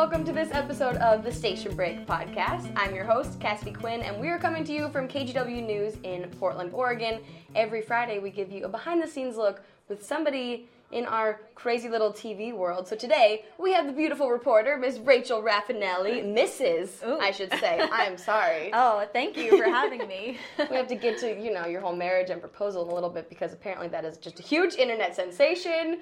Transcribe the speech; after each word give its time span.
welcome 0.00 0.24
to 0.24 0.32
this 0.32 0.48
episode 0.52 0.96
of 0.96 1.22
the 1.22 1.30
Station 1.30 1.76
Break 1.76 2.06
podcast. 2.06 2.72
I'm 2.74 2.94
your 2.94 3.04
host, 3.04 3.38
Cassidy 3.38 3.72
Quinn, 3.72 4.00
and 4.00 4.18
we 4.18 4.28
are 4.28 4.38
coming 4.38 4.64
to 4.64 4.72
you 4.72 4.88
from 4.88 5.06
KGW 5.06 5.66
News 5.66 5.98
in 6.04 6.22
Portland, 6.40 6.72
Oregon. 6.72 7.20
Every 7.54 7.82
Friday, 7.82 8.18
we 8.18 8.30
give 8.30 8.50
you 8.50 8.64
a 8.64 8.68
behind 8.70 9.02
the 9.02 9.06
scenes 9.06 9.36
look 9.36 9.60
with 9.90 10.02
somebody 10.02 10.70
in 10.90 11.04
our 11.04 11.42
crazy 11.54 11.90
little 11.90 12.14
TV 12.14 12.50
world. 12.50 12.88
So 12.88 12.96
today, 12.96 13.44
we 13.58 13.74
have 13.74 13.86
the 13.86 13.92
beautiful 13.92 14.30
reporter, 14.30 14.78
Miss 14.78 14.96
Rachel 14.96 15.42
Raffinelli, 15.42 16.24
Mrs. 16.24 17.06
Ooh. 17.06 17.18
I 17.18 17.30
should 17.30 17.52
say. 17.60 17.86
I'm 17.92 18.16
sorry. 18.16 18.70
Oh, 18.82 19.06
thank 19.12 19.36
you 19.36 19.58
for 19.58 19.64
having 19.64 20.08
me. 20.08 20.38
we 20.70 20.76
have 20.76 20.88
to 20.88 20.94
get 20.94 21.18
to 21.18 21.38
you 21.38 21.52
know 21.52 21.66
your 21.66 21.82
whole 21.82 21.94
marriage 21.94 22.30
and 22.30 22.40
proposal 22.40 22.84
in 22.86 22.90
a 22.90 22.94
little 22.94 23.10
bit 23.10 23.28
because 23.28 23.52
apparently 23.52 23.88
that 23.88 24.06
is 24.06 24.16
just 24.16 24.40
a 24.40 24.42
huge 24.42 24.76
internet 24.76 25.14
sensation. 25.14 25.98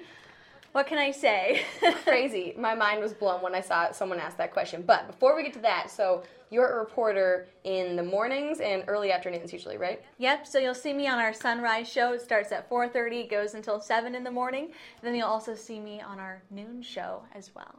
What 0.71 0.87
can 0.87 0.97
I 0.97 1.11
say? 1.11 1.63
Crazy. 2.03 2.53
My 2.57 2.75
mind 2.75 3.01
was 3.01 3.13
blown 3.13 3.41
when 3.41 3.55
I 3.55 3.61
saw 3.61 3.91
someone 3.91 4.19
ask 4.19 4.37
that 4.37 4.51
question. 4.53 4.83
But 4.85 5.07
before 5.07 5.35
we 5.35 5.43
get 5.43 5.53
to 5.53 5.59
that, 5.59 5.89
so 5.89 6.23
you're 6.51 6.67
a 6.67 6.79
reporter 6.79 7.47
in 7.63 7.95
the 7.95 8.03
mornings 8.03 8.59
and 8.59 8.83
early 8.87 9.11
afternoons 9.11 9.51
usually, 9.51 9.77
right? 9.77 10.01
yep. 10.17 10.45
So 10.47 10.59
you'll 10.59 10.73
see 10.73 10.93
me 10.93 11.07
on 11.07 11.19
our 11.19 11.33
sunrise 11.33 11.89
show. 11.91 12.13
It 12.13 12.21
starts 12.21 12.51
at 12.51 12.69
4:30, 12.69 13.29
goes 13.29 13.53
until 13.53 13.79
7 13.79 14.15
in 14.15 14.23
the 14.23 14.31
morning. 14.31 14.71
Then 15.01 15.15
you'll 15.15 15.27
also 15.27 15.55
see 15.55 15.79
me 15.79 16.01
on 16.01 16.19
our 16.19 16.41
noon 16.49 16.81
show 16.81 17.23
as 17.33 17.53
well. 17.55 17.75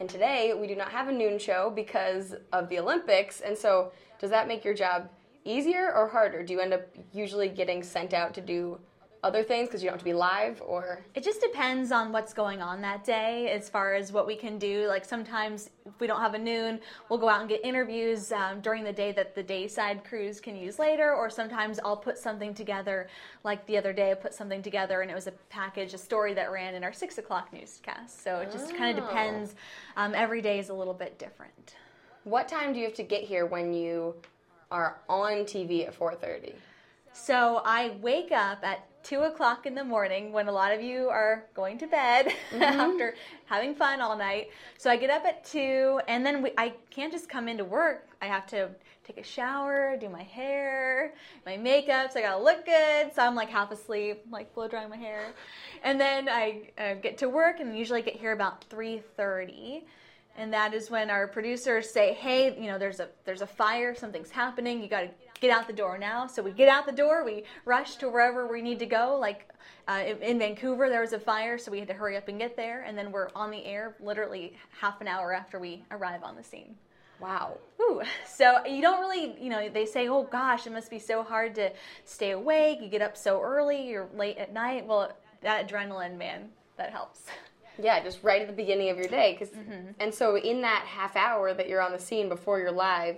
And 0.00 0.08
today 0.08 0.52
we 0.54 0.66
do 0.66 0.74
not 0.74 0.90
have 0.90 1.08
a 1.08 1.12
noon 1.12 1.38
show 1.38 1.70
because 1.70 2.34
of 2.52 2.68
the 2.68 2.78
Olympics. 2.78 3.40
And 3.40 3.56
so 3.56 3.92
does 4.20 4.30
that 4.30 4.48
make 4.48 4.64
your 4.64 4.74
job 4.74 5.08
easier 5.44 5.92
or 5.94 6.08
harder? 6.08 6.42
Do 6.42 6.52
you 6.52 6.60
end 6.60 6.72
up 6.72 6.82
usually 7.12 7.48
getting 7.48 7.82
sent 7.82 8.12
out 8.12 8.34
to 8.34 8.40
do 8.40 8.78
other 9.22 9.44
things 9.44 9.68
because 9.68 9.82
you 9.82 9.88
don't 9.88 9.94
have 9.94 10.00
to 10.00 10.04
be 10.04 10.12
live 10.12 10.60
or 10.66 10.98
It 11.14 11.22
just 11.22 11.40
depends 11.40 11.92
on 11.92 12.10
what's 12.10 12.34
going 12.34 12.60
on 12.60 12.80
that 12.82 13.04
day 13.04 13.50
as 13.50 13.68
far 13.68 13.94
as 13.94 14.10
what 14.10 14.26
we 14.26 14.34
can 14.34 14.58
do. 14.58 14.86
Like 14.88 15.04
sometimes 15.04 15.70
if 15.86 15.98
we 16.00 16.08
don't 16.08 16.20
have 16.20 16.34
a 16.34 16.38
noon, 16.38 16.80
we'll 17.08 17.20
go 17.20 17.28
out 17.28 17.40
and 17.40 17.48
get 17.48 17.64
interviews 17.64 18.32
um, 18.32 18.60
during 18.60 18.82
the 18.82 18.92
day 18.92 19.12
that 19.12 19.34
the 19.36 19.42
dayside 19.42 20.02
crews 20.04 20.40
can 20.40 20.56
use 20.56 20.78
later, 20.80 21.14
or 21.14 21.30
sometimes 21.30 21.78
I'll 21.84 21.96
put 21.96 22.18
something 22.18 22.52
together. 22.52 23.08
Like 23.44 23.64
the 23.66 23.78
other 23.78 23.92
day, 23.92 24.10
I 24.10 24.14
put 24.14 24.34
something 24.34 24.60
together 24.60 25.02
and 25.02 25.10
it 25.10 25.14
was 25.14 25.28
a 25.28 25.32
package, 25.50 25.94
a 25.94 25.98
story 25.98 26.34
that 26.34 26.50
ran 26.50 26.74
in 26.74 26.82
our 26.82 26.92
six 26.92 27.18
o'clock 27.18 27.52
newscast. 27.52 28.24
So 28.24 28.38
it 28.40 28.50
just 28.50 28.74
kind 28.76 28.98
Oh. 28.98 29.02
of 29.02 29.08
depends. 29.08 29.54
Um, 29.96 30.14
every 30.16 30.42
day 30.42 30.58
is 30.58 30.68
a 30.70 30.74
little 30.74 30.94
bit 30.94 31.18
different. 31.18 31.76
what 32.24 32.46
time 32.48 32.72
do 32.72 32.78
you 32.80 32.86
have 32.86 32.94
to 32.94 33.02
get 33.02 33.22
here 33.24 33.46
when 33.46 33.72
you 33.72 34.14
are 34.70 34.98
on 35.08 35.44
TV 35.44 35.86
at 35.86 35.94
4:30? 35.94 36.54
So 37.12 37.60
I 37.64 37.90
wake 38.00 38.32
up 38.32 38.64
at 38.64 38.86
two 39.02 39.20
o'clock 39.20 39.66
in 39.66 39.74
the 39.74 39.84
morning 39.84 40.32
when 40.32 40.48
a 40.48 40.52
lot 40.52 40.72
of 40.72 40.82
you 40.82 41.08
are 41.08 41.44
going 41.54 41.78
to 41.78 41.86
bed 41.86 42.32
after 42.60 43.14
having 43.46 43.74
fun 43.74 44.00
all 44.00 44.16
night. 44.16 44.50
So 44.78 44.90
I 44.90 44.96
get 44.96 45.10
up 45.10 45.24
at 45.24 45.44
two, 45.44 46.00
and 46.08 46.24
then 46.24 46.42
we, 46.42 46.52
I 46.56 46.74
can't 46.90 47.12
just 47.12 47.28
come 47.28 47.48
into 47.48 47.64
work. 47.64 48.08
I 48.20 48.26
have 48.26 48.46
to 48.48 48.70
take 49.04 49.18
a 49.18 49.22
shower, 49.22 49.96
do 50.00 50.08
my 50.08 50.22
hair, 50.22 51.14
my 51.44 51.56
makeup. 51.56 52.12
So 52.12 52.20
I 52.20 52.22
gotta 52.22 52.42
look 52.42 52.64
good. 52.64 53.12
So 53.14 53.22
I'm 53.22 53.34
like 53.34 53.48
half 53.48 53.70
asleep, 53.70 54.24
like 54.30 54.54
blow 54.54 54.68
drying 54.68 54.90
my 54.90 54.96
hair, 54.96 55.32
and 55.82 56.00
then 56.00 56.28
I 56.28 56.70
uh, 56.78 56.94
get 56.94 57.18
to 57.18 57.28
work, 57.28 57.60
and 57.60 57.76
usually 57.76 58.02
get 58.02 58.16
here 58.16 58.32
about 58.32 58.64
three 58.64 59.02
thirty 59.16 59.84
and 60.36 60.52
that 60.52 60.72
is 60.72 60.90
when 60.90 61.10
our 61.10 61.26
producers 61.26 61.90
say, 61.90 62.14
"Hey, 62.14 62.58
you 62.58 62.66
know, 62.66 62.78
there's 62.78 63.00
a 63.00 63.08
there's 63.24 63.42
a 63.42 63.46
fire, 63.46 63.94
something's 63.94 64.30
happening. 64.30 64.82
You 64.82 64.88
got 64.88 65.02
to 65.02 65.10
get 65.42 65.50
out 65.50 65.66
the 65.66 65.74
door 65.74 65.98
now." 65.98 66.26
So 66.26 66.42
we 66.42 66.52
get 66.52 66.68
out 66.68 66.86
the 66.86 66.92
door, 66.92 67.24
we 67.24 67.44
rush 67.66 67.96
to 67.96 68.08
wherever 68.08 68.46
we 68.46 68.62
need 68.62 68.78
to 68.78 68.86
go. 68.86 69.18
Like 69.20 69.48
uh, 69.86 70.04
in, 70.22 70.38
Vancouver, 70.38 70.88
there 70.88 71.02
was 71.02 71.12
a 71.12 71.18
fire, 71.18 71.58
so 71.58 71.70
we 71.70 71.78
had 71.80 71.88
to 71.88 71.94
hurry 71.94 72.16
up 72.16 72.28
and 72.28 72.38
get 72.38 72.56
there, 72.56 72.82
and 72.82 72.96
then 72.96 73.12
we're 73.12 73.28
on 73.34 73.50
the 73.50 73.64
air 73.64 73.96
literally 74.00 74.54
half 74.80 75.00
an 75.00 75.08
hour 75.08 75.34
after 75.34 75.58
we 75.58 75.84
arrive 75.90 76.22
on 76.22 76.36
the 76.36 76.42
scene. 76.42 76.76
Wow. 77.20 77.58
Ooh, 77.80 78.02
so 78.26 78.64
you 78.64 78.80
don't 78.80 79.00
really, 79.00 79.36
you 79.40 79.50
know, 79.50 79.68
they 79.68 79.86
say, 79.86 80.08
"Oh 80.08 80.22
gosh, 80.22 80.66
it 80.66 80.72
must 80.72 80.90
be 80.90 80.98
so 80.98 81.22
hard 81.22 81.54
to 81.56 81.70
stay 82.04 82.30
awake. 82.30 82.78
You 82.80 82.88
get 82.88 83.02
up 83.02 83.16
so 83.16 83.42
early, 83.42 83.88
you're 83.88 84.08
late 84.14 84.38
at 84.38 84.52
night." 84.52 84.86
Well, 84.86 85.12
that 85.42 85.68
adrenaline, 85.68 86.16
man, 86.16 86.48
that 86.76 86.90
helps. 86.90 87.26
Yeah, 87.82 88.02
just 88.02 88.22
right 88.22 88.42
at 88.42 88.48
the 88.48 88.52
beginning 88.52 88.90
of 88.90 88.98
your 88.98 89.08
day. 89.08 89.36
because 89.38 89.54
Mm-hmm. 89.54 89.92
And 89.98 90.14
so, 90.14 90.36
in 90.36 90.60
that 90.62 90.84
half 90.86 91.16
hour 91.16 91.54
that 91.54 91.68
you're 91.68 91.80
on 91.80 91.92
the 91.92 91.98
scene 91.98 92.28
before 92.28 92.58
you're 92.58 92.70
live, 92.72 93.16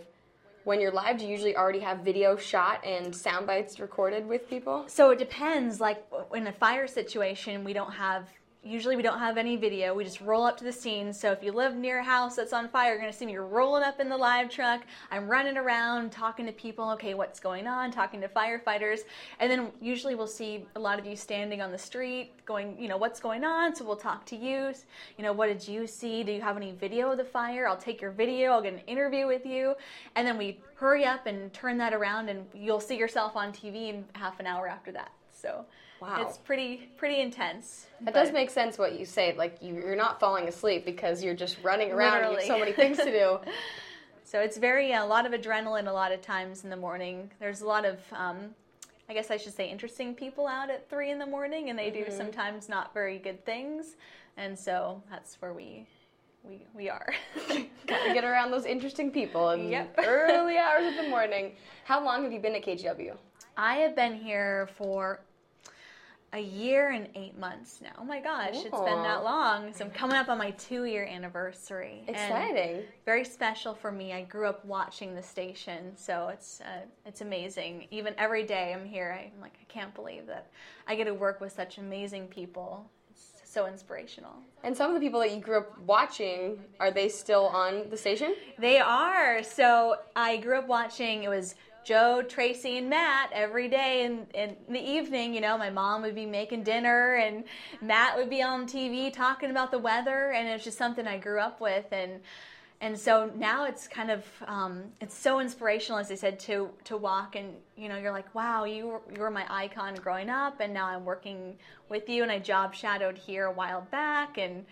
when 0.64 0.80
you're 0.80 0.90
live, 0.90 1.18
do 1.18 1.24
you 1.24 1.30
usually 1.30 1.56
already 1.56 1.80
have 1.80 2.00
video 2.00 2.36
shot 2.36 2.84
and 2.84 3.14
sound 3.14 3.46
bites 3.46 3.78
recorded 3.78 4.26
with 4.26 4.48
people? 4.48 4.84
So 4.88 5.10
it 5.10 5.18
depends. 5.18 5.80
Like 5.80 6.04
in 6.34 6.46
a 6.46 6.52
fire 6.52 6.86
situation, 6.86 7.64
we 7.64 7.72
don't 7.72 7.92
have. 7.92 8.28
Usually, 8.66 8.96
we 8.96 9.02
don't 9.02 9.18
have 9.18 9.36
any 9.36 9.56
video. 9.56 9.94
We 9.94 10.04
just 10.04 10.22
roll 10.22 10.42
up 10.44 10.56
to 10.56 10.64
the 10.64 10.72
scene. 10.72 11.12
So 11.12 11.30
if 11.32 11.42
you 11.42 11.52
live 11.52 11.76
near 11.76 11.98
a 11.98 12.02
house 12.02 12.36
that's 12.36 12.54
on 12.54 12.66
fire, 12.70 12.92
you're 12.92 12.98
gonna 12.98 13.12
see 13.12 13.26
me 13.26 13.36
rolling 13.36 13.82
up 13.82 14.00
in 14.00 14.08
the 14.08 14.16
live 14.16 14.48
truck. 14.48 14.80
I'm 15.10 15.28
running 15.28 15.58
around 15.58 16.12
talking 16.12 16.46
to 16.46 16.52
people. 16.52 16.88
Okay, 16.92 17.12
what's 17.12 17.38
going 17.38 17.66
on? 17.66 17.90
Talking 17.90 18.22
to 18.22 18.28
firefighters, 18.28 19.00
and 19.38 19.50
then 19.50 19.70
usually 19.82 20.14
we'll 20.14 20.26
see 20.26 20.64
a 20.76 20.80
lot 20.80 20.98
of 20.98 21.04
you 21.04 21.14
standing 21.14 21.60
on 21.60 21.72
the 21.72 21.78
street, 21.78 22.32
going, 22.46 22.74
you 22.80 22.88
know, 22.88 22.96
what's 22.96 23.20
going 23.20 23.44
on? 23.44 23.74
So 23.76 23.84
we'll 23.84 23.96
talk 23.96 24.24
to 24.26 24.36
you. 24.36 24.72
You 25.18 25.24
know, 25.24 25.34
what 25.34 25.48
did 25.48 25.68
you 25.68 25.86
see? 25.86 26.22
Do 26.22 26.32
you 26.32 26.40
have 26.40 26.56
any 26.56 26.72
video 26.72 27.10
of 27.10 27.18
the 27.18 27.24
fire? 27.24 27.68
I'll 27.68 27.76
take 27.76 28.00
your 28.00 28.12
video. 28.12 28.52
I'll 28.52 28.62
get 28.62 28.72
an 28.72 28.82
interview 28.86 29.26
with 29.26 29.44
you, 29.44 29.74
and 30.16 30.26
then 30.26 30.38
we 30.38 30.58
hurry 30.76 31.04
up 31.04 31.26
and 31.26 31.52
turn 31.52 31.76
that 31.78 31.92
around, 31.92 32.30
and 32.30 32.46
you'll 32.54 32.80
see 32.80 32.96
yourself 32.96 33.36
on 33.36 33.52
TV 33.52 33.90
in 33.90 34.06
half 34.14 34.40
an 34.40 34.46
hour 34.46 34.66
after 34.66 34.90
that. 34.92 35.12
So 35.30 35.66
Wow. 36.04 36.26
it's 36.26 36.38
pretty 36.38 36.88
pretty 36.98 37.20
intense. 37.20 37.86
That 38.02 38.12
does 38.14 38.30
make 38.32 38.50
sense 38.50 38.76
what 38.78 38.98
you 38.98 39.06
say. 39.06 39.34
Like, 39.36 39.56
you, 39.62 39.74
you're 39.74 39.96
not 39.96 40.20
falling 40.20 40.48
asleep 40.48 40.84
because 40.84 41.24
you're 41.24 41.34
just 41.34 41.56
running 41.62 41.92
around. 41.92 42.22
and 42.24 42.32
You 42.32 42.38
have 42.38 42.46
so 42.46 42.58
many 42.58 42.72
things 42.72 42.98
to 42.98 43.04
do. 43.06 43.38
So 44.26 44.40
it's 44.40 44.56
very 44.56 44.92
a 44.94 45.04
lot 45.04 45.26
of 45.26 45.32
adrenaline 45.40 45.86
a 45.86 45.92
lot 45.92 46.10
of 46.10 46.20
times 46.20 46.64
in 46.64 46.70
the 46.70 46.76
morning. 46.76 47.30
There's 47.38 47.60
a 47.60 47.66
lot 47.66 47.84
of 47.84 48.00
um, 48.12 48.54
I 49.08 49.12
guess 49.14 49.30
I 49.30 49.36
should 49.36 49.54
say 49.54 49.70
interesting 49.70 50.12
people 50.14 50.48
out 50.48 50.70
at 50.70 50.88
three 50.90 51.10
in 51.12 51.18
the 51.20 51.26
morning, 51.26 51.70
and 51.70 51.78
they 51.78 51.90
do 51.90 52.06
sometimes 52.10 52.68
not 52.68 52.92
very 52.94 53.18
good 53.18 53.44
things, 53.44 53.96
and 54.36 54.58
so 54.58 55.00
that's 55.10 55.36
where 55.40 55.52
we 55.52 55.86
we 56.42 56.66
we 56.74 56.88
are. 56.88 57.14
Gotta 57.86 58.12
get 58.14 58.24
around 58.24 58.50
those 58.50 58.64
interesting 58.64 59.10
people 59.12 59.50
in 59.50 59.68
Yep. 59.68 59.94
early 60.04 60.56
hours 60.58 60.86
of 60.88 60.96
the 61.04 61.08
morning. 61.10 61.52
How 61.84 62.02
long 62.04 62.24
have 62.24 62.32
you 62.32 62.40
been 62.40 62.54
at 62.56 62.64
KGW? 62.64 63.14
I 63.56 63.76
have 63.76 63.94
been 63.94 64.14
here 64.14 64.68
for 64.76 65.20
a 66.34 66.40
year 66.40 66.90
and 66.90 67.08
eight 67.14 67.38
months 67.38 67.78
now. 67.80 67.92
Oh 67.96 68.04
my 68.04 68.20
gosh, 68.20 68.54
it's 68.54 68.64
been 68.64 69.02
that 69.02 69.22
long. 69.22 69.72
So 69.72 69.84
I'm 69.84 69.90
coming 69.92 70.16
up 70.16 70.28
on 70.28 70.36
my 70.36 70.50
two 70.52 70.84
year 70.84 71.04
anniversary. 71.04 72.02
Exciting. 72.08 72.82
very 73.06 73.24
special 73.24 73.72
for 73.72 73.92
me. 73.92 74.12
I 74.12 74.22
grew 74.24 74.48
up 74.48 74.64
watching 74.64 75.14
the 75.14 75.22
station, 75.22 75.96
so 75.96 76.28
it's 76.28 76.60
uh, 76.60 76.80
it's 77.06 77.20
amazing. 77.20 77.86
Even 77.92 78.14
every 78.18 78.42
day 78.42 78.74
I'm 78.74 78.84
here, 78.84 79.16
I'm 79.18 79.40
like 79.40 79.54
I 79.60 79.64
can't 79.72 79.94
believe 79.94 80.26
that 80.26 80.50
I 80.88 80.96
get 80.96 81.04
to 81.04 81.14
work 81.14 81.40
with 81.40 81.52
such 81.52 81.78
amazing 81.78 82.26
people. 82.26 82.90
It's 83.12 83.48
so 83.48 83.66
inspirational. 83.66 84.34
And 84.64 84.76
some 84.76 84.90
of 84.90 84.94
the 84.94 85.00
people 85.00 85.20
that 85.20 85.32
you 85.32 85.40
grew 85.40 85.58
up 85.58 85.78
watching, 85.82 86.58
are 86.80 86.90
they 86.90 87.08
still 87.08 87.46
on 87.46 87.88
the 87.90 87.96
station? 87.96 88.34
They 88.58 88.80
are. 88.80 89.44
So 89.44 89.98
I 90.16 90.38
grew 90.38 90.58
up 90.58 90.66
watching. 90.66 91.22
It 91.22 91.28
was 91.28 91.54
Joe, 91.84 92.22
Tracy, 92.26 92.78
and 92.78 92.88
Matt 92.88 93.30
every 93.32 93.68
day 93.68 94.04
in, 94.04 94.26
in 94.34 94.56
the 94.68 94.80
evening. 94.80 95.34
You 95.34 95.40
know, 95.40 95.58
my 95.58 95.70
mom 95.70 96.02
would 96.02 96.14
be 96.14 96.26
making 96.26 96.62
dinner, 96.62 97.16
and 97.16 97.44
Matt 97.82 98.16
would 98.16 98.30
be 98.30 98.42
on 98.42 98.66
TV 98.66 99.12
talking 99.12 99.50
about 99.50 99.70
the 99.70 99.78
weather, 99.78 100.32
and 100.32 100.48
it's 100.48 100.64
just 100.64 100.78
something 100.78 101.06
I 101.06 101.18
grew 101.18 101.38
up 101.38 101.60
with, 101.60 101.86
and 101.92 102.20
and 102.80 102.98
so 102.98 103.30
now 103.36 103.64
it's 103.64 103.86
kind 103.86 104.10
of 104.10 104.24
um, 104.46 104.84
it's 105.00 105.16
so 105.16 105.40
inspirational, 105.40 105.98
as 105.98 106.10
I 106.10 106.16
said, 106.16 106.38
to 106.40 106.70
to 106.84 106.96
walk 106.96 107.36
and 107.36 107.54
you 107.76 107.88
know 107.88 107.96
you're 107.96 108.12
like, 108.12 108.34
wow, 108.34 108.64
you 108.64 108.88
were, 108.88 109.00
you 109.14 109.20
were 109.20 109.30
my 109.30 109.46
icon 109.48 109.94
growing 109.94 110.30
up, 110.30 110.60
and 110.60 110.72
now 110.72 110.86
I'm 110.86 111.04
working 111.04 111.56
with 111.88 112.08
you, 112.08 112.22
and 112.22 112.32
I 112.32 112.38
job 112.38 112.74
shadowed 112.74 113.18
here 113.18 113.46
a 113.46 113.52
while 113.52 113.86
back, 113.90 114.38
and 114.38 114.64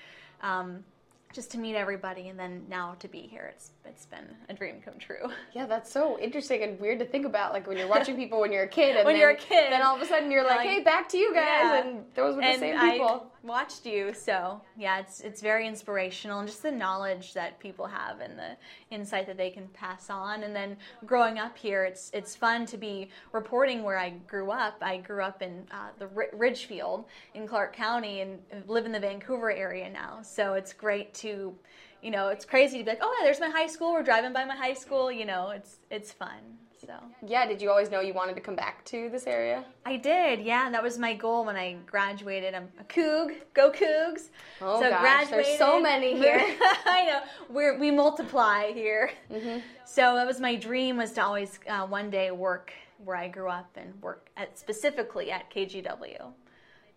um, 0.43 0.85
just 1.33 1.51
to 1.53 1.59
meet 1.59 1.75
everybody, 1.75 2.29
and 2.29 2.39
then 2.39 2.65
now 2.69 2.95
to 3.01 3.09
be 3.09 3.21
here, 3.21 3.51
it's 3.55 3.71
it's 3.85 4.07
been 4.07 4.25
a 4.49 4.55
dream 4.55 4.77
come 4.85 4.95
true. 4.99 5.29
Yeah, 5.55 5.67
that's 5.67 5.91
so 5.93 6.19
interesting 6.19 6.63
and 6.63 6.79
weird 6.81 6.99
to 7.01 7.05
think 7.05 7.27
about. 7.27 7.53
Like 7.53 7.67
when 7.67 7.77
you're 7.77 7.89
watching 7.89 8.17
people 8.23 8.41
when 8.41 8.53
you're 8.53 8.65
a 8.65 8.69
kid, 8.69 8.97
and 8.97 9.05
When 9.05 9.15
then, 9.15 9.21
you're 9.21 9.31
a 9.31 9.37
kid. 9.37 9.73
then 9.73 9.83
all 9.83 9.97
of 9.97 10.03
a 10.03 10.07
sudden 10.07 10.31
you're 10.31 10.45
like, 10.45 10.59
Like, 10.59 10.69
"Hey, 10.69 10.81
back 10.83 11.09
to 11.11 11.19
you 11.19 11.33
guys," 11.35 11.45
yeah. 11.45 11.81
and 11.85 12.05
those 12.15 12.37
were 12.37 12.43
the 12.43 12.47
and 12.49 12.61
same 12.61 12.79
people. 12.81 13.32
Watched 13.43 13.87
you, 13.87 14.13
so 14.15 14.61
yeah, 14.77 15.01
it's 15.01 15.21
it's 15.21 15.41
very 15.41 15.67
inspirational, 15.67 16.39
and 16.41 16.49
just 16.49 16.63
the 16.63 16.71
knowledge 16.71 17.35
that 17.35 17.59
people 17.59 17.87
have 17.87 18.21
and 18.21 18.39
the 18.39 18.57
insight 18.91 19.27
that 19.27 19.37
they 19.37 19.51
can 19.51 19.69
pass 19.69 20.11
on. 20.11 20.45
And 20.45 20.55
then 20.55 20.77
growing 21.07 21.39
up 21.39 21.57
here, 21.57 21.85
it's 21.85 22.11
it's 22.15 22.37
fun 22.37 22.67
to 22.67 22.77
be 22.77 23.11
reporting 23.33 23.83
where 23.83 23.99
I 23.99 24.11
grew 24.11 24.51
up. 24.51 24.77
I 24.81 24.99
grew 24.99 25.23
up 25.23 25.43
in 25.43 25.67
uh, 25.71 25.89
the 25.99 26.09
Ridgefield 26.33 27.07
in 27.35 27.47
Clark 27.47 27.75
County, 27.75 28.21
and 28.21 28.39
live 28.67 28.87
in 28.87 28.93
the 28.93 29.01
Vancouver 29.01 29.51
area 29.51 29.91
now. 29.91 30.21
So 30.23 30.55
it's 30.55 30.73
great 30.73 31.13
to, 31.15 31.55
you 32.03 32.11
know, 32.11 32.29
it's 32.29 32.45
crazy 32.45 32.79
to 32.79 32.85
be 32.85 32.91
like, 32.91 33.01
oh, 33.03 33.17
yeah, 33.19 33.25
there's 33.25 33.41
my 33.41 33.51
high 33.51 33.67
school. 33.67 33.93
We're 33.93 34.03
driving 34.03 34.33
by 34.33 34.45
my 34.45 34.57
high 34.57 34.75
school. 34.75 35.11
You 35.11 35.25
know, 35.25 35.51
it's 35.51 35.79
it's 35.91 36.13
fun. 36.13 36.62
So 36.87 36.95
Yeah, 37.27 37.47
did 37.47 37.63
you 37.63 37.71
always 37.71 37.91
know 37.91 38.01
you 38.01 38.15
wanted 38.15 38.35
to 38.35 38.41
come 38.41 38.57
back 38.57 38.85
to 38.87 39.09
this 39.11 39.27
area? 39.27 39.65
I 39.87 39.97
did, 39.97 40.41
yeah. 40.41 40.69
That 40.71 40.83
was 40.83 40.99
my 40.99 41.15
goal 41.15 41.45
when 41.45 41.57
I 41.57 41.77
graduated. 41.87 42.55
I'm 42.55 42.69
a 42.81 42.85
Coug, 42.85 43.35
go 43.55 43.71
Cougs. 43.71 44.31
Oh 44.61 44.81
so 44.81 44.91
gosh, 44.91 45.29
there's 45.29 45.59
so 45.59 45.81
many 45.81 46.17
here. 46.17 46.39
I 46.87 47.05
know. 47.07 47.21
We're, 47.49 47.79
we 47.79 47.91
multiply 47.91 48.73
here. 48.73 49.11
Mm-hmm. 49.31 49.61
So 49.85 50.15
that 50.17 50.27
was 50.27 50.41
my 50.41 50.57
dream 50.57 50.97
was 50.97 51.13
to 51.13 51.25
always 51.25 51.61
uh, 51.69 51.87
one 51.87 52.11
day 52.11 52.31
work 52.31 52.73
where 53.05 53.17
I 53.17 53.29
grew 53.29 53.49
up 53.49 53.71
and 53.77 54.01
work 54.03 54.29
at 54.37 54.59
specifically 54.59 55.31
at 55.31 55.51
KGW. 55.51 56.33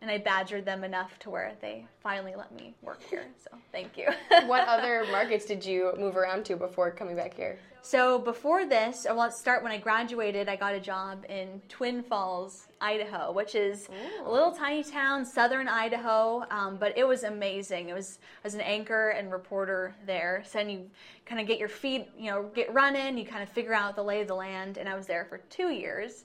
And 0.02 0.12
I 0.12 0.18
badgered 0.18 0.66
them 0.66 0.84
enough 0.84 1.18
to 1.20 1.30
where 1.30 1.54
they 1.62 1.86
finally 2.02 2.36
let 2.36 2.54
me 2.54 2.76
work 2.82 3.02
here. 3.04 3.26
So 3.44 3.58
thank 3.72 3.98
you. 3.98 4.08
what 4.46 4.68
other 4.68 5.06
markets 5.12 5.46
did 5.46 5.66
you 5.66 5.94
move 5.98 6.18
around 6.18 6.46
to 6.46 6.56
before 6.56 6.92
coming 6.92 7.16
back 7.16 7.34
here? 7.34 7.58
So 7.86 8.18
before 8.18 8.66
this, 8.66 9.06
or 9.08 9.14
let's 9.14 9.40
start 9.40 9.62
when 9.62 9.72
I 9.72 9.78
graduated. 9.78 10.50
I 10.50 10.56
got 10.56 10.74
a 10.74 10.80
job 10.80 11.24
in 11.30 11.62
Twin 11.70 12.02
Falls, 12.02 12.66
Idaho, 12.82 13.32
which 13.32 13.54
is 13.54 13.90
a 14.26 14.32
little 14.32 14.52
tiny 14.52 14.84
town, 14.84 15.24
southern 15.24 15.68
Idaho. 15.68 16.46
Um, 16.50 16.78
but 16.78 16.98
it 16.98 17.08
was 17.08 17.22
amazing. 17.22 17.90
It 17.90 17.94
was 17.94 18.18
I 18.44 18.48
was 18.48 18.56
an 18.56 18.62
anchor 18.62 19.10
and 19.10 19.32
reporter 19.32 19.94
there. 20.08 20.42
So 20.48 20.58
then 20.58 20.72
you 20.72 20.90
kind 21.28 21.40
of 21.40 21.46
get 21.46 21.60
your 21.60 21.70
feet, 21.70 22.10
you 22.18 22.32
know, 22.32 22.50
get 22.56 22.74
running. 22.74 23.20
You 23.20 23.26
kind 23.26 23.44
of 23.44 23.50
figure 23.50 23.76
out 23.76 23.96
the 23.96 24.04
lay 24.04 24.20
of 24.22 24.28
the 24.28 24.36
land. 24.36 24.80
And 24.80 24.90
I 24.90 24.96
was 24.96 25.06
there 25.06 25.26
for 25.26 25.38
two 25.52 25.70
years. 25.70 26.24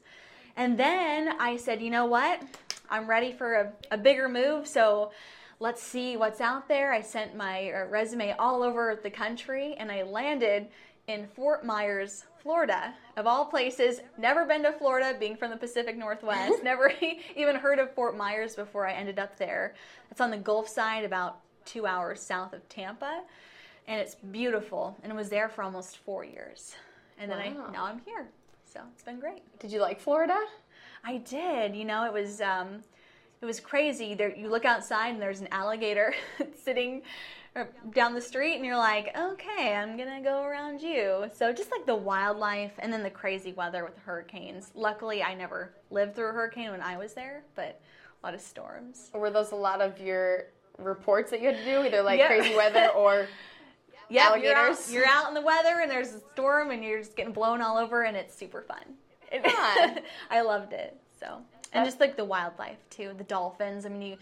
And 0.56 0.78
then 0.78 1.38
I 1.38 1.58
said, 1.58 1.82
you 1.82 1.90
know 1.90 2.06
what? 2.06 2.42
I'm 2.88 3.06
ready 3.06 3.32
for 3.32 3.54
a, 3.54 3.72
a 3.90 3.98
bigger 3.98 4.30
move. 4.30 4.66
So 4.66 5.12
let's 5.62 5.82
see 5.82 6.16
what's 6.16 6.40
out 6.40 6.68
there. 6.68 6.90
I 6.90 7.02
sent 7.02 7.36
my 7.36 7.70
uh, 7.70 7.84
resume 7.84 8.34
all 8.38 8.62
over 8.62 8.98
the 9.02 9.10
country 9.10 9.74
and 9.78 9.92
I 9.92 10.04
landed 10.04 10.68
in 11.06 11.26
Fort 11.26 11.64
Myers, 11.64 12.24
Florida. 12.42 12.94
Of 13.16 13.26
all 13.26 13.44
places, 13.46 14.00
never 14.18 14.44
been 14.44 14.62
to 14.62 14.72
Florida, 14.72 15.16
being 15.18 15.36
from 15.36 15.50
the 15.50 15.56
Pacific 15.56 15.96
Northwest, 15.96 16.62
never 16.64 16.92
even 17.36 17.56
heard 17.56 17.78
of 17.78 17.92
Fort 17.94 18.16
Myers 18.16 18.54
before 18.56 18.86
I 18.86 18.92
ended 18.92 19.18
up 19.18 19.36
there. 19.38 19.74
It's 20.10 20.20
on 20.20 20.30
the 20.30 20.36
Gulf 20.36 20.68
side, 20.68 21.04
about 21.04 21.40
two 21.64 21.86
hours 21.86 22.20
south 22.20 22.52
of 22.52 22.66
Tampa, 22.68 23.22
and 23.86 24.00
it's 24.00 24.14
beautiful. 24.14 24.96
And 25.02 25.12
I 25.12 25.16
was 25.16 25.28
there 25.28 25.48
for 25.48 25.62
almost 25.62 25.98
four 25.98 26.24
years. 26.24 26.74
And 27.18 27.30
then 27.30 27.54
Wow. 27.54 27.66
I 27.68 27.72
now 27.72 27.84
I'm 27.84 28.00
here. 28.06 28.28
So 28.64 28.80
it's 28.94 29.02
been 29.02 29.20
great. 29.20 29.42
Did 29.58 29.72
you 29.72 29.80
like 29.80 30.00
Florida? 30.00 30.38
I 31.04 31.18
did. 31.18 31.74
You 31.74 31.84
know, 31.84 32.04
it 32.04 32.12
was 32.12 32.40
um, 32.40 32.82
it 33.42 33.46
was 33.46 33.58
crazy. 33.60 34.14
There, 34.14 34.34
you 34.34 34.48
look 34.48 34.64
outside 34.64 35.08
and 35.08 35.20
there's 35.20 35.40
an 35.40 35.48
alligator 35.50 36.14
sitting 36.62 37.02
down 37.94 38.14
the 38.14 38.20
street, 38.20 38.56
and 38.56 38.64
you're 38.64 38.76
like, 38.76 39.16
okay, 39.16 39.74
I'm 39.74 39.96
gonna 39.96 40.22
go 40.22 40.44
around 40.44 40.80
you. 40.80 41.24
So 41.34 41.52
just 41.52 41.70
like 41.70 41.84
the 41.86 41.94
wildlife, 41.94 42.72
and 42.78 42.92
then 42.92 43.02
the 43.02 43.10
crazy 43.10 43.52
weather 43.52 43.84
with 43.84 43.98
hurricanes. 43.98 44.70
Luckily, 44.74 45.22
I 45.22 45.34
never 45.34 45.72
lived 45.90 46.14
through 46.14 46.28
a 46.30 46.32
hurricane 46.32 46.70
when 46.70 46.80
I 46.80 46.96
was 46.96 47.12
there, 47.14 47.42
but 47.56 47.80
a 48.22 48.26
lot 48.26 48.34
of 48.34 48.40
storms. 48.40 49.10
Were 49.14 49.30
those 49.30 49.52
a 49.52 49.56
lot 49.56 49.80
of 49.80 49.98
your 50.00 50.46
reports 50.78 51.30
that 51.30 51.40
you 51.40 51.48
had 51.48 51.56
to 51.56 51.64
do, 51.64 51.84
either 51.84 52.02
like 52.02 52.18
Yeah. 52.18 52.28
crazy 52.28 52.54
weather 52.54 52.88
or 52.96 53.26
Yeah, 54.08 54.34
you're 54.36 54.54
out, 54.54 54.78
you're 54.90 55.06
out 55.06 55.28
in 55.28 55.34
the 55.34 55.40
weather, 55.40 55.80
and 55.80 55.90
there's 55.90 56.12
a 56.14 56.20
storm, 56.32 56.70
and 56.70 56.84
you're 56.84 57.00
just 57.00 57.16
getting 57.16 57.32
blown 57.32 57.60
all 57.60 57.76
over, 57.76 58.04
and 58.04 58.16
it's 58.16 58.34
super 58.34 58.62
fun. 58.62 58.82
Fun. 59.30 60.00
I 60.30 60.40
loved 60.40 60.72
it. 60.72 60.96
So, 61.20 61.38
and 61.72 61.84
just 61.84 62.00
like 62.00 62.16
the 62.16 62.24
wildlife 62.24 62.78
too, 62.90 63.12
the 63.16 63.24
dolphins. 63.24 63.86
I 63.86 63.88
mean, 63.88 64.02
you. 64.02 64.16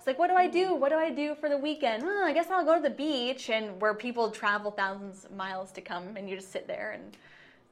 It's 0.00 0.06
like, 0.06 0.18
what 0.18 0.30
do 0.30 0.34
I 0.34 0.46
do? 0.46 0.74
What 0.74 0.88
do 0.88 0.94
I 0.96 1.10
do 1.10 1.34
for 1.34 1.50
the 1.50 1.58
weekend? 1.58 2.04
Oh, 2.06 2.24
I 2.24 2.32
guess 2.32 2.46
I'll 2.50 2.64
go 2.64 2.74
to 2.74 2.80
the 2.80 2.88
beach, 2.88 3.50
and 3.50 3.78
where 3.82 3.92
people 3.92 4.30
travel 4.30 4.70
thousands 4.70 5.26
of 5.26 5.32
miles 5.32 5.72
to 5.72 5.82
come, 5.82 6.16
and 6.16 6.26
you 6.26 6.36
just 6.36 6.50
sit 6.50 6.66
there, 6.66 6.92
and 6.92 7.14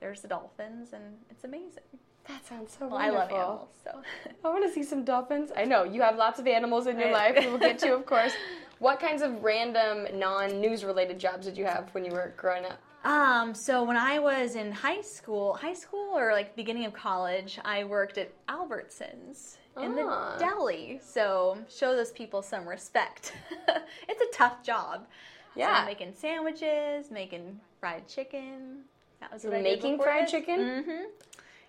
there's 0.00 0.20
the 0.20 0.28
dolphins, 0.28 0.92
and 0.92 1.02
it's 1.30 1.44
amazing. 1.44 1.84
that 2.26 2.44
sounds 2.44 2.76
so 2.78 2.86
Well, 2.86 2.98
I 2.98 3.08
love 3.08 3.30
animals, 3.30 3.70
so. 3.82 4.02
I 4.44 4.48
want 4.50 4.62
to 4.62 4.70
see 4.70 4.82
some 4.82 5.04
dolphins. 5.04 5.52
I 5.56 5.64
know 5.64 5.84
you 5.84 6.02
have 6.02 6.16
lots 6.16 6.38
of 6.38 6.46
animals 6.46 6.86
in 6.86 6.98
your 6.98 7.10
Right. 7.10 7.34
life. 7.34 7.44
We 7.46 7.50
will 7.50 7.56
get 7.56 7.78
to, 7.78 7.94
of 7.94 8.04
course. 8.14 8.34
What 8.78 9.00
kinds 9.00 9.22
of 9.22 9.42
random 9.42 10.06
non-news 10.18 10.84
related 10.84 11.18
jobs 11.18 11.46
did 11.46 11.56
you 11.56 11.64
have 11.64 11.88
when 11.94 12.04
you 12.04 12.12
were 12.12 12.34
growing 12.36 12.66
up? 12.66 12.78
Um, 13.04 13.54
so 13.54 13.84
when 13.84 13.96
I 13.96 14.18
was 14.18 14.54
in 14.54 14.70
high 14.70 15.00
school, 15.00 15.54
high 15.54 15.72
school 15.72 16.10
or 16.14 16.32
like 16.32 16.54
beginning 16.56 16.84
of 16.84 16.92
college, 16.92 17.58
I 17.64 17.84
worked 17.84 18.18
at 18.18 18.30
Albertsons 18.48 19.56
in 19.80 19.98
Ah. 19.98 20.36
the 20.38 20.44
deli. 20.44 21.00
So 21.02 21.58
show 21.68 21.94
those 21.96 22.12
people 22.12 22.42
some 22.42 22.68
respect. 22.68 23.32
it's 24.08 24.20
a 24.22 24.36
tough 24.36 24.62
job. 24.62 25.06
So 25.54 25.60
Yeah. 25.60 25.84
making 25.86 26.14
sandwiches, 26.14 27.10
making 27.10 27.60
fried 27.80 28.06
chicken. 28.08 28.84
That 29.20 29.32
was 29.32 29.44
what 29.44 29.54
I 29.54 29.56
did 29.56 29.64
Making 29.64 29.98
fried 29.98 30.28
chicken? 30.28 30.84
Mhm. 30.86 31.04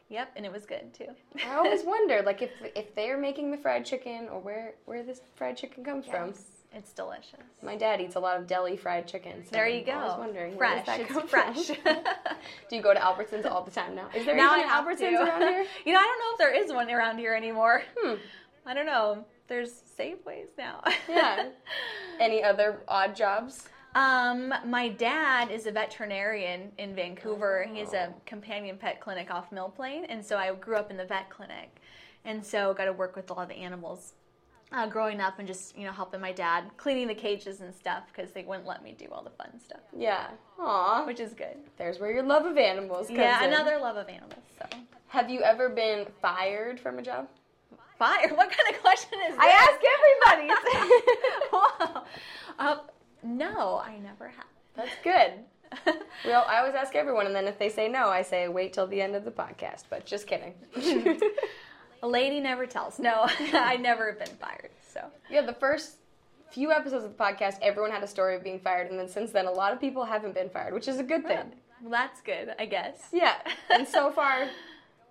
Yep, 0.09 0.31
and 0.35 0.45
it 0.45 0.51
was 0.51 0.65
good 0.65 0.93
too. 0.93 1.07
I 1.45 1.55
always 1.55 1.83
wonder, 1.95 2.21
like, 2.23 2.41
if 2.41 2.51
if 2.75 2.93
they're 2.95 3.17
making 3.17 3.51
the 3.51 3.57
fried 3.57 3.85
chicken 3.85 4.27
or 4.29 4.39
where 4.39 4.73
where 4.85 5.03
this 5.03 5.21
fried 5.35 5.57
chicken 5.57 5.83
comes 5.83 6.05
from. 6.05 6.33
It's 6.71 6.93
delicious. 6.93 7.39
My 7.63 7.75
dad 7.75 7.99
eats 7.99 8.15
a 8.15 8.19
lot 8.19 8.37
of 8.37 8.45
deli 8.45 8.77
fried 8.77 9.07
chicken. 9.07 9.43
So 9.43 9.49
there 9.51 9.67
you 9.67 9.83
go. 9.83 9.93
I 9.93 10.05
was 10.05 10.19
wondering, 10.19 10.55
fresh. 10.55 10.85
where 10.85 10.97
does 10.97 11.17
it's 11.17 11.31
fresh. 11.31 11.67
Do 12.69 12.75
you 12.75 12.81
go 12.81 12.93
to 12.93 12.99
Albertsons 12.99 13.49
all 13.49 13.63
the 13.63 13.71
time 13.71 13.95
now? 13.95 14.07
Is 14.15 14.25
there 14.25 14.35
now 14.35 14.53
have 14.53 14.85
Albertsons 14.85 14.99
to. 14.99 15.23
around 15.23 15.41
here? 15.41 15.65
you 15.85 15.93
know, 15.93 15.99
I 15.99 16.03
don't 16.03 16.19
know 16.19 16.31
if 16.33 16.37
there 16.37 16.63
is 16.63 16.71
one 16.71 16.89
around 16.91 17.17
here 17.17 17.33
anymore. 17.33 17.81
Hmm. 17.97 18.15
I 18.65 18.73
don't 18.73 18.85
know. 18.85 19.25
There's 19.47 19.81
Safeways 19.97 20.49
now. 20.57 20.83
Yeah. 21.07 21.49
Any 22.19 22.43
other 22.43 22.83
odd 22.87 23.15
jobs? 23.15 23.67
Um, 23.95 24.53
my 24.65 24.89
dad 24.89 25.49
is 25.49 25.65
a 25.65 25.71
veterinarian 25.71 26.71
in 26.77 26.93
Vancouver. 26.93 27.65
He 27.71 27.79
has 27.79 27.93
a 27.93 28.13
companion 28.27 28.77
pet 28.77 29.01
clinic 29.01 29.31
off 29.31 29.51
Mill 29.51 29.69
Plain, 29.69 30.05
and 30.05 30.23
so 30.23 30.37
I 30.37 30.53
grew 30.53 30.75
up 30.75 30.91
in 30.91 30.97
the 30.97 31.05
vet 31.05 31.31
clinic, 31.31 31.81
and 32.25 32.45
so 32.45 32.75
got 32.75 32.85
to 32.85 32.93
work 32.93 33.15
with 33.15 33.31
a 33.31 33.33
lot 33.33 33.43
of 33.43 33.49
the 33.49 33.55
animals. 33.55 34.13
Uh, 34.71 34.85
growing 34.87 35.19
up 35.19 35.39
and 35.39 35.47
just 35.47 35.75
you 35.75 35.83
know 35.83 35.91
helping 35.91 36.21
my 36.21 36.31
dad 36.31 36.65
cleaning 36.77 37.07
the 37.07 37.15
cages 37.15 37.61
and 37.61 37.73
stuff 37.73 38.03
because 38.13 38.31
they 38.33 38.43
wouldn't 38.43 38.67
let 38.67 38.83
me 38.83 38.91
do 38.97 39.07
all 39.11 39.23
the 39.23 39.31
fun 39.31 39.59
stuff, 39.59 39.79
Yeah. 39.97 40.27
Aw. 40.59 41.05
which 41.07 41.19
is 41.19 41.33
good. 41.33 41.57
There's 41.77 41.97
where 41.99 42.11
your 42.11 42.21
love 42.21 42.45
of 42.45 42.55
animals 42.55 43.07
comes 43.07 43.17
Yeah, 43.19 43.43
in. 43.43 43.51
another 43.51 43.79
love 43.79 43.97
of 43.97 44.07
animals. 44.07 44.43
So 44.59 44.65
Have 45.07 45.27
you 45.29 45.41
ever 45.41 45.69
been 45.69 46.05
fired 46.21 46.79
from 46.79 46.99
a 46.99 47.01
job? 47.01 47.27
fire. 47.97 48.29
What 48.33 48.49
kind 48.51 48.73
of 48.75 48.81
question 48.81 49.19
is 49.27 49.35
this? 49.35 49.39
I 49.39 49.49
ask 49.49 49.81
everybody. 50.37 52.05
Uh, 52.59 52.77
no, 53.23 53.81
I 53.83 53.97
never 53.99 54.27
have. 54.27 54.45
That's 54.75 54.91
good. 55.03 55.95
Well, 56.25 56.45
I 56.49 56.59
always 56.59 56.75
ask 56.75 56.93
everyone, 56.95 57.25
and 57.27 57.33
then 57.35 57.45
if 57.47 57.57
they 57.57 57.69
say 57.69 57.87
no, 57.87 58.09
I 58.09 58.21
say 58.23 58.47
wait 58.49 58.73
till 58.73 58.85
the 58.87 59.01
end 59.01 59.15
of 59.15 59.23
the 59.23 59.31
podcast. 59.31 59.83
But 59.89 60.05
just 60.05 60.27
kidding. 60.27 60.53
A 62.01 62.07
lady 62.07 62.39
never 62.39 62.65
tells. 62.65 62.99
No, 62.99 63.25
I 63.53 63.77
never 63.77 64.07
have 64.11 64.19
been 64.19 64.35
fired. 64.37 64.69
So 64.93 65.01
yeah, 65.29 65.41
the 65.41 65.53
first 65.53 65.95
few 66.51 66.71
episodes 66.71 67.03
of 67.05 67.15
the 67.17 67.23
podcast, 67.23 67.57
everyone 67.61 67.91
had 67.91 68.01
a 68.03 68.07
story 68.07 68.35
of 68.35 68.43
being 68.43 68.59
fired, 68.59 68.89
and 68.89 68.97
then 68.99 69.07
since 69.07 69.31
then, 69.31 69.45
a 69.45 69.51
lot 69.51 69.73
of 69.73 69.79
people 69.79 70.03
haven't 70.05 70.33
been 70.33 70.49
fired, 70.49 70.73
which 70.73 70.87
is 70.87 70.97
a 70.99 71.03
good 71.03 71.25
thing. 71.27 71.51
well, 71.81 71.91
that's 71.91 72.21
good, 72.21 72.55
I 72.57 72.65
guess. 72.65 73.07
Yeah, 73.11 73.35
and 73.69 73.87
so 73.87 74.11
far, 74.19 74.47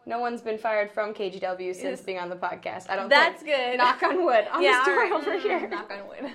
no 0.06 0.18
one's 0.18 0.40
been 0.40 0.58
fired 0.58 0.90
from 0.90 1.12
KGW 1.14 1.74
since 1.74 2.00
being 2.00 2.18
on 2.18 2.28
the 2.30 2.36
podcast. 2.36 2.88
I 2.90 2.96
don't. 2.96 3.08
That's 3.08 3.42
think. 3.42 3.56
good. 3.56 3.76
Knock 3.78 4.02
on 4.02 4.24
wood. 4.24 4.46
On 4.52 4.62
yeah, 4.62 4.82
the 4.84 4.90
right. 4.92 5.12
over 5.12 5.38
here. 5.38 5.60
Mm, 5.60 5.70
Knock 5.70 5.90
on 5.92 6.08
wood. 6.08 6.32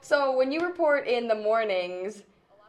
So 0.00 0.36
when 0.36 0.52
you 0.52 0.60
report 0.60 1.06
in 1.06 1.26
the 1.28 1.34
mornings, 1.34 2.22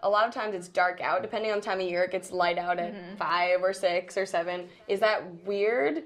a 0.04 0.10
lot 0.10 0.28
of 0.28 0.34
times 0.34 0.56
it's 0.56 0.68
dark 0.68 1.02
out. 1.02 1.22
Depending 1.22 1.52
on 1.52 1.58
the 1.58 1.64
time 1.64 1.80
of 1.80 1.88
year, 1.88 2.04
it 2.04 2.12
gets 2.12 2.32
light 2.32 2.58
out 2.58 2.80
at 2.80 2.94
Mm-hmm. 2.94 3.16
five 3.18 3.62
or 3.62 3.74
six 3.74 4.16
or 4.18 4.26
seven. 4.26 4.70
Is 4.88 5.00
that 5.02 5.24
weird? 5.46 6.04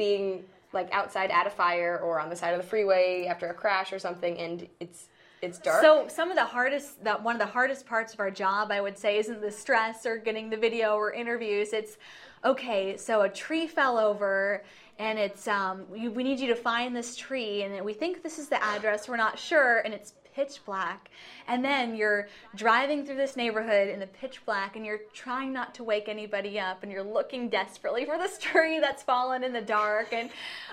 Being 0.00 0.44
like 0.72 0.88
outside 0.92 1.30
at 1.30 1.46
a 1.46 1.50
fire 1.50 2.00
or 2.02 2.20
on 2.22 2.28
the 2.30 2.36
side 2.36 2.52
of 2.54 2.60
the 2.62 2.68
freeway 2.72 3.26
after 3.32 3.46
a 3.48 3.54
crash 3.62 3.92
or 3.92 3.98
something, 3.98 4.34
and 4.38 4.66
it's 4.84 5.00
it's 5.42 5.58
dark. 5.58 5.82
So 5.82 6.06
some 6.08 6.30
of 6.30 6.36
the 6.36 6.44
hardest, 6.44 6.98
one 7.22 7.34
of 7.34 7.40
the 7.46 7.52
hardest 7.58 7.86
parts 7.86 8.14
of 8.14 8.20
our 8.20 8.30
job, 8.30 8.70
I 8.70 8.80
would 8.80 8.98
say, 8.98 9.18
isn't 9.18 9.40
the 9.40 9.50
stress 9.50 10.06
or 10.06 10.16
getting 10.16 10.50
the 10.50 10.56
video 10.56 10.94
or 10.94 11.12
interviews. 11.12 11.72
It's 11.72 11.98
okay. 12.44 12.96
So 12.96 13.22
a 13.22 13.28
tree 13.28 13.66
fell 13.66 13.98
over, 13.98 14.62
and 14.98 15.18
it's 15.18 15.48
um, 15.48 15.86
we 15.90 16.22
need 16.28 16.38
you 16.40 16.48
to 16.48 16.60
find 16.70 16.94
this 16.94 17.16
tree, 17.16 17.62
and 17.64 17.84
we 17.84 17.92
think 17.92 18.22
this 18.22 18.38
is 18.38 18.48
the 18.48 18.62
address. 18.62 19.08
We're 19.08 19.24
not 19.26 19.38
sure, 19.38 19.78
and 19.84 19.92
it's 19.92 20.14
pitch 20.34 20.60
black. 20.64 21.10
And 21.46 21.64
then 21.64 21.94
you're 21.94 22.28
driving 22.54 23.04
through 23.04 23.16
this 23.16 23.36
neighborhood 23.36 23.88
in 23.88 24.00
the 24.00 24.06
pitch 24.06 24.44
black, 24.44 24.76
and 24.76 24.84
you're 24.84 25.00
trying 25.12 25.52
not 25.52 25.74
to 25.76 25.84
wake 25.84 26.08
anybody 26.08 26.58
up, 26.58 26.82
and 26.82 26.90
you're 26.90 27.02
looking 27.02 27.48
desperately 27.48 28.04
for 28.04 28.18
this 28.18 28.38
tree 28.40 28.78
that's 28.78 29.02
fallen 29.02 29.44
in 29.44 29.52
the 29.52 29.60
dark, 29.60 30.12
and 30.12 30.30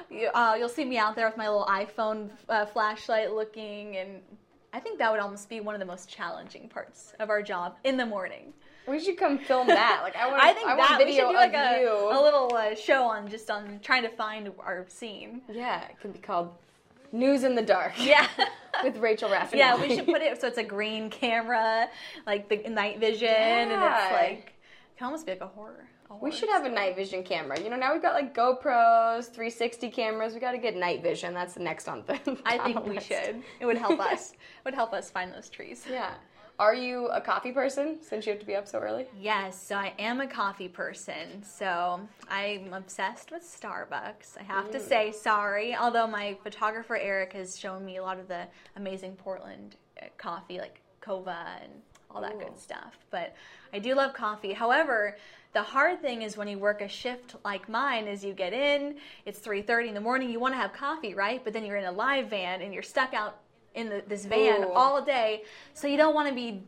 you, 0.10 0.30
uh, 0.34 0.56
you'll 0.58 0.70
see 0.70 0.86
me 0.86 0.98
out 0.98 1.16
there 1.16 1.28
with 1.28 1.38
my 1.38 1.48
little 1.48 1.66
iPhone 1.66 2.30
uh, 2.50 2.66
flashlight 2.66 3.32
looking 3.34 3.98
and 3.98 4.22
I 4.74 4.80
think 4.80 5.00
that 5.00 5.12
would 5.12 5.20
almost 5.20 5.50
be 5.50 5.60
one 5.60 5.74
of 5.74 5.80
the 5.80 5.86
most 5.86 6.10
challenging 6.10 6.70
parts 6.70 7.14
of 7.20 7.32
our 7.32 7.42
job 7.42 7.78
in 7.84 7.98
the 7.98 8.06
morning. 8.06 8.54
we 8.88 9.00
should 9.00 9.18
come 9.18 9.40
film 9.40 9.68
that. 9.68 10.02
Like 10.04 10.16
I 10.16 10.30
want. 10.30 10.40
I 10.44 10.54
think 10.54 10.68
I 10.68 10.76
that 10.76 11.04
we 11.04 11.16
should 11.16 11.30
do 11.30 11.34
like 11.34 11.54
a, 11.54 11.84
a 11.86 12.22
little 12.22 12.54
uh, 12.56 12.76
show 12.76 13.04
on 13.06 13.28
just 13.28 13.50
on 13.50 13.80
trying 13.82 14.04
to 14.04 14.10
find 14.10 14.52
our 14.60 14.86
scene. 14.88 15.42
yeah, 15.52 15.84
it 15.88 16.00
could 16.00 16.14
be 16.14 16.20
called 16.20 16.54
News 17.12 17.44
in 17.44 17.56
the 17.56 17.62
Dark. 17.62 17.94
Yeah. 18.00 18.28
with 18.84 18.98
Rachel 18.98 19.30
Raffinelli. 19.30 19.56
yeah, 19.56 19.82
we 19.82 19.96
should 19.96 20.06
put 20.06 20.22
it 20.22 20.40
so 20.40 20.48
it's 20.48 20.60
a 20.60 20.64
green 20.64 21.10
camera, 21.10 21.90
like 22.28 22.48
the 22.48 22.58
night 22.70 23.00
vision, 23.00 23.28
and 23.28 23.72
it's 23.72 24.12
like 24.12 24.54
it 24.94 24.98
can 24.98 25.06
almost 25.06 25.26
be 25.26 25.32
like 25.32 25.42
a 25.42 25.48
horror. 25.48 25.88
We 26.22 26.32
should 26.32 26.50
have 26.50 26.64
a 26.64 26.70
night 26.70 26.96
vision 26.96 27.24
camera. 27.24 27.60
You 27.60 27.70
know, 27.70 27.76
now 27.76 27.92
we've 27.92 28.02
got 28.02 28.14
like 28.14 28.34
GoPros, 28.34 29.26
360 29.26 29.90
cameras. 29.90 30.34
We 30.34 30.40
got 30.40 30.52
to 30.54 30.58
get 30.58 30.76
night 30.76 31.04
vision. 31.04 31.34
That's 31.34 31.54
the 31.54 31.60
next 31.60 31.88
on 31.88 32.04
the. 32.08 32.38
I 32.46 32.58
think 32.64 32.86
we 32.86 32.96
list. 32.96 33.08
should. 33.08 33.42
It 33.60 33.66
would 33.66 33.78
help 33.78 34.00
us. 34.00 34.32
It 34.32 34.38
would 34.66 34.74
help 34.74 34.94
us 34.94 35.10
find 35.10 35.34
those 35.34 35.50
trees. 35.50 35.86
Yeah. 35.90 36.14
Are 36.60 36.74
you 36.74 37.06
a 37.10 37.22
coffee 37.22 37.52
person 37.52 38.00
since 38.02 38.26
you 38.26 38.32
have 38.32 38.40
to 38.40 38.46
be 38.46 38.56
up 38.56 38.68
so 38.68 38.80
early? 38.80 39.06
Yes, 39.20 39.62
so 39.62 39.76
I 39.76 39.94
am 40.00 40.22
a 40.22 40.28
coffee 40.28 40.68
person. 40.68 41.44
So 41.44 42.00
I'm 42.30 42.74
obsessed 42.74 43.30
with 43.30 43.44
Starbucks. 43.44 44.40
I 44.40 44.44
have 44.44 44.72
to 44.72 44.80
say 44.80 45.12
sorry, 45.12 45.76
although 45.76 46.08
my 46.08 46.36
photographer 46.42 46.98
Eric 46.98 47.34
has 47.34 47.60
shown 47.60 47.86
me 47.86 47.98
a 47.98 48.02
lot 48.02 48.18
of 48.18 48.28
the 48.28 48.48
amazing 48.76 49.16
Portland 49.18 49.76
uh, 50.02 50.08
coffee, 50.18 50.58
like 50.58 50.82
Coava 51.00 51.62
and 51.62 51.72
all 52.10 52.22
that 52.22 52.34
Ooh. 52.34 52.40
good 52.40 52.58
stuff. 52.60 52.98
But 53.12 53.36
I 53.72 53.78
do 53.78 53.94
love 53.94 54.16
coffee. 54.16 54.54
However, 54.54 55.16
the 55.54 55.62
hard 55.62 56.02
thing 56.02 56.24
is 56.24 56.38
when 56.38 56.48
you 56.48 56.58
work 56.58 56.82
a 56.82 56.88
shift 56.88 57.36
like 57.46 57.70
mine 57.70 58.08
is 58.08 58.26
you 58.26 58.34
get 58.34 58.54
in, 58.54 58.96
it's 59.28 59.40
3:30 59.40 59.90
in 59.90 59.94
the 59.94 60.02
morning, 60.02 60.32
you 60.32 60.40
want 60.40 60.56
to 60.56 60.58
have 60.58 60.74
coffee, 60.74 61.14
right? 61.14 61.44
But 61.44 61.54
then 61.54 61.64
you're 61.66 61.78
in 61.78 61.86
a 61.86 61.92
live 61.92 62.32
van 62.32 62.64
and 62.64 62.74
you're 62.74 62.82
stuck 62.82 63.14
out 63.14 63.42
in 63.76 63.90
the, 63.90 64.04
this 64.08 64.26
van 64.26 64.64
Ooh. 64.64 64.72
all 64.74 65.02
day. 65.02 65.44
So 65.74 65.88
you 65.88 65.98
don't 65.98 66.16
want 66.16 66.30
to 66.30 66.36
be 66.36 66.64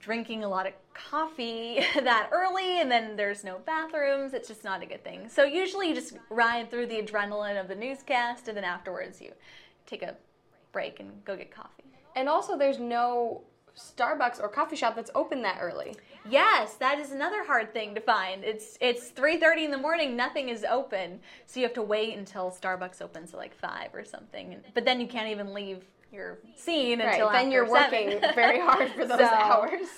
drinking 0.00 0.44
a 0.44 0.48
lot 0.48 0.66
of 0.66 0.74
coffee 0.94 1.80
that 1.94 2.28
early 2.32 2.80
and 2.80 2.90
then 2.90 3.16
there's 3.16 3.44
no 3.44 3.58
bathrooms. 3.64 4.34
It's 4.34 4.48
just 4.48 4.64
not 4.64 4.82
a 4.82 4.86
good 4.86 5.04
thing. 5.04 5.28
So 5.28 5.44
usually 5.44 5.88
you 5.88 5.94
just 5.94 6.14
ride 6.30 6.70
through 6.70 6.86
the 6.86 7.00
adrenaline 7.00 7.60
of 7.60 7.68
the 7.68 7.74
newscast 7.74 8.48
and 8.48 8.56
then 8.56 8.64
afterwards 8.64 9.20
you 9.20 9.32
take 9.86 10.02
a 10.02 10.16
break 10.72 11.00
and 11.00 11.24
go 11.24 11.36
get 11.36 11.50
coffee. 11.50 11.84
And 12.14 12.28
also, 12.28 12.58
there's 12.58 12.78
no 12.78 13.42
Starbucks 13.76 14.40
or 14.40 14.48
coffee 14.48 14.74
shop 14.74 14.96
that's 14.96 15.10
open 15.14 15.40
that 15.42 15.58
early. 15.60 15.94
Yes, 16.28 16.74
that 16.74 16.98
is 16.98 17.12
another 17.12 17.44
hard 17.44 17.72
thing 17.72 17.94
to 17.94 18.00
find. 18.00 18.42
It's 18.42 18.76
it's 18.80 19.10
3:30 19.12 19.66
in 19.66 19.70
the 19.70 19.78
morning, 19.78 20.16
nothing 20.16 20.48
is 20.48 20.64
open. 20.64 21.20
So 21.46 21.60
you 21.60 21.66
have 21.66 21.74
to 21.74 21.82
wait 21.82 22.18
until 22.18 22.50
Starbucks 22.50 23.00
opens 23.00 23.32
at 23.32 23.38
like 23.38 23.54
5 23.54 23.94
or 23.94 24.04
something. 24.04 24.56
But 24.74 24.84
then 24.84 25.00
you 25.00 25.06
can't 25.06 25.30
even 25.30 25.54
leave 25.54 25.84
your 26.12 26.38
scene 26.56 27.00
Right. 27.00 27.12
until 27.12 27.30
Then 27.30 27.50
you're 27.50 27.66
seven. 27.68 28.06
working 28.20 28.34
very 28.34 28.60
hard 28.60 28.90
for 28.92 29.04
those 29.06 29.18
So- 29.18 29.24
hours. 29.26 29.88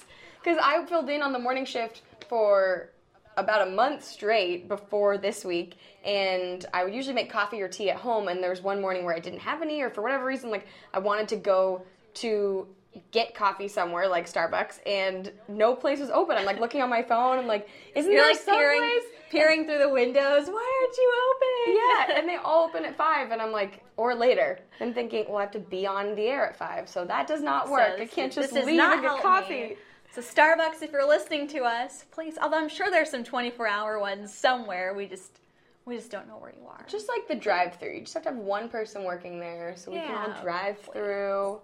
Because 0.43 0.59
I 0.63 0.85
filled 0.87 1.11
in 1.11 1.21
on 1.23 1.33
the 1.33 1.39
morning 1.39 1.65
shift 1.67 2.01
for 2.29 2.91
about 3.37 3.69
a 3.69 3.71
month 3.71 4.03
straight 4.05 4.69
before 4.69 5.19
this 5.19 5.45
week, 5.45 5.77
and 6.05 6.65
I 6.73 6.83
would 6.83 6.95
usually 6.95 7.15
make 7.15 7.31
coffee 7.31 7.61
or 7.61 7.69
tea 7.69 7.91
at 7.91 7.97
home. 7.99 8.29
And 8.29 8.43
there 8.43 8.49
was 8.51 8.63
one 8.63 8.81
morning 8.81 9.05
where 9.05 9.15
I 9.15 9.19
didn't 9.19 9.41
have 9.41 9.61
any, 9.63 9.83
or 9.83 9.91
for 9.91 10.01
whatever 10.03 10.25
reason, 10.25 10.51
like 10.51 10.67
I 10.95 10.99
wanted 10.99 11.29
to 11.29 11.37
go 11.37 11.83
to 12.15 12.67
get 13.13 13.35
coffee 13.35 13.69
somewhere 13.69 14.09
like 14.09 14.27
Starbucks, 14.31 14.81
and 14.87 15.31
no 15.49 15.75
place 15.75 16.01
was 16.01 16.11
open. 16.11 16.37
I'm 16.37 16.45
like 16.45 16.61
looking 16.61 16.83
on 16.83 16.91
my 16.91 17.03
phone. 17.03 17.39
I'm 17.39 17.47
like, 17.47 17.69
isn't 17.95 18.11
You're 18.11 18.23
there 18.23 18.33
like 18.33 18.41
some 18.41 18.57
peering, 18.57 18.81
place? 18.81 19.03
peering 19.31 19.65
through 19.67 19.79
the 19.79 19.89
windows. 19.89 20.49
Why 20.49 20.81
aren't 20.83 20.97
you 20.97 21.13
open? 21.31 22.11
Yeah, 22.13 22.19
and 22.19 22.29
they 22.29 22.37
all 22.37 22.65
open 22.69 22.85
at 22.85 22.97
five, 22.97 23.31
and 23.31 23.41
I'm 23.41 23.53
like, 23.53 23.85
or 23.97 24.15
later. 24.15 24.59
I'm 24.81 24.93
thinking, 24.93 25.27
well, 25.29 25.39
I 25.39 25.43
have 25.43 25.51
to 25.53 25.59
be 25.61 25.87
on 25.87 26.15
the 26.17 26.23
air 26.27 26.47
at 26.47 26.57
five, 26.57 26.89
so 26.89 27.05
that 27.05 27.27
does 27.27 27.43
not 27.43 27.67
So 27.67 27.73
work. 27.73 28.01
I 28.01 28.07
can't 28.07 28.33
just 28.33 28.53
leave 28.53 28.77
not 28.77 28.95
and 28.95 29.03
get 29.03 29.23
coffee. 29.23 29.55
me. 29.55 29.77
So 30.13 30.21
Starbucks, 30.21 30.83
if 30.83 30.91
you're 30.91 31.07
listening 31.07 31.47
to 31.49 31.61
us, 31.61 32.05
please. 32.11 32.37
Although 32.43 32.59
I'm 32.59 32.69
sure 32.69 32.91
there's 32.91 33.11
some 33.11 33.23
24-hour 33.23 34.01
ones 34.01 34.35
somewhere. 34.35 34.93
We 34.95 35.07
just 35.07 35.39
we 35.87 35.97
just 35.97 36.11
don't 36.11 36.27
know 36.27 36.37
where 36.39 36.53
you 36.61 36.67
are. 36.67 36.85
Just 36.89 37.09
like 37.09 37.29
the 37.29 37.35
drive-through, 37.37 37.95
you 37.95 38.01
just 38.01 38.15
have 38.15 38.25
to 38.25 38.31
have 38.31 38.39
one 38.39 38.69
person 38.69 39.05
working 39.05 39.39
there, 39.39 39.75
so 39.77 39.93
we 39.93 39.99
can 39.99 40.09
Yeah, 40.11 40.35
all 40.37 40.43
drive 40.43 40.79
through. 40.81 41.61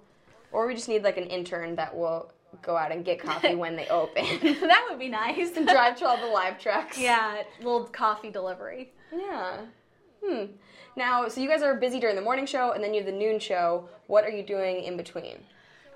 Or 0.56 0.66
we 0.66 0.75
just 0.75 0.88
need 0.88 1.04
like 1.04 1.18
an 1.18 1.26
intern 1.26 1.76
that 1.76 1.94
will 1.94 2.32
go 2.62 2.78
out 2.78 2.90
and 2.90 3.04
get 3.04 3.20
coffee 3.20 3.54
when 3.64 3.76
they 3.76 3.86
open. 3.88 4.25
that 4.62 4.86
would 4.88 4.98
be 4.98 5.10
nice. 5.10 5.54
And 5.54 5.68
drive 5.68 5.96
to 5.96 6.06
all 6.06 6.16
the 6.16 6.26
live 6.32 6.58
trucks. 6.58 6.98
yeah, 6.98 7.42
little 7.58 7.84
coffee 7.84 8.30
delivery. 8.30 8.94
Yeah. 9.14 9.58
Hmm. 10.25 10.44
Now, 10.96 11.28
so 11.28 11.42
you 11.42 11.48
guys 11.50 11.60
are 11.60 11.75
busy 11.75 12.00
during 12.00 12.16
the 12.16 12.22
morning 12.22 12.46
show, 12.46 12.72
and 12.72 12.82
then 12.82 12.94
you 12.94 13.02
have 13.02 13.12
the 13.12 13.18
noon 13.18 13.38
show. 13.38 13.86
What 14.06 14.25
are 14.25 14.30
you 14.30 14.42
doing 14.42 14.84
in 14.84 14.96
between? 14.96 15.36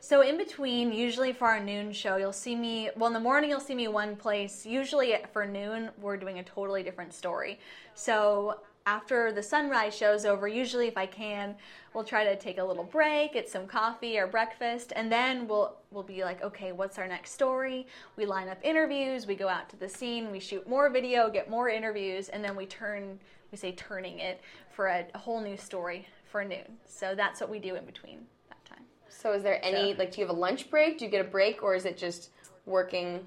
So 0.00 0.20
in 0.20 0.36
between, 0.36 0.92
usually 0.92 1.32
for 1.32 1.48
our 1.48 1.58
noon 1.58 1.90
show, 1.90 2.16
you'll 2.16 2.30
see 2.30 2.54
me. 2.54 2.90
Well, 2.96 3.06
in 3.06 3.14
the 3.14 3.20
morning 3.20 3.48
you'll 3.48 3.60
see 3.60 3.74
me 3.74 3.88
one 3.88 4.14
place. 4.14 4.66
Usually 4.66 5.16
for 5.32 5.46
noon, 5.46 5.88
we're 5.98 6.18
doing 6.18 6.38
a 6.38 6.42
totally 6.42 6.82
different 6.82 7.14
story. 7.14 7.58
So 7.94 8.60
after 8.87 9.32
the 9.32 9.42
sunrise 9.42 9.94
show's 9.96 10.25
over, 10.25 10.49
usually 10.49 10.88
if 10.88 10.96
I 10.96 11.06
can, 11.06 11.54
we'll 11.94 12.04
try 12.04 12.25
to 12.25 12.37
take 12.37 12.58
a 12.58 12.64
little 12.64 12.84
break, 12.84 13.34
get 13.34 13.49
some 13.49 13.66
coffee 13.66 14.18
or 14.18 14.26
breakfast, 14.26 14.92
and 14.96 15.10
then 15.10 15.46
we'll 15.46 15.76
we'll 15.90 16.02
be 16.02 16.22
like, 16.25 16.42
okay, 16.42 16.72
what's 16.72 16.99
our 16.99 17.06
next 17.06 17.32
story? 17.32 17.87
We 18.16 18.26
line 18.26 18.49
up 18.49 18.58
interviews, 18.62 19.26
we 19.26 19.34
go 19.34 19.49
out 19.49 19.68
to 19.70 19.76
the 19.76 19.88
scene, 19.88 20.30
we 20.30 20.40
shoot 20.40 20.68
more 20.68 20.88
video, 20.90 21.30
get 21.30 21.50
more 21.50 21.68
interviews, 21.68 22.28
and 22.28 22.42
then 22.44 22.56
we 22.56 22.66
turn 22.66 23.18
we 23.52 23.58
say 23.58 23.72
turning 23.72 24.20
it 24.20 24.40
for 24.70 24.87
a, 24.87 25.06
a 25.14 25.18
whole 25.18 25.40
new 25.40 25.56
story 25.56 26.06
for 26.30 26.44
noon. 26.44 26.78
So 26.87 27.14
that's 27.14 27.40
what 27.40 27.50
we 27.50 27.58
do 27.58 27.75
in 27.75 27.84
between 27.84 28.20
that 28.49 28.64
time. 28.64 28.84
So, 29.08 29.32
is 29.32 29.42
there 29.42 29.62
any 29.64 29.92
So- 29.92 29.99
like? 29.99 30.12
Do 30.12 30.20
you 30.20 30.26
have 30.26 30.34
a 30.34 30.38
lunch 30.38 30.70
break? 30.70 30.99
Do 30.99 31.04
you 31.04 31.10
get 31.10 31.20
a 31.20 31.28
break, 31.28 31.62
or 31.62 31.75
is 31.75 31.84
it 31.84 31.96
just 31.99 32.30
working? 32.66 33.26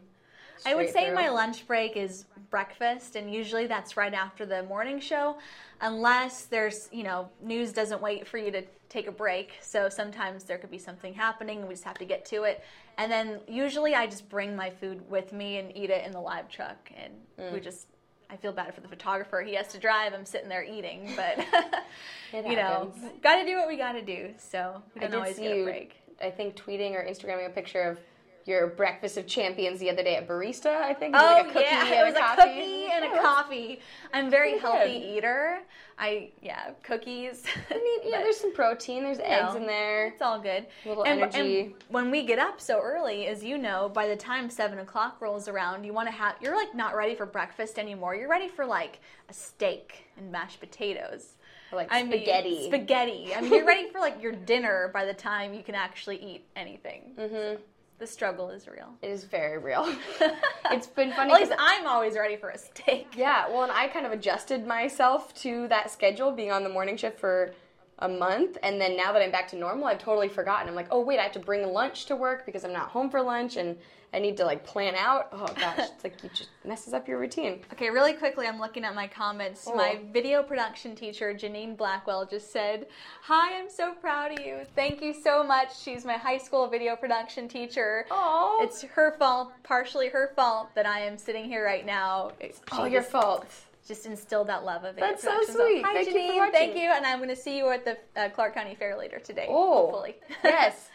I 0.65 0.75
would 0.75 0.89
say 0.89 1.07
through? 1.07 1.15
my 1.15 1.29
lunch 1.29 1.67
break 1.67 1.97
is 1.97 2.25
breakfast, 2.49 3.15
and 3.15 3.33
usually 3.33 3.67
that's 3.67 3.97
right 3.97 4.13
after 4.13 4.45
the 4.45 4.63
morning 4.63 4.99
show, 4.99 5.37
unless 5.81 6.43
there's, 6.45 6.89
you 6.91 7.03
know, 7.03 7.29
news 7.41 7.73
doesn't 7.73 8.01
wait 8.01 8.27
for 8.27 8.37
you 8.37 8.51
to 8.51 8.63
take 8.89 9.07
a 9.07 9.11
break. 9.11 9.53
So 9.61 9.89
sometimes 9.89 10.43
there 10.43 10.57
could 10.57 10.71
be 10.71 10.77
something 10.77 11.13
happening, 11.13 11.59
and 11.59 11.67
we 11.67 11.73
just 11.73 11.83
have 11.83 11.97
to 11.97 12.05
get 12.05 12.25
to 12.25 12.43
it. 12.43 12.63
And 12.97 13.11
then 13.11 13.39
usually 13.47 13.95
I 13.95 14.05
just 14.05 14.29
bring 14.29 14.55
my 14.55 14.69
food 14.69 15.09
with 15.09 15.33
me 15.33 15.57
and 15.57 15.75
eat 15.75 15.89
it 15.89 16.05
in 16.05 16.11
the 16.11 16.21
live 16.21 16.47
truck, 16.49 16.91
and 16.95 17.13
we 17.37 17.59
Mm. 17.59 17.63
just. 17.63 17.87
I 18.29 18.37
feel 18.37 18.51
bad 18.51 18.73
for 18.73 18.81
the 18.81 18.87
photographer. 18.87 19.41
He 19.41 19.53
has 19.53 19.67
to 19.69 19.77
drive. 19.77 20.11
I'm 20.13 20.25
sitting 20.25 20.49
there 20.49 20.63
eating, 20.63 21.11
but 21.15 21.37
you 22.33 22.55
know, 22.55 22.91
got 23.21 23.35
to 23.35 23.45
do 23.45 23.57
what 23.57 23.67
we 23.67 23.77
got 23.77 23.91
to 23.91 24.01
do. 24.01 24.33
So 24.37 24.81
we 24.95 25.01
I 25.01 25.03
don't 25.03 25.11
did 25.11 25.17
always 25.17 25.35
see 25.35 25.43
get 25.43 25.51
a 25.51 25.55
you. 25.57 25.87
I 26.21 26.31
think, 26.31 26.55
tweeting 26.55 26.93
or 26.93 27.05
Instagramming 27.05 27.45
a 27.47 27.49
picture 27.49 27.81
of 27.83 27.99
your 28.45 28.67
breakfast 28.67 29.17
of 29.17 29.25
champions 29.27 29.79
the 29.79 29.89
other 29.89 30.03
day 30.03 30.15
at 30.15 30.27
Barista. 30.27 30.67
I 30.81 30.93
think. 30.93 31.15
Oh 31.17 31.23
like 31.23 31.45
a 31.45 31.51
cookie 31.53 31.65
yeah, 31.65 32.01
it 32.01 32.05
was 32.05 32.15
a 32.15 32.17
a 32.17 32.21
coffee. 32.21 32.41
cookie 32.41 32.85
and 32.91 33.05
a 33.05 33.21
coffee. 33.21 33.79
I'm 34.13 34.29
very 34.29 34.57
healthy 34.57 34.99
good. 34.99 35.17
eater. 35.17 35.59
I 35.97 36.31
yeah, 36.41 36.71
cookies. 36.81 37.43
I 37.69 37.75
mean, 37.75 37.99
yeah, 38.11 38.17
there's 38.23 38.37
some 38.37 38.53
protein. 38.53 39.03
There's 39.03 39.19
eggs 39.19 39.55
in 39.55 39.65
there. 39.65 40.07
It's 40.07 40.21
all 40.21 40.39
good. 40.39 40.65
Little 40.85 41.03
and, 41.03 41.21
energy. 41.21 41.61
and 41.61 41.73
when 41.89 42.09
we 42.11 42.23
get 42.25 42.39
up 42.39 42.59
so 42.59 42.79
early, 42.81 43.27
as 43.27 43.43
you 43.43 43.57
know, 43.57 43.89
by 43.89 44.07
the 44.07 44.15
time 44.15 44.49
seven 44.49 44.79
o'clock 44.79 45.21
rolls 45.21 45.47
around, 45.47 45.83
you 45.83 45.93
want 45.93 46.07
to 46.07 46.13
have 46.13 46.35
you're 46.41 46.55
like 46.55 46.73
not 46.75 46.95
ready 46.95 47.15
for 47.15 47.25
breakfast 47.25 47.77
anymore. 47.79 48.15
You're 48.15 48.29
ready 48.29 48.47
for 48.47 48.65
like 48.65 48.99
a 49.29 49.33
steak 49.33 50.05
and 50.17 50.31
mashed 50.31 50.59
potatoes. 50.59 51.35
Or 51.71 51.77
like 51.77 51.87
I 51.91 52.03
mean, 52.03 52.11
spaghetti. 52.11 52.65
spaghetti. 52.67 53.33
I 53.35 53.41
mean, 53.41 53.53
you're 53.53 53.65
ready 53.65 53.89
for 53.89 53.99
like 53.99 54.21
your 54.21 54.31
dinner 54.31 54.89
by 54.93 55.05
the 55.05 55.13
time 55.13 55.53
you 55.53 55.63
can 55.63 55.75
actually 55.75 56.17
eat 56.23 56.45
anything. 56.55 57.13
hmm 57.17 57.55
The 58.03 58.07
struggle 58.07 58.49
is 58.49 58.67
real. 58.67 58.89
It 59.01 59.11
is 59.11 59.23
very 59.23 59.57
real. 59.57 59.87
it's 60.71 60.87
been 60.87 61.13
funny. 61.13 61.31
At 61.31 61.39
least 61.39 61.53
I'm 61.57 61.87
always 61.87 62.15
ready 62.15 62.35
for 62.35 62.49
a 62.49 62.57
steak. 62.57 63.07
Yeah, 63.15 63.47
well, 63.47 63.63
and 63.63 63.71
I 63.71 63.87
kind 63.87 64.05
of 64.05 64.11
adjusted 64.11 64.67
myself 64.67 65.33
to 65.35 65.69
that 65.69 65.89
schedule, 65.89 66.33
being 66.33 66.51
on 66.51 66.63
the 66.63 66.69
morning 66.69 66.97
shift 66.97 67.17
for 67.17 67.53
a 67.99 68.09
month, 68.09 68.57
and 68.61 68.81
then 68.81 68.97
now 68.97 69.13
that 69.13 69.21
I'm 69.21 69.31
back 69.31 69.47
to 69.51 69.55
normal, 69.55 69.85
I've 69.85 69.99
totally 69.99 70.27
forgotten. 70.27 70.67
I'm 70.67 70.75
like, 70.75 70.89
oh 70.91 70.99
wait, 70.99 71.17
I 71.17 71.23
have 71.23 71.31
to 71.31 71.39
bring 71.39 71.65
lunch 71.65 72.07
to 72.07 72.17
work 72.17 72.45
because 72.45 72.65
I'm 72.65 72.73
not 72.73 72.89
home 72.89 73.09
for 73.09 73.21
lunch, 73.21 73.55
and 73.55 73.77
I 74.13 74.19
need 74.19 74.37
to 74.37 74.45
like 74.45 74.63
plan 74.63 74.93
out. 74.95 75.29
Oh 75.31 75.47
gosh, 75.59 75.79
it's 75.79 76.03
like 76.03 76.21
you 76.23 76.29
just 76.29 76.49
messes 76.63 76.93
up 76.93 77.07
your 77.07 77.17
routine. 77.17 77.61
Okay, 77.73 77.89
really 77.89 78.13
quickly, 78.13 78.45
I'm 78.45 78.59
looking 78.59 78.85
at 78.85 78.93
my 78.93 79.07
comments. 79.07 79.67
Oh. 79.67 79.75
My 79.75 79.99
video 80.11 80.43
production 80.43 80.95
teacher, 80.95 81.33
Janine 81.33 81.75
Blackwell, 81.75 82.25
just 82.25 82.51
said, 82.51 82.87
Hi, 83.23 83.57
I'm 83.57 83.69
so 83.69 83.93
proud 83.93 84.37
of 84.39 84.45
you. 84.45 84.59
Thank 84.75 85.01
you 85.01 85.13
so 85.13 85.43
much. 85.43 85.75
She's 85.77 86.05
my 86.05 86.13
high 86.13 86.37
school 86.37 86.67
video 86.67 86.95
production 86.95 87.47
teacher. 87.47 88.05
Oh, 88.11 88.59
It's 88.61 88.83
her 88.83 89.15
fault, 89.17 89.51
partially 89.63 90.09
her 90.09 90.31
fault, 90.35 90.69
that 90.75 90.85
I 90.85 90.99
am 90.99 91.17
sitting 91.17 91.45
here 91.45 91.65
right 91.65 91.85
now. 91.85 92.31
She 92.39 92.51
all 92.71 92.87
your 92.87 93.01
fault. 93.01 93.47
just 93.87 94.05
instilled 94.05 94.47
that 94.47 94.63
love 94.63 94.83
of 94.83 94.97
it. 94.97 95.01
That's 95.01 95.23
so 95.23 95.41
sweet. 95.43 95.83
hi, 95.83 95.93
Thank 95.93 96.09
you 96.09 96.13
Janine. 96.13 96.37
watching. 96.37 96.53
Thank 96.53 96.75
you. 96.75 96.91
And 96.91 97.05
I'm 97.05 97.17
going 97.17 97.29
to 97.29 97.35
see 97.35 97.57
you 97.57 97.69
at 97.71 97.83
the 97.83 97.97
uh, 98.15 98.29
Clark 98.29 98.53
County 98.53 98.75
Fair 98.75 98.95
later 98.97 99.17
today. 99.19 99.47
Oh, 99.49 99.85
hopefully. 99.87 100.15
yes. 100.43 100.89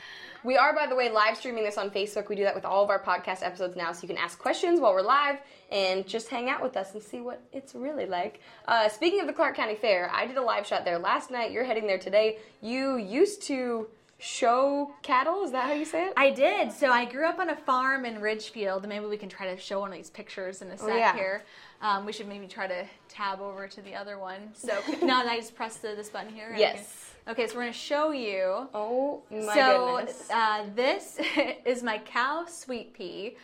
We 0.44 0.56
are, 0.56 0.74
by 0.74 0.86
the 0.86 0.94
way, 0.94 1.10
live 1.10 1.36
streaming 1.36 1.64
this 1.64 1.78
on 1.78 1.90
Facebook. 1.90 2.28
We 2.28 2.36
do 2.36 2.44
that 2.44 2.54
with 2.54 2.64
all 2.64 2.84
of 2.84 2.90
our 2.90 3.02
podcast 3.02 3.42
episodes 3.42 3.76
now, 3.76 3.92
so 3.92 4.02
you 4.02 4.08
can 4.08 4.18
ask 4.18 4.38
questions 4.38 4.80
while 4.80 4.94
we're 4.94 5.02
live 5.02 5.38
and 5.70 6.06
just 6.06 6.28
hang 6.28 6.48
out 6.48 6.62
with 6.62 6.76
us 6.76 6.94
and 6.94 7.02
see 7.02 7.20
what 7.20 7.42
it's 7.52 7.74
really 7.74 8.06
like. 8.06 8.40
Uh, 8.66 8.88
speaking 8.88 9.20
of 9.20 9.26
the 9.26 9.32
Clark 9.32 9.56
County 9.56 9.74
Fair, 9.74 10.10
I 10.12 10.26
did 10.26 10.36
a 10.36 10.42
live 10.42 10.66
shot 10.66 10.84
there 10.84 10.98
last 10.98 11.30
night. 11.30 11.50
You're 11.50 11.64
heading 11.64 11.86
there 11.86 11.98
today. 11.98 12.38
You 12.60 12.96
used 12.96 13.42
to 13.44 13.88
show 14.18 14.92
cattle. 15.02 15.44
Is 15.44 15.52
that 15.52 15.66
how 15.66 15.72
you 15.72 15.84
say 15.84 16.06
it? 16.06 16.12
I 16.16 16.30
did. 16.30 16.72
So 16.72 16.90
I 16.90 17.04
grew 17.04 17.26
up 17.26 17.38
on 17.38 17.50
a 17.50 17.56
farm 17.56 18.04
in 18.04 18.20
Ridgefield. 18.20 18.86
Maybe 18.88 19.06
we 19.06 19.16
can 19.16 19.28
try 19.28 19.54
to 19.54 19.60
show 19.60 19.80
one 19.80 19.90
of 19.90 19.96
these 19.96 20.10
pictures 20.10 20.62
in 20.62 20.68
a 20.68 20.78
sec 20.78 20.88
yeah. 20.88 21.14
here. 21.14 21.44
Um, 21.80 22.04
we 22.04 22.12
should 22.12 22.28
maybe 22.28 22.46
try 22.46 22.66
to 22.66 22.84
tab 23.08 23.40
over 23.40 23.68
to 23.68 23.82
the 23.82 23.94
other 23.94 24.18
one. 24.18 24.50
So 24.54 24.76
now 25.02 25.24
I 25.24 25.36
just 25.36 25.54
press 25.54 25.76
the, 25.76 25.94
this 25.94 26.08
button 26.08 26.32
here. 26.32 26.52
Yes. 26.56 27.07
Okay, 27.28 27.46
so 27.46 27.56
we're 27.56 27.66
to 27.66 27.72
show 27.72 28.10
you. 28.12 28.68
Oh 28.72 29.22
my 29.30 29.54
so 29.54 29.96
goodness. 29.98 30.30
uh, 30.30 30.64
this 30.74 31.18
is 31.66 31.82
my 31.82 31.98
cow, 31.98 32.46
Sweet 32.48 32.94
Pea. 32.94 33.36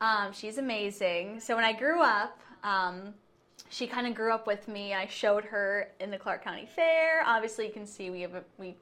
Um, 0.00 0.32
she's 0.32 0.56
amazing. 0.58 1.40
So 1.40 1.54
when 1.54 1.64
I 1.64 1.72
grew 1.72 2.00
up, 2.02 2.40
Um, 2.64 3.14
she 3.70 3.86
kind 3.86 4.06
of 4.06 4.14
grew 4.14 4.32
up 4.32 4.46
with 4.46 4.66
me. 4.66 4.94
I 4.94 5.06
showed 5.06 5.44
her 5.44 5.88
in 6.00 6.10
the 6.10 6.16
Clark 6.18 6.42
County 6.42 6.66
Fair. 6.74 7.22
Obviously, 7.26 7.66
you 7.66 7.72
can 7.72 7.86
see 7.86 8.08
we 8.10 8.22
have 8.22 8.34
a, 8.34 8.42
we 8.56 8.76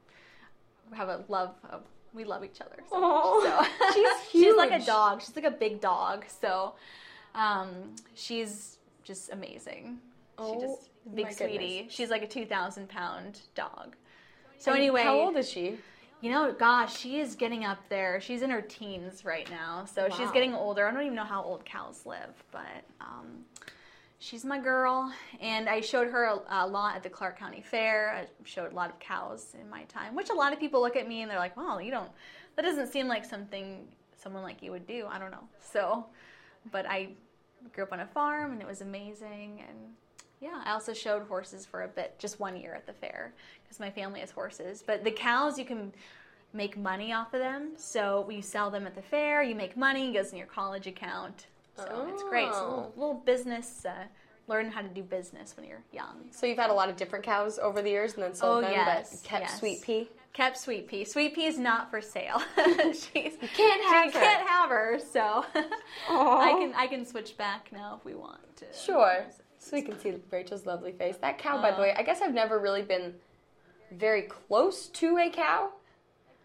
have 0.92 1.08
a 1.08 1.24
love. 1.28 1.56
Of, 1.68 1.82
we 2.14 2.24
love 2.24 2.44
each 2.44 2.60
other. 2.60 2.76
So, 2.88 2.96
Aw, 2.96 3.64
so. 3.64 3.92
she's 3.94 4.08
she's 4.30 4.56
like 4.56 4.70
a 4.70 4.84
dog. 4.84 5.20
She's 5.22 5.34
like 5.34 5.44
a 5.44 5.50
big 5.50 5.80
dog. 5.80 6.24
So 6.40 6.74
um, 7.34 7.96
she's 8.14 8.78
just 9.02 9.32
amazing. 9.32 9.98
Oh, 10.38 10.54
she 10.54 10.60
just 10.66 10.88
big 11.14 11.32
sweetie. 11.32 11.78
goodness. 11.78 11.92
She's 11.94 12.10
like 12.10 12.22
a 12.22 12.28
two 12.28 12.46
thousand 12.46 12.88
pound 12.88 13.40
dog. 13.56 13.96
So 14.58 14.72
And 14.72 14.80
anyway, 14.80 15.02
how 15.02 15.18
old 15.18 15.36
is 15.36 15.48
she? 15.48 15.76
you 16.20 16.30
know, 16.30 16.52
gosh, 16.52 16.96
she 16.98 17.20
is 17.20 17.34
getting 17.34 17.64
up 17.64 17.78
there. 17.88 18.20
She's 18.20 18.42
in 18.42 18.50
her 18.50 18.62
teens 18.62 19.24
right 19.24 19.48
now, 19.50 19.84
so 19.84 20.08
she's 20.08 20.30
getting 20.30 20.54
older. 20.54 20.86
I 20.86 20.92
don't 20.92 21.02
even 21.02 21.14
know 21.14 21.24
how 21.24 21.42
old 21.42 21.64
cows 21.64 22.06
live, 22.06 22.42
but 22.50 22.84
um, 23.00 23.44
she's 24.18 24.44
my 24.44 24.58
girl. 24.58 25.12
And 25.40 25.68
I 25.68 25.80
showed 25.82 26.08
her 26.08 26.24
a, 26.24 26.64
a 26.64 26.66
lot 26.66 26.96
at 26.96 27.02
the 27.02 27.10
Clark 27.10 27.38
County 27.38 27.60
Fair. 27.60 28.12
I 28.14 28.26
showed 28.44 28.72
a 28.72 28.74
lot 28.74 28.90
of 28.90 28.98
cows 28.98 29.54
in 29.60 29.68
my 29.68 29.82
time, 29.84 30.14
which 30.14 30.30
a 30.30 30.34
lot 30.34 30.52
of 30.52 30.58
people 30.58 30.80
look 30.80 30.96
at 30.96 31.06
me 31.06 31.22
and 31.22 31.30
they're 31.30 31.38
like, 31.38 31.56
"Well, 31.56 31.80
you 31.80 31.90
don't. 31.90 32.10
That 32.56 32.62
doesn't 32.62 32.88
seem 32.88 33.08
like 33.08 33.24
something 33.24 33.86
someone 34.16 34.42
like 34.42 34.62
you 34.62 34.70
would 34.72 34.86
do." 34.86 35.06
I 35.08 35.18
don't 35.18 35.30
know. 35.30 35.46
So, 35.60 36.06
but 36.72 36.86
I 36.86 37.10
grew 37.74 37.84
up 37.84 37.92
on 37.92 38.00
a 38.00 38.06
farm, 38.06 38.52
and 38.52 38.60
it 38.62 38.66
was 38.66 38.80
amazing. 38.80 39.62
And 39.68 39.78
yeah, 40.40 40.62
I 40.64 40.72
also 40.72 40.92
showed 40.92 41.22
horses 41.28 41.64
for 41.66 41.82
a 41.82 41.88
bit, 41.88 42.18
just 42.18 42.38
one 42.40 42.56
year 42.56 42.74
at 42.74 42.86
the 42.86 42.92
fair, 42.92 43.32
because 43.64 43.80
my 43.80 43.90
family 43.90 44.20
has 44.20 44.30
horses. 44.30 44.82
But 44.86 45.04
the 45.04 45.10
cows, 45.10 45.58
you 45.58 45.64
can 45.64 45.92
make 46.52 46.76
money 46.76 47.12
off 47.12 47.34
of 47.34 47.40
them. 47.40 47.70
So 47.76 48.28
you 48.30 48.42
sell 48.42 48.70
them 48.70 48.86
at 48.86 48.94
the 48.94 49.02
fair, 49.02 49.42
you 49.42 49.54
make 49.54 49.76
money, 49.76 50.10
it 50.10 50.14
goes 50.14 50.32
in 50.32 50.38
your 50.38 50.46
college 50.46 50.86
account. 50.86 51.46
So 51.76 52.08
it's 52.12 52.22
great. 52.22 52.48
It's 52.48 52.56
a 52.56 52.62
little, 52.62 52.92
Oh. 52.96 52.98
little 53.00 53.14
business, 53.14 53.84
uh, 53.84 54.04
learn 54.48 54.70
how 54.70 54.80
to 54.80 54.88
do 54.88 55.02
business 55.02 55.54
when 55.56 55.66
you're 55.66 55.82
young. 55.92 56.28
So 56.30 56.46
you've 56.46 56.56
had 56.58 56.70
a 56.70 56.74
lot 56.74 56.88
of 56.88 56.96
different 56.96 57.24
cows 57.24 57.58
over 57.58 57.82
the 57.82 57.90
years 57.90 58.14
and 58.14 58.22
then 58.22 58.34
sold 58.34 58.58
Oh, 58.58 58.60
them, 58.62 58.72
yes, 58.72 59.20
but 59.22 59.28
kept 59.28 59.42
yes. 59.42 59.58
Sweet 59.58 59.82
Pea. 59.82 60.08
Kept 60.32 60.56
Sweet 60.58 60.86
Pea. 60.86 61.04
Sweet 61.04 61.34
Pea 61.34 61.46
is 61.46 61.58
not 61.58 61.90
for 61.90 62.00
sale. 62.00 62.40
She's, 62.92 63.12
you 63.14 63.48
can't 63.54 63.82
have 63.84 64.12
she 64.12 64.18
her. 64.18 64.24
can't 64.24 64.46
have 64.48 64.68
her, 64.70 64.98
so 64.98 65.44
I 66.10 66.54
can 66.58 66.72
I 66.74 66.86
can 66.86 67.04
switch 67.06 67.36
back 67.38 67.70
now 67.72 67.96
if 67.98 68.04
we 68.04 68.14
want 68.14 68.40
to. 68.58 68.66
Sure. 68.72 69.24
So 69.30 69.42
we 69.72 69.82
can 69.82 69.98
see 69.98 70.14
Rachel's 70.30 70.66
lovely 70.66 70.92
face. 70.92 71.16
That 71.18 71.38
cow, 71.38 71.60
by 71.60 71.70
the 71.70 71.78
uh. 71.78 71.80
way, 71.80 71.94
I 71.96 72.02
guess 72.02 72.20
I've 72.22 72.34
never 72.34 72.58
really 72.58 72.82
been 72.82 73.14
very 73.92 74.22
close 74.22 74.86
to 74.88 75.18
a 75.18 75.30
cow. 75.30 75.70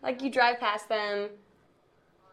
Like 0.02 0.22
you 0.22 0.30
drive 0.30 0.60
past 0.60 0.90
them 0.90 1.30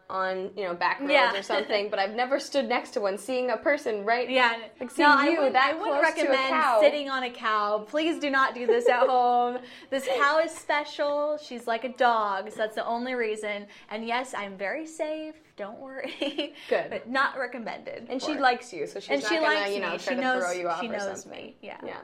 on, 0.09 0.49
you 0.57 0.63
know, 0.63 0.73
back 0.73 0.99
roads 0.99 1.11
Yeah. 1.11 1.37
or 1.37 1.41
something, 1.43 1.89
but 1.89 1.99
I've 1.99 2.15
never 2.15 2.39
stood 2.39 2.67
next 2.67 2.91
to 2.91 3.01
one. 3.01 3.17
Seeing 3.17 3.51
a 3.51 3.57
person 3.57 4.03
right 4.05 4.29
Yeah, 4.29 4.55
Like, 4.79 4.89
seeing 4.91 5.07
I 5.07 5.25
you 5.29 5.37
wouldn't, 5.37 5.53
that 5.53 5.73
I 5.75 5.77
close 5.77 5.87
to 5.87 5.99
a 5.99 6.01
recommend 6.01 6.81
sitting 6.81 7.09
on 7.09 7.23
a 7.23 7.29
cow. 7.31 7.85
Please 7.87 8.19
do 8.19 8.29
not 8.29 8.55
do 8.55 8.65
this 8.65 8.89
at 8.89 9.07
home. 9.07 9.59
This 9.89 10.07
cow 10.17 10.39
is 10.39 10.51
special. 10.51 11.37
She's 11.41 11.67
like 11.67 11.83
a 11.83 11.89
dog, 11.93 12.49
so 12.49 12.57
that's 12.57 12.75
the 12.75 12.85
only 12.85 13.13
reason. 13.13 13.67
And 13.91 14.05
yes, 14.05 14.33
I'm 14.35 14.57
very 14.57 14.85
safe. 14.87 15.35
Don't 15.57 15.79
worry. 15.79 16.53
Good. 16.69 16.89
but 16.89 17.09
not 17.09 17.37
recommended. 17.37 18.07
and 18.09 18.21
she 18.21 18.33
for- 18.33 18.39
likes 18.39 18.73
you, 18.73 18.87
so 18.87 18.99
she's 18.99 19.09
and 19.09 19.21
not 19.21 19.29
she 19.29 19.35
gonna, 19.35 19.47
likes 19.47 19.71
you 19.75 19.79
know, 19.81 19.91
me. 19.91 19.97
try 19.97 20.13
she 20.13 20.15
to 20.15 20.21
knows. 20.21 20.43
throw 20.43 20.51
you 20.53 20.67
off 20.69 20.79
she 20.81 20.87
or 20.87 20.91
knows 20.93 21.21
something. 21.21 21.31
me. 21.31 21.55
Yeah. 21.61 21.77
Yeah. 21.85 21.97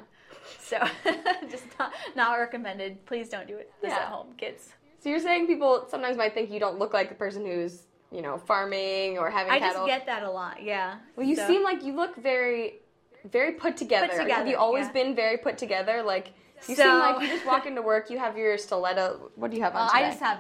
So 0.60 0.78
just 1.50 1.64
not, 1.80 1.94
not 2.16 2.36
recommended. 2.38 3.04
Please 3.06 3.30
don't 3.30 3.48
do 3.48 3.56
it 3.58 3.72
this 3.82 3.90
Yeah. 3.92 3.98
at 4.00 4.06
home, 4.10 4.28
kids. 4.38 4.70
So 5.00 5.10
you're 5.10 5.20
saying 5.20 5.48
people 5.48 5.86
sometimes 5.90 6.18
might 6.18 6.34
think 6.34 6.52
you 6.52 6.60
don't 6.60 6.78
look 6.80 6.94
like 6.94 7.10
the 7.10 7.16
person 7.16 7.46
who's, 7.46 7.84
you 8.12 8.22
know, 8.22 8.38
farming 8.38 9.18
or 9.18 9.30
having 9.30 9.52
I 9.52 9.60
cattle. 9.60 9.88
just 9.88 9.98
get 10.00 10.06
that 10.06 10.24
a 10.24 10.30
lot. 10.32 10.62
Yeah. 10.64 10.96
Well, 11.16 11.26
you 11.26 11.36
So- 11.36 11.48
seem 11.48 11.64
like 11.64 11.84
you 11.84 11.94
look 11.94 12.16
very, 12.16 12.80
very 13.26 13.54
put 13.54 13.78
together. 13.78 14.08
Have 14.08 14.18
together, 14.22 14.34
have 14.40 14.48
you 14.48 14.58
always 14.58 14.86
yeah. 14.88 14.92
been 14.94 15.16
very 15.16 15.38
put 15.38 15.58
together? 15.58 16.02
Like 16.04 16.32
you 16.68 16.76
So- 16.76 16.84
seem 16.84 17.00
like 17.00 17.22
you 17.22 17.28
just 17.28 17.46
walk 17.46 17.66
into 17.66 17.82
work. 17.82 18.10
You 18.10 18.18
have 18.20 18.38
your 18.38 18.58
stiletto. 18.58 19.32
What 19.36 19.52
do 19.52 19.58
you 19.58 19.64
have 19.64 19.76
on 19.76 19.84
Uh, 19.84 19.88
today? 19.92 20.04
I 20.06 20.10
just 20.10 20.20
have 20.22 20.40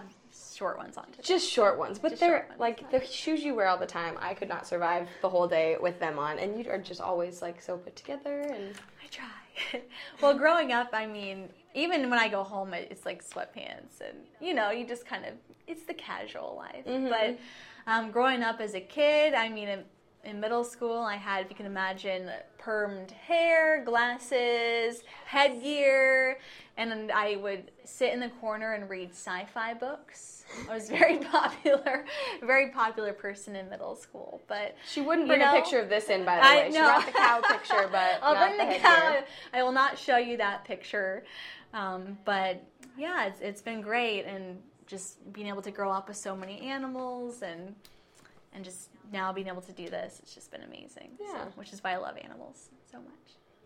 short 0.53 0.77
ones 0.77 0.95
on 0.97 1.05
today. 1.07 1.21
Just 1.23 1.49
short 1.49 1.77
ones, 1.77 1.99
but 1.99 2.09
Just 2.09 2.19
they're 2.21 2.45
ones. 2.47 2.59
like 2.59 2.89
the 2.91 3.03
shoes 3.05 3.43
you 3.43 3.55
wear 3.55 3.67
all 3.67 3.77
the 3.77 3.85
time. 3.85 4.17
I 4.21 4.33
could 4.33 4.47
not 4.47 4.65
survive 4.67 5.09
the 5.21 5.29
whole 5.29 5.47
day 5.47 5.75
with 5.77 5.99
them 5.99 6.17
on, 6.19 6.39
and 6.39 6.57
you 6.63 6.69
are 6.71 6.77
just 6.77 7.01
always 7.01 7.41
like 7.41 7.61
so 7.61 7.77
put 7.77 7.95
together. 7.95 8.39
And 8.41 8.73
I 9.03 9.07
try. 9.11 9.25
well, 10.21 10.37
growing 10.37 10.71
up, 10.71 10.89
I 10.93 11.05
mean, 11.05 11.49
even 11.73 12.09
when 12.09 12.19
I 12.19 12.27
go 12.27 12.43
home, 12.43 12.73
it's 12.73 13.05
like 13.05 13.23
sweatpants, 13.27 14.01
and 14.01 14.17
you 14.39 14.53
know, 14.53 14.71
you 14.71 14.85
just 14.87 15.05
kind 15.05 15.25
of 15.25 15.33
it's 15.67 15.83
the 15.83 15.93
casual 15.93 16.55
life. 16.57 16.85
Mhm. 16.85 17.09
But 17.09 17.39
um, 17.91 18.11
growing 18.11 18.43
up 18.43 18.59
as 18.59 18.73
a 18.75 18.81
kid, 18.81 19.33
I 19.33 19.49
mean, 19.49 19.83
in, 20.25 20.39
middle 20.39 20.63
school, 20.63 20.97
I 20.99 21.15
had, 21.15 21.45
if 21.45 21.49
you 21.49 21.55
can 21.55 21.65
imagine, 21.65 22.29
permed 22.59 23.11
hair, 23.11 23.83
glasses, 23.83 25.03
headgear, 25.25 26.39
and 26.77 27.11
I 27.11 27.37
would 27.37 27.71
sit 27.83 28.13
in 28.13 28.19
the 28.19 28.29
corner 28.41 28.73
and 28.73 28.89
read 28.89 29.11
sci-fi 29.11 29.73
books. 29.75 30.43
I 30.69 30.73
was 30.73 30.89
very 30.89 31.17
popular, 31.31 32.05
very 32.43 32.69
popular 32.69 33.13
person 33.13 33.55
in 33.55 33.69
middle 33.69 33.95
school, 33.95 34.41
but 34.47 34.75
she 34.87 35.01
wouldn't 35.01 35.27
You 35.27 35.33
bring 35.33 35.39
know, 35.41 35.51
a 35.51 35.61
picture 35.61 35.79
of 35.79 35.89
this 35.89 36.09
in, 36.09 36.25
by 36.25 36.35
the 36.35 36.43
I 36.43 36.55
way. 36.55 36.71
She 36.71 36.77
brought 36.77 37.05
the 37.05 37.11
cow 37.11 37.41
picture, 37.47 37.89
but 37.91 38.19
I'll 38.21 38.47
bring 38.47 38.57
the 38.57 38.73
the 38.75 38.79
cow. 38.79 39.23
I 39.53 39.63
will 39.63 39.71
not 39.71 39.97
show 39.97 40.17
you 40.17 40.37
that 40.37 40.65
picture. 40.65 41.23
Um, 41.73 42.17
but 42.25 42.63
yeah, 42.97 43.25
it's, 43.27 43.41
it's 43.41 43.61
been 43.61 43.81
great, 43.81 44.23
and 44.23 44.61
just 44.87 45.31
being 45.33 45.47
able 45.47 45.61
to 45.61 45.71
grow 45.71 45.91
up 45.91 46.07
with 46.07 46.17
so 46.17 46.35
many 46.35 46.61
animals, 46.61 47.41
and 47.41 47.75
and 48.55 48.63
just 48.63 48.89
now 49.11 49.31
being 49.33 49.47
able 49.47 49.61
to 49.61 49.71
do 49.73 49.89
this, 49.89 50.19
it's 50.23 50.33
just 50.33 50.49
been 50.51 50.63
amazing. 50.63 51.11
So, 51.19 51.25
Yeah. 51.25 51.45
which 51.55 51.73
is 51.73 51.83
why 51.83 51.91
I 51.93 51.97
love 51.97 52.17
animals 52.17 52.69
so 52.91 52.97
much. 52.99 53.09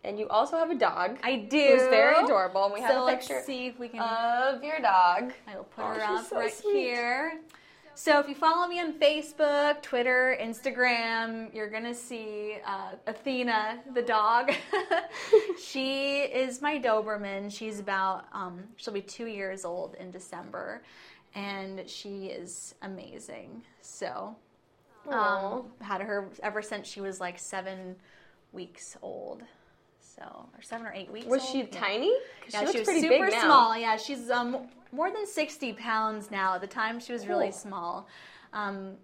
And 0.03 0.17
you 0.17 0.27
also 0.29 0.57
have 0.57 0.71
a 0.71 0.75
dog. 0.75 1.19
I 1.23 1.35
do. 1.35 1.57
Who's 1.57 1.87
very 1.89 2.15
adorable, 2.23 2.63
and 2.65 2.73
we 2.73 2.81
have 2.81 3.03
a 3.03 3.05
picture 3.05 3.41
see 3.45 3.67
if 3.67 3.77
we 3.79 3.89
can. 3.89 3.99
of 4.01 4.63
your 4.63 4.79
dog. 4.79 5.33
I 5.47 5.55
will 5.57 5.65
put 5.65 5.83
Oh, 5.83 5.87
her 5.93 6.01
up 6.01 6.25
so 6.25 6.37
right 6.37 6.53
sweet. 6.53 6.73
here. 6.77 7.39
So 7.95 8.17
if 8.19 8.29
you 8.29 8.35
follow 8.35 8.65
me 8.67 8.79
on 8.79 8.93
Facebook, 8.93 9.81
Twitter, 9.81 10.37
Instagram, 10.39 11.53
you're 11.53 11.69
gonna 11.69 11.93
see 11.93 12.55
uh, 12.65 12.91
Athena, 13.07 13.81
the 13.93 14.01
dog. 14.01 14.53
she 15.61 16.21
is 16.21 16.61
my 16.61 16.79
Doberman. 16.79 17.51
She's 17.51 17.79
about 17.81 18.25
um, 18.31 18.63
she'll 18.77 18.93
be 18.93 19.01
two 19.01 19.25
years 19.27 19.65
old 19.65 19.95
in 19.95 20.11
December, 20.11 20.81
and 21.35 21.89
she 21.89 22.27
is 22.27 22.73
amazing. 22.81 23.63
So. 23.81 24.35
Um, 25.07 25.65
had 25.81 26.01
her 26.01 26.29
ever 26.43 26.61
since 26.61 26.87
she 26.87 27.01
was 27.01 27.19
like 27.19 27.39
seven 27.39 27.95
weeks 28.51 28.97
old. 29.01 29.43
So 29.99 30.23
or 30.23 30.61
seven 30.61 30.85
or 30.85 30.93
eight 30.93 31.11
weeks. 31.11 31.27
Was 31.27 31.41
old? 31.41 31.51
she 31.51 31.63
tiny? 31.63 32.11
Yeah, 32.51 32.59
she 32.59 32.65
looks 32.65 32.71
she 32.71 32.77
was 32.79 32.85
pretty 32.87 33.01
super 33.01 33.31
small. 33.31 33.77
Yeah, 33.77 33.95
she's 33.95 34.29
um 34.29 34.67
more 34.91 35.11
than 35.11 35.25
sixty 35.25 35.73
pounds 35.73 36.31
now. 36.31 36.55
At 36.55 36.61
the 36.61 36.67
time, 36.67 36.99
she 36.99 37.13
was 37.13 37.27
really 37.27 37.49
Cool. 37.49 37.57
small. 37.57 38.07
Um, 38.53 38.95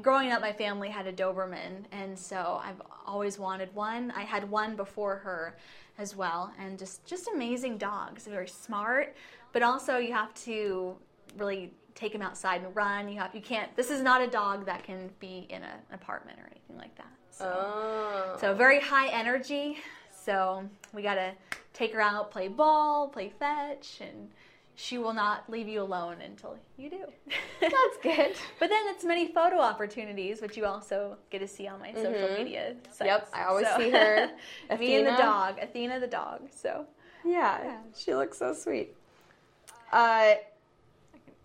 growing 0.00 0.32
up, 0.32 0.40
my 0.40 0.52
family 0.52 0.88
had 0.88 1.06
a 1.06 1.12
Doberman, 1.12 1.84
and 1.90 2.18
so 2.18 2.60
I've 2.64 2.80
always 3.06 3.38
wanted 3.38 3.74
one. 3.74 4.12
I 4.16 4.22
had 4.22 4.48
one 4.48 4.76
before 4.76 5.16
her 5.16 5.56
as 5.98 6.16
well, 6.16 6.52
and 6.58 6.78
just 6.78 7.04
just 7.04 7.28
amazing 7.34 7.76
dogs. 7.76 8.26
Very 8.26 8.48
smart, 8.48 9.14
but 9.52 9.62
also 9.62 9.98
you 9.98 10.12
have 10.12 10.32
to 10.44 10.96
really 11.36 11.72
take 11.94 12.14
him 12.14 12.22
outside 12.22 12.62
and 12.62 12.74
run. 12.74 13.08
You 13.08 13.18
have 13.20 13.34
you 13.34 13.40
can't. 13.40 13.74
This 13.76 13.90
is 13.90 14.02
not 14.02 14.20
a 14.22 14.26
dog 14.26 14.66
that 14.66 14.82
can 14.84 15.10
be 15.20 15.46
in 15.50 15.62
a, 15.62 15.66
an 15.66 15.94
apartment 15.94 16.38
or 16.38 16.46
anything 16.50 16.76
like 16.78 16.94
that. 16.96 17.12
So. 17.30 17.46
Oh. 17.46 18.36
So 18.40 18.54
very 18.54 18.80
high 18.80 19.08
energy. 19.08 19.78
So 20.24 20.64
we 20.92 21.02
gotta 21.02 21.32
take 21.72 21.92
her 21.94 22.00
out, 22.00 22.30
play 22.30 22.48
ball, 22.48 23.08
play 23.08 23.32
fetch, 23.38 24.00
and 24.00 24.30
she 24.74 24.96
will 24.96 25.12
not 25.12 25.48
leave 25.50 25.68
you 25.68 25.82
alone 25.82 26.16
until 26.24 26.56
you 26.78 26.88
do. 26.90 27.04
That's 27.60 27.96
good. 28.02 28.34
But 28.58 28.68
then 28.68 28.82
it's 28.86 29.04
many 29.04 29.28
photo 29.32 29.58
opportunities, 29.58 30.40
which 30.40 30.56
you 30.56 30.64
also 30.64 31.16
get 31.30 31.40
to 31.40 31.48
see 31.48 31.66
on 31.68 31.80
my 31.80 31.92
social 31.92 32.12
Mhm. 32.28 32.38
media. 32.38 32.76
Sites. 32.86 33.00
Yep, 33.04 33.28
I 33.34 33.44
always 33.44 33.66
see 33.76 33.90
her. 33.90 34.30
Me 34.78 34.96
and 34.96 35.06
the 35.06 35.16
dog, 35.22 35.58
Athena 35.60 36.00
the 36.00 36.06
dog. 36.06 36.48
So 36.54 36.86
Yeah, 37.24 37.62
Yeah. 37.64 37.78
she 37.96 38.14
looks 38.14 38.38
so 38.38 38.54
sweet. 38.54 38.96
Uh, 39.92 40.34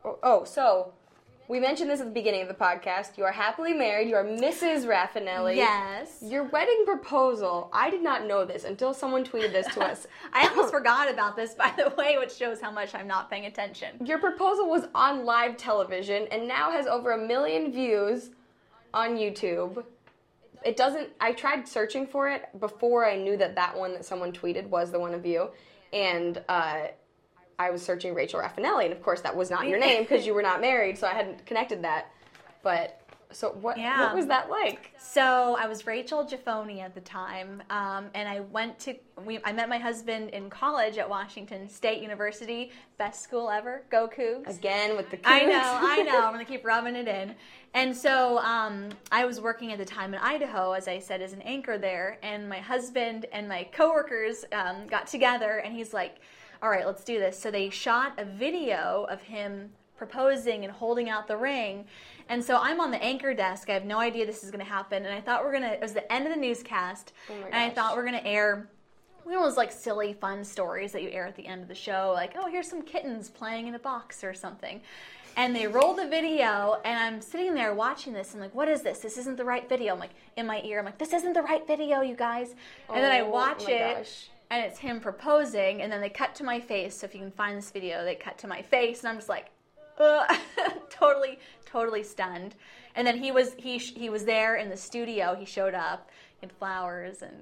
oh, 0.06 0.20
oh, 0.24 0.44
so 0.44 0.94
we 1.50 1.62
mentioned 1.62 1.90
this 1.90 2.02
at 2.02 2.08
the 2.08 2.12
beginning 2.14 2.42
of 2.42 2.50
the 2.50 2.54
podcast. 2.54 3.18
You 3.18 3.24
are 3.24 3.32
happily 3.32 3.74
married. 3.74 4.10
You 4.10 4.16
are 4.16 4.24
Mrs. 4.24 4.86
Raffinelli. 4.86 5.56
yes. 5.56 6.18
Your 6.22 6.44
wedding 6.44 6.84
proposal, 6.86 7.70
I 7.72 7.90
did 7.90 8.04
not 8.04 8.26
know 8.28 8.44
this 8.44 8.66
until 8.66 8.94
someone 8.94 9.24
tweeted 9.24 9.54
this 9.54 9.66
to 9.76 9.82
us. 9.82 10.08
I 10.34 10.48
almost 10.48 10.72
forgot 10.72 11.10
about 11.10 11.38
this, 11.38 11.54
by 11.54 11.74
the 11.78 11.94
way, 11.98 12.18
which 12.18 12.34
shows 12.34 12.60
how 12.60 12.72
much 12.72 12.94
I'm 12.94 13.08
not 13.08 13.30
paying 13.30 13.46
attention. 13.46 14.06
Your 14.06 14.20
proposal 14.20 14.70
was 14.70 14.88
on 14.94 15.24
live 15.24 15.56
television 15.56 16.28
and 16.32 16.48
now 16.48 16.70
has 16.70 16.86
over 16.86 17.12
a 17.12 17.18
million 17.18 17.72
views 17.72 18.32
on 18.94 19.16
YouTube. 19.16 19.86
It 20.66 20.76
doesn't, 20.76 21.10
I 21.22 21.32
tried 21.32 21.66
searching 21.66 22.06
for 22.06 22.30
it 22.30 22.50
before 22.60 23.10
I 23.10 23.16
knew 23.16 23.38
that 23.38 23.56
that 23.56 23.78
one 23.78 23.94
that 23.94 24.04
someone 24.04 24.34
tweeted 24.34 24.68
was 24.68 24.92
the 24.92 25.00
one 25.00 25.14
of 25.14 25.26
you. 25.26 25.50
And 25.94 26.44
uh, 26.50 26.88
I 27.60 27.72
was 27.72 27.82
searching 27.82 28.14
Rachel 28.14 28.40
Raffinelli, 28.40 28.86
and 28.86 28.94
of 28.94 29.02
course 29.02 29.22
that 29.22 29.36
was 29.36 29.50
not 29.50 29.68
your 29.68 29.80
name 29.80 30.02
because 30.04 30.26
you 30.26 30.34
were 30.34 30.42
not 30.44 30.62
married, 30.62 30.98
so 30.98 31.08
I 31.08 31.14
hadn't 31.14 31.46
connected 31.46 31.84
that. 31.84 32.12
But 32.62 33.02
So 33.32 33.50
what? 33.62 33.78
Yeah. 33.78 34.06
What 34.06 34.16
was 34.16 34.28
that 34.28 34.50
like? 34.50 34.92
So 35.00 35.58
I 35.60 35.68
was 35.68 35.88
Rachel 35.88 36.24
Giffoni 36.24 36.82
at 36.82 36.94
the 36.94 37.02
time, 37.02 37.64
um, 37.70 38.06
and 38.14 38.30
I 38.30 38.42
went 38.42 38.78
to. 38.80 38.96
We, 39.26 39.40
I 39.44 39.52
met 39.54 39.70
my 39.70 39.80
husband 39.80 40.30
in 40.30 40.50
college 40.50 40.98
at 41.00 41.10
Washington 41.10 41.68
State 41.68 42.02
University. 42.02 42.72
Best 43.00 43.24
school 43.24 43.50
ever. 43.50 43.84
Go 43.90 44.08
Cougs. 44.08 44.56
Again 44.58 44.96
with 44.96 45.10
the. 45.10 45.20
I 45.26 45.44
know, 45.46 45.80
I 45.82 46.04
know. 46.04 46.26
I'm 46.26 46.32
gonna 46.32 46.46
keep 46.54 46.64
rubbing 46.66 46.96
it 46.96 47.08
in. 47.08 47.34
And 47.74 47.96
so 47.96 48.38
um, 48.40 48.90
I 49.12 49.26
was 49.26 49.42
working 49.42 49.72
at 49.72 49.80
the 49.80 49.86
time 49.86 50.14
in 50.14 50.20
Idaho, 50.20 50.74
as 50.74 50.88
I 50.88 51.00
said, 51.00 51.22
as 51.22 51.34
an 51.34 51.42
anchor 51.42 51.78
there. 51.78 52.20
And 52.22 52.48
my 52.48 52.60
husband 52.60 53.26
and 53.32 53.48
my 53.50 53.64
coworkers 53.72 54.46
um, 54.52 54.88
got 54.88 55.08
together, 55.08 55.58
and 55.58 55.76
he's 55.76 55.94
like, 55.94 56.18
"All 56.62 56.70
right, 56.70 56.86
let's 56.86 57.04
do 57.04 57.20
this." 57.20 57.40
So 57.40 57.52
they 57.52 57.70
shot 57.70 58.14
a 58.18 58.26
video 58.26 59.06
of 59.10 59.22
him 59.22 59.72
proposing 59.98 60.64
and 60.64 60.72
holding 60.72 61.10
out 61.10 61.28
the 61.28 61.38
ring. 61.38 61.86
And 62.30 62.44
so 62.44 62.60
I'm 62.62 62.80
on 62.80 62.92
the 62.92 63.02
anchor 63.02 63.34
desk. 63.34 63.70
I 63.70 63.74
have 63.74 63.86
no 63.86 64.00
idea 64.00 64.26
this 64.26 64.44
is 64.44 64.52
going 64.52 64.64
to 64.64 64.70
happen. 64.70 65.06
And 65.06 65.14
I 65.14 65.22
thought 65.22 65.44
we're 65.44 65.52
going 65.52 65.64
to, 65.64 65.74
it 65.74 65.82
was 65.82 65.94
the 65.94 66.12
end 66.12 66.28
of 66.28 66.34
the 66.34 66.40
newscast. 66.40 67.14
Oh 67.30 67.34
and 67.46 67.56
I 67.56 67.70
thought 67.70 67.96
we're 67.96 68.06
going 68.06 68.22
to 68.22 68.28
air 68.28 68.70
one 69.24 69.36
of 69.36 69.44
those 69.44 69.58
like 69.58 69.72
silly, 69.72 70.14
fun 70.14 70.44
stories 70.44 70.92
that 70.94 71.04
you 71.04 71.10
air 71.10 71.26
at 71.26 71.36
the 71.36 71.46
end 71.46 71.62
of 71.62 71.68
the 71.68 71.76
show. 71.76 72.12
Like, 72.14 72.36
oh, 72.38 72.48
here's 72.48 72.70
some 72.70 72.82
kittens 72.82 73.30
playing 73.30 73.68
in 73.68 73.76
a 73.76 73.80
box 73.80 74.24
or 74.24 74.34
something. 74.34 74.82
And 75.36 75.56
they 75.56 75.68
roll 75.68 75.94
the 75.94 76.08
video, 76.08 76.82
and 76.84 76.98
I'm 76.98 77.22
sitting 77.22 77.54
there 77.54 77.72
watching 77.74 78.12
this. 78.12 78.34
I'm 78.34 78.40
like, 78.40 78.56
what 78.56 78.68
is 78.68 78.82
this? 78.82 79.00
This 79.00 79.20
isn't 79.20 79.38
the 79.38 79.46
right 79.46 79.70
video. 79.70 79.94
I'm 79.94 80.00
like, 80.00 80.16
in 80.36 80.48
my 80.48 80.62
ear, 80.64 80.80
I'm 80.80 80.86
like, 80.86 80.98
this 80.98 81.14
isn't 81.14 81.34
the 81.34 81.44
right 81.44 81.66
video, 81.68 82.02
you 82.02 82.16
guys. 82.16 82.56
And 82.92 83.04
then 83.04 83.12
I 83.12 83.20
Oh 83.20 83.30
watch 83.30 83.66
my 83.66 83.72
it 83.72 83.98
gosh. 83.98 84.30
And 84.50 84.64
it's 84.64 84.80
him 84.80 85.00
proposing, 85.00 85.82
and 85.82 85.92
then 85.92 86.02
they 86.02 86.10
cut 86.10 86.34
to 86.36 86.44
my 86.44 86.60
face. 86.60 86.98
So 86.98 87.06
if 87.06 87.14
you 87.14 87.20
can 87.22 87.32
find 87.32 87.58
this 87.58 87.70
video, 87.72 88.04
they 88.04 88.16
cut 88.16 88.38
to 88.40 88.48
my 88.48 88.62
face, 88.62 89.02
and 89.02 89.10
I'm 89.10 89.16
just 89.18 89.30
like, 89.30 89.48
Ugh. 90.00 90.38
totally, 90.90 91.40
totally 91.66 92.04
stunned. 92.04 92.56
And 92.96 93.06
then 93.06 93.18
he 93.18 93.32
was 93.32 93.54
he 93.58 93.80
sh- 93.80 93.94
he 93.96 94.10
was 94.10 94.26
there 94.26 94.56
in 94.56 94.70
the 94.70 94.78
studio. 94.78 95.36
He 95.36 95.46
showed 95.46 95.74
up 95.74 96.10
in 96.42 96.50
flowers, 96.50 97.22
and 97.24 97.36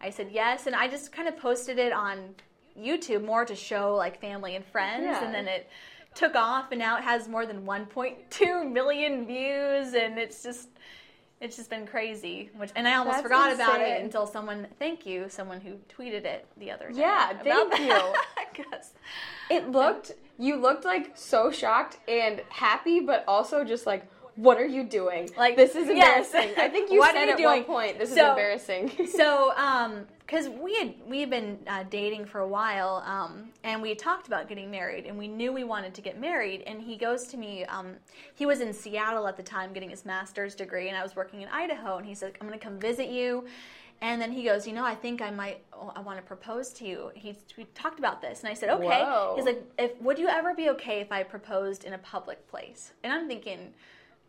I 0.00 0.10
said 0.10 0.28
yes, 0.32 0.66
and 0.66 0.74
I 0.76 0.88
just 0.88 1.12
kind 1.12 1.28
of 1.28 1.36
posted 1.36 1.78
it 1.78 1.92
on 1.92 2.34
YouTube 2.78 3.24
more 3.24 3.44
to 3.44 3.54
show 3.56 3.94
like 3.96 4.20
family 4.20 4.54
and 4.56 4.64
friends, 4.64 5.04
Yeah. 5.04 5.24
and 5.24 5.34
then 5.34 5.46
it 5.48 5.68
took 6.14 6.34
off, 6.36 6.70
and 6.72 6.78
now 6.78 6.96
it 6.96 7.04
has 7.04 7.28
more 7.28 7.44
than 7.46 7.62
1.2 7.66 8.72
million 8.72 9.26
views, 9.26 9.94
and 9.94 10.18
it's 10.18 10.42
just. 10.42 10.68
It's 11.40 11.56
just 11.56 11.70
been 11.70 11.86
crazy, 11.86 12.50
which 12.56 12.70
and 12.76 12.86
I 12.86 12.96
almost 12.96 13.16
That's 13.16 13.22
forgot 13.22 13.52
about 13.54 13.80
it 13.80 14.02
until 14.02 14.26
someone, 14.26 14.66
thank 14.78 15.06
you, 15.06 15.26
someone 15.30 15.60
who 15.60 15.76
tweeted 15.88 16.24
it 16.26 16.46
the 16.58 16.70
other 16.70 16.90
day. 16.90 17.00
Yeah, 17.00 17.32
thank 17.42 17.78
you. 17.78 18.14
It 19.50 19.70
looked. 19.70 20.12
You 20.38 20.56
looked 20.56 20.84
like 20.84 21.12
so 21.16 21.50
shocked 21.50 21.98
and 22.06 22.42
happy, 22.50 23.00
but 23.00 23.24
also 23.26 23.64
just 23.64 23.86
like. 23.86 24.06
What 24.36 24.58
are 24.58 24.66
you 24.66 24.84
doing? 24.84 25.28
Like, 25.36 25.56
this 25.56 25.74
is 25.74 25.88
yes. 25.88 26.28
embarrassing. 26.32 26.54
I 26.56 26.68
think 26.68 26.90
you 26.92 27.00
What 27.00 27.12
said 27.14 27.28
at 27.28 27.36
doing? 27.36 27.46
one 27.46 27.64
point, 27.64 27.98
"This 27.98 28.12
is 28.12 28.16
embarrassing." 28.16 29.08
so 29.12 29.52
um 29.56 30.06
because 30.30 30.48
we 30.48 30.74
had 30.76 30.94
we 31.08 31.20
had 31.20 31.30
been 31.30 31.58
uh, 31.66 31.82
dating 31.90 32.24
for 32.24 32.40
a 32.40 32.46
while 32.46 33.02
um 33.04 33.48
and 33.64 33.82
we 33.82 33.88
had 33.88 33.98
talked 33.98 34.28
about 34.28 34.48
getting 34.48 34.70
married 34.70 35.06
and 35.06 35.16
we 35.18 35.26
knew 35.26 35.52
we 35.52 35.64
wanted 35.64 35.92
to 35.92 36.00
get 36.00 36.20
married 36.20 36.62
and 36.66 36.80
he 36.80 36.96
goes 36.96 37.24
to 37.24 37.36
me 37.36 37.64
um 37.64 37.96
he 38.34 38.46
was 38.46 38.60
in 38.60 38.72
seattle 38.72 39.26
at 39.26 39.36
the 39.36 39.42
time 39.42 39.72
getting 39.72 39.90
his 39.90 40.04
master's 40.04 40.54
degree 40.54 40.88
and 40.88 40.96
i 40.96 41.02
was 41.02 41.16
working 41.16 41.42
in 41.42 41.48
idaho 41.48 41.96
and 41.96 42.06
he 42.06 42.14
like 42.22 42.38
i'm 42.40 42.46
going 42.46 42.58
to 42.58 42.64
come 42.64 42.78
visit 42.78 43.08
you 43.08 43.44
and 44.02 44.22
then 44.22 44.30
he 44.30 44.44
goes 44.44 44.66
you 44.66 44.72
know 44.72 44.84
i 44.84 44.94
think 44.94 45.20
i 45.20 45.30
might 45.30 45.62
oh, 45.72 45.92
i 45.96 46.00
want 46.00 46.16
to 46.16 46.22
propose 46.22 46.72
to 46.72 46.86
you 46.86 47.10
he 47.14 47.36
we 47.56 47.64
talked 47.74 47.98
about 47.98 48.22
this 48.22 48.40
and 48.40 48.48
i 48.48 48.54
said 48.54 48.68
okay 48.70 49.02
Whoa. 49.02 49.34
he's 49.36 49.44
like 49.44 49.64
if 49.78 50.00
would 50.00 50.18
you 50.18 50.28
ever 50.28 50.54
be 50.54 50.70
okay 50.70 51.00
if 51.00 51.10
i 51.10 51.22
proposed 51.24 51.84
in 51.84 51.94
a 51.94 51.98
public 51.98 52.46
place 52.48 52.92
and 53.02 53.12
i'm 53.12 53.26
thinking 53.26 53.72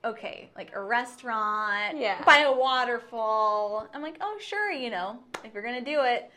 okay, 0.04 0.50
like 0.56 0.72
a 0.76 0.82
restaurant, 0.82 1.98
Yeah. 1.98 2.24
by 2.24 2.40
a 2.40 2.52
waterfall. 2.52 3.88
I'm 3.94 4.02
like, 4.02 4.18
oh, 4.20 4.38
sure, 4.40 4.72
you 4.72 4.90
know, 4.90 5.20
if 5.44 5.54
you're 5.54 5.64
gonna 5.64 5.82
do 5.84 6.02
it, 6.04 6.32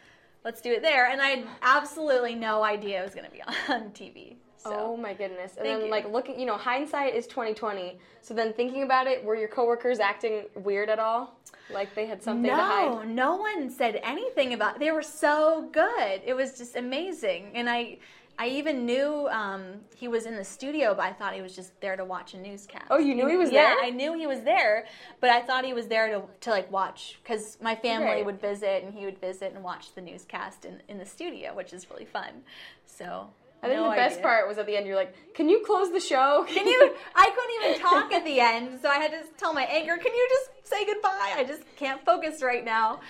let's 0.45 0.61
do 0.61 0.73
it 0.73 0.83
there. 0.83 1.11
And 1.11 1.21
I 1.21 1.29
had 1.29 1.47
absolutely 1.63 2.35
no 2.35 2.63
idea 2.63 3.01
it 3.01 3.05
was 3.05 3.15
gonna 3.15 3.31
be 3.31 3.43
on 3.69 3.91
TV. 3.91 4.37
So 4.57 4.73
Oh 4.75 4.97
my 4.97 5.13
goodness! 5.13 5.57
And 5.57 5.67
Thank 5.67 5.79
then 5.79 5.81
you. 5.87 5.91
like 5.91 6.11
looking, 6.11 6.41
you 6.41 6.47
know, 6.47 6.57
hindsight 6.57 7.15
is 7.15 7.27
twenty 7.27 7.53
twenty. 7.53 7.99
So 8.23 8.33
then 8.33 8.53
thinking 8.55 8.83
about 8.83 9.07
it, 9.07 9.23
were 9.23 9.35
your 9.37 9.49
coworkers 9.49 10.01
acting 10.01 10.45
weird 10.55 10.89
at 10.89 10.99
all? 10.99 11.39
Like 11.71 11.95
they 11.95 12.07
had 12.07 12.23
something 12.23 12.51
to 12.51 12.57
no, 12.57 12.63
hide? 12.97 13.09
no 13.09 13.37
one 13.37 13.69
said 13.69 14.01
anything 14.03 14.55
about. 14.55 14.79
They 14.79 14.91
were 14.91 15.03
so 15.03 15.69
good. 15.73 16.23
It 16.25 16.35
was 16.35 16.57
just 16.57 16.77
amazing, 16.77 17.51
and 17.55 17.69
I. 17.69 17.99
I 18.39 18.49
even 18.49 18.85
knew 18.85 19.29
um, 19.29 19.77
he 19.95 20.09
was 20.09 20.27
in 20.27 20.37
the 20.37 20.45
studio, 20.45 20.95
but 20.95 21.05
I 21.05 21.13
thought 21.13 21.35
he 21.35 21.43
was 21.43 21.55
just 21.55 21.79
there 21.81 21.97
to 21.97 22.05
watch 22.05 22.35
a 22.35 22.39
newscast. 22.39 22.87
Oh, 22.91 22.99
you 22.99 23.15
knew 23.15 23.29
he 23.29 23.37
was 23.37 23.51
yeah, 23.51 23.63
there? 23.63 23.81
Yeah, 23.81 23.87
I 23.87 23.91
knew 23.91 24.19
he 24.19 24.27
was 24.27 24.41
there, 24.41 24.87
but 25.21 25.31
I 25.31 25.41
thought 25.41 25.65
he 25.65 25.73
was 25.73 25.87
there 25.87 26.09
to, 26.09 26.23
to 26.41 26.51
like 26.51 26.71
watch 26.71 27.19
because 27.23 27.59
my 27.63 27.77
family 27.77 28.07
Right. 28.07 28.27
would 28.27 28.41
visit 28.41 28.83
and 28.83 28.93
he 28.93 29.05
would 29.05 29.19
visit 29.21 29.53
and 29.55 29.63
watch 29.63 29.95
the 29.95 30.01
newscast 30.01 30.65
in, 30.65 30.83
in 30.89 30.99
the 30.99 31.07
studio, 31.07 31.55
which 31.55 31.73
is 31.73 31.89
really 31.91 32.05
fun. 32.07 32.43
So 32.87 33.29
I 33.63 33.69
think 33.69 33.81
no 33.81 33.91
the 33.91 33.97
best 33.97 34.15
idea. 34.15 34.23
part 34.25 34.49
was 34.49 34.59
at 34.59 34.67
the 34.67 34.77
end. 34.77 34.87
You're 34.87 34.97
like, 34.97 35.15
"Can 35.35 35.49
you 35.49 35.63
close 35.65 35.91
the 35.93 36.01
show? 36.01 36.45
Can 36.49 36.67
you? 36.67 36.95
I 37.15 37.31
couldn't 37.31 37.71
even 37.71 37.81
talk 37.81 38.13
at 38.13 38.25
the 38.25 38.41
end, 38.41 38.81
so 38.83 38.89
I 38.89 38.97
had 38.97 39.13
to 39.13 39.23
tell 39.39 39.55
my 39.55 39.63
anchor, 39.63 39.97
"Can 39.97 40.13
you 40.13 40.29
just 40.29 40.69
say 40.69 40.85
goodbye? 40.85 41.35
I 41.37 41.45
just 41.45 41.63
can't 41.77 42.05
focus 42.05 42.43
right 42.43 42.65
now." 42.65 43.01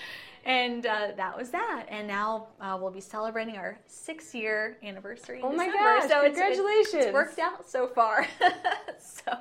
And 0.46 0.84
uh, 0.84 1.08
that 1.16 1.36
was 1.36 1.50
that. 1.50 1.86
And 1.88 2.06
now 2.06 2.48
uh, 2.60 2.76
we'll 2.80 2.90
be 2.90 3.00
celebrating 3.00 3.56
our 3.56 3.78
six-year 3.86 4.76
anniversary. 4.82 5.40
Oh 5.42 5.50
my 5.52 5.66
December. 5.66 5.78
gosh, 5.78 6.02
So 6.10 6.24
it's- 6.24 6.38
it's- 6.38 6.56
congratulations. 6.56 7.04
It's, 7.06 7.12
worked 7.14 7.38
out 7.38 7.68
so 7.68 7.86
far. 7.88 8.26
so, 8.98 9.32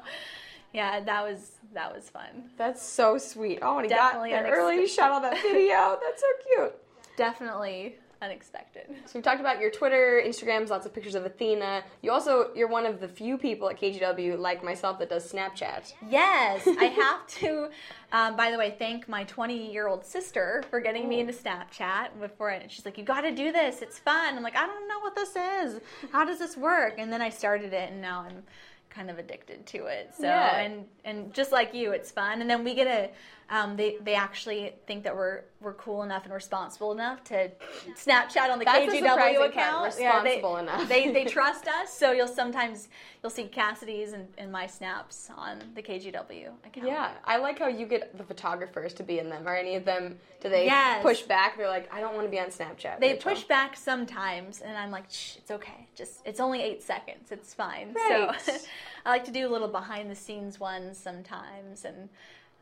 yeah, 0.73 1.01
that 1.01 1.23
was 1.23 1.51
that 1.73 1.93
was 1.93 2.09
fun. 2.09 2.49
That's 2.57 2.81
so 2.81 3.17
sweet. 3.17 3.59
Oh, 3.61 3.77
and 3.77 3.85
he 3.85 3.89
Definitely 3.89 4.29
got 4.31 4.43
there 4.43 4.55
early. 4.55 4.77
He 4.77 4.87
shot 4.87 5.11
all 5.11 5.21
that 5.21 5.41
video. 5.41 5.99
That's 6.01 6.21
so 6.21 6.27
cute. 6.55 6.75
Definitely 7.17 7.97
unexpected. 8.23 8.87
So 9.05 9.11
we've 9.15 9.23
talked 9.23 9.39
about 9.41 9.59
your 9.59 9.69
Twitter, 9.69 10.21
Instagrams, 10.25 10.69
lots 10.69 10.85
of 10.85 10.93
pictures 10.93 11.15
of 11.15 11.25
Athena. 11.25 11.83
You 12.01 12.11
also 12.11 12.49
you're 12.55 12.67
one 12.67 12.85
of 12.85 12.99
the 12.99 13.07
few 13.07 13.37
people 13.37 13.69
at 13.69 13.79
KGW 13.79 14.37
like 14.39 14.63
myself 14.63 14.99
that 14.99 15.09
does 15.09 15.31
Snapchat. 15.31 15.93
Yes, 16.09 16.67
I 16.79 16.85
have 16.85 17.27
to. 17.39 17.69
Um, 18.11 18.35
by 18.35 18.51
the 18.51 18.57
way, 18.57 18.75
thank 18.77 19.07
my 19.09 19.23
20 19.25 19.71
year 19.71 19.87
old 19.87 20.05
sister 20.05 20.63
for 20.69 20.79
getting 20.79 21.07
me 21.09 21.19
into 21.19 21.33
Snapchat. 21.33 22.19
Before 22.19 22.49
I, 22.51 22.65
she's 22.67 22.85
like, 22.85 22.97
"You 22.97 23.03
got 23.03 23.21
to 23.21 23.31
do 23.31 23.51
this. 23.51 23.81
It's 23.81 23.99
fun." 23.99 24.35
I'm 24.37 24.43
like, 24.43 24.55
"I 24.55 24.65
don't 24.65 24.87
know 24.87 24.99
what 24.99 25.15
this 25.15 25.35
is. 25.35 25.81
How 26.11 26.23
does 26.25 26.39
this 26.39 26.55
work?" 26.57 26.95
And 26.97 27.11
then 27.11 27.21
I 27.21 27.29
started 27.29 27.73
it, 27.73 27.91
and 27.91 28.01
now 28.01 28.25
I'm 28.27 28.43
kind 28.89 29.09
of 29.09 29.17
addicted 29.17 29.65
to 29.65 29.85
it. 29.87 30.13
So 30.15 30.23
Yeah. 30.23 30.57
and 30.59 30.85
and 31.03 31.33
just 31.33 31.51
like 31.51 31.73
you, 31.73 31.91
it's 31.91 32.11
fun. 32.11 32.41
And 32.41 32.49
then 32.49 32.63
we 32.63 32.73
get 32.75 32.87
a. 32.87 33.09
Um, 33.53 33.75
they 33.75 33.97
they 34.01 34.15
actually 34.15 34.73
think 34.87 35.03
that 35.03 35.15
we're 35.15 35.41
we're 35.61 35.75
cool 35.75 36.01
enough 36.01 36.23
and 36.23 36.33
responsible 36.33 36.91
enough 36.91 37.23
to 37.25 37.51
Snapchat 37.95 38.49
on 38.49 38.57
the 38.57 38.65
That's 38.65 38.91
KGW 38.91 38.97
surprising 39.09 39.37
part, 39.37 39.49
account. 39.51 39.85
responsible 39.85 40.53
they, 40.55 40.59
enough. 40.61 40.89
They 40.89 41.11
they 41.11 41.25
trust 41.37 41.67
us, 41.67 41.93
so 41.93 42.13
you'll 42.13 42.27
sometimes 42.27 42.89
you'll 43.21 43.29
see 43.29 43.43
Cassidy's 43.43 44.13
and, 44.13 44.27
and 44.39 44.51
my 44.51 44.65
snaps 44.65 45.29
on 45.37 45.61
the 45.75 45.83
KGW 45.83 46.47
account. 46.65 46.87
Yeah, 46.87 47.11
I 47.25 47.37
like 47.37 47.59
how 47.59 47.67
you 47.67 47.85
get 47.85 48.17
the 48.17 48.23
photographers 48.23 48.91
to 48.95 49.03
be 49.03 49.19
in 49.19 49.29
them. 49.29 49.47
Are 49.47 49.55
any 49.55 49.75
of 49.75 49.85
them? 49.85 50.17
Do 50.41 50.49
they 50.49 50.65
Yes. 50.65 51.03
push 51.03 51.21
back? 51.21 51.55
They're 51.55 51.69
like, 51.69 51.93
I 51.93 51.99
don't 51.99 52.15
want 52.15 52.25
to 52.25 52.31
be 52.31 52.39
on 52.39 52.47
Snapchat. 52.47 52.99
They 52.99 53.13
Rachel." 53.13 53.31
push 53.33 53.43
back 53.43 53.77
sometimes, 53.77 54.61
and 54.61 54.75
I'm 54.75 54.89
like, 54.89 55.11
Shh, 55.11 55.35
it's 55.37 55.51
okay. 55.51 55.87
Just 55.93 56.21
it's 56.25 56.39
only 56.39 56.63
eight 56.63 56.81
seconds. 56.81 57.31
It's 57.31 57.53
fine. 57.53 57.93
Right. 57.93 58.33
So 58.41 58.53
I 59.05 59.09
like 59.11 59.25
to 59.25 59.31
do 59.31 59.47
little 59.47 59.67
behind 59.67 60.09
the 60.09 60.15
scenes 60.15 60.59
ones 60.59 60.97
sometimes, 60.97 61.85
and 61.85 62.09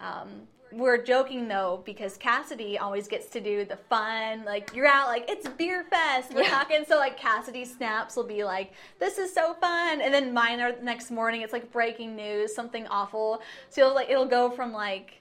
um, 0.02 0.28
we're 0.74 1.04
joking 1.04 1.50
though 1.50 1.82
because 1.86 2.16
Cassidy 2.16 2.78
always 2.78 3.08
gets 3.10 3.28
to 3.32 3.42
do 3.42 3.66
the 3.66 3.76
fun. 3.76 4.46
Like 4.46 4.74
you're 4.74 4.86
out, 4.88 5.08
like 5.08 5.30
it's 5.30 5.48
beer 5.48 5.84
fest. 5.90 6.34
We're 6.34 6.44
Yeah. 6.44 6.50
talking, 6.50 6.86
so 6.88 6.96
like 6.98 7.18
Cassidy 7.18 7.66
snaps 7.66 8.16
will 8.16 8.24
be 8.24 8.44
like, 8.46 8.72
"This 9.00 9.18
is 9.18 9.34
so 9.34 9.54
fun," 9.56 10.00
and 10.00 10.14
then 10.14 10.34
mine 10.34 10.62
are 10.62 10.72
the 10.72 10.82
next 10.82 11.12
morning. 11.12 11.42
It's 11.42 11.52
like 11.54 11.72
breaking 11.74 12.16
news, 12.16 12.56
something 12.56 12.88
awful. 12.88 13.42
So 13.70 13.82
it'll, 13.82 13.96
like 13.96 14.10
it'll 14.10 14.26
go 14.26 14.50
from 14.50 14.72
like 14.72 15.21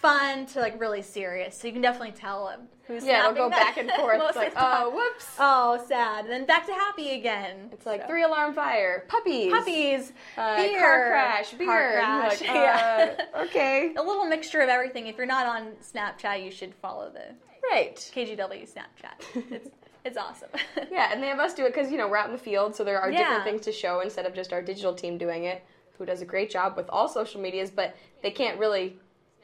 fun 0.00 0.46
to 0.46 0.60
like 0.60 0.80
really 0.80 1.02
serious. 1.02 1.56
So 1.58 1.66
you 1.66 1.72
can 1.72 1.82
definitely 1.82 2.12
tell 2.12 2.48
um, 2.48 2.60
who's 2.86 3.04
Yeah, 3.04 3.20
it'll 3.24 3.34
go 3.34 3.50
back 3.50 3.76
and 3.76 3.90
forth. 3.98 4.20
It's 4.24 4.36
like, 4.36 4.52
oh, 4.56 4.90
whoops. 4.90 5.26
Oh, 5.38 5.82
sad. 5.86 6.24
And 6.24 6.32
then 6.32 6.46
back 6.46 6.66
to 6.66 6.72
happy 6.72 7.10
again. 7.10 7.68
It's 7.72 7.86
like 7.86 8.02
So. 8.02 8.06
three 8.08 8.22
alarm 8.22 8.54
fire, 8.54 9.04
puppies, 9.08 9.52
puppies, 9.52 10.12
uh, 10.38 10.56
beer, 10.56 10.78
car 10.80 11.08
crash, 11.10 11.52
beer. 11.52 11.66
car 11.66 11.92
crash. 11.92 12.40
like, 12.40 12.42
yeah. 12.50 13.14
uh, 13.34 13.42
okay, 13.44 13.94
a 13.96 14.02
little 14.02 14.24
mixture 14.24 14.60
of 14.60 14.68
everything. 14.68 15.06
If 15.06 15.16
you're 15.16 15.26
not 15.26 15.46
on 15.46 15.72
Snapchat, 15.82 16.44
you 16.44 16.50
should 16.50 16.74
follow 16.74 17.10
the 17.10 17.34
right. 17.70 17.96
KGW 17.96 18.68
Snapchat. 18.72 19.44
It's 19.50 19.68
it's 20.04 20.16
awesome. 20.16 20.48
Yeah, 20.90 21.10
and 21.12 21.22
they 21.22 21.26
have 21.26 21.38
us 21.40 21.52
do 21.52 21.66
it 21.66 21.74
because 21.74 21.92
you 21.92 21.98
know 21.98 22.08
we're 22.08 22.16
out 22.16 22.26
in 22.26 22.32
the 22.32 22.38
field, 22.38 22.74
so 22.74 22.84
there 22.84 22.98
are 23.00 23.10
Yeah. 23.12 23.18
different 23.18 23.44
things 23.44 23.60
to 23.66 23.72
show 23.72 24.00
instead 24.00 24.24
of 24.24 24.34
just 24.34 24.52
our 24.54 24.62
digital 24.62 24.94
team 24.94 25.18
doing 25.18 25.44
it, 25.44 25.62
who 25.98 26.06
does 26.06 26.22
a 26.22 26.24
great 26.24 26.48
job 26.50 26.74
with 26.76 26.88
all 26.88 27.06
social 27.06 27.38
medias, 27.40 27.70
but 27.70 27.94
they 28.22 28.30
can't 28.30 28.58
really 28.58 28.98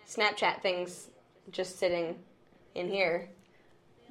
Snapchat 0.07 0.63
things 0.63 1.09
just 1.51 1.79
sitting 1.79 2.17
in 2.75 2.89
here. 2.89 3.29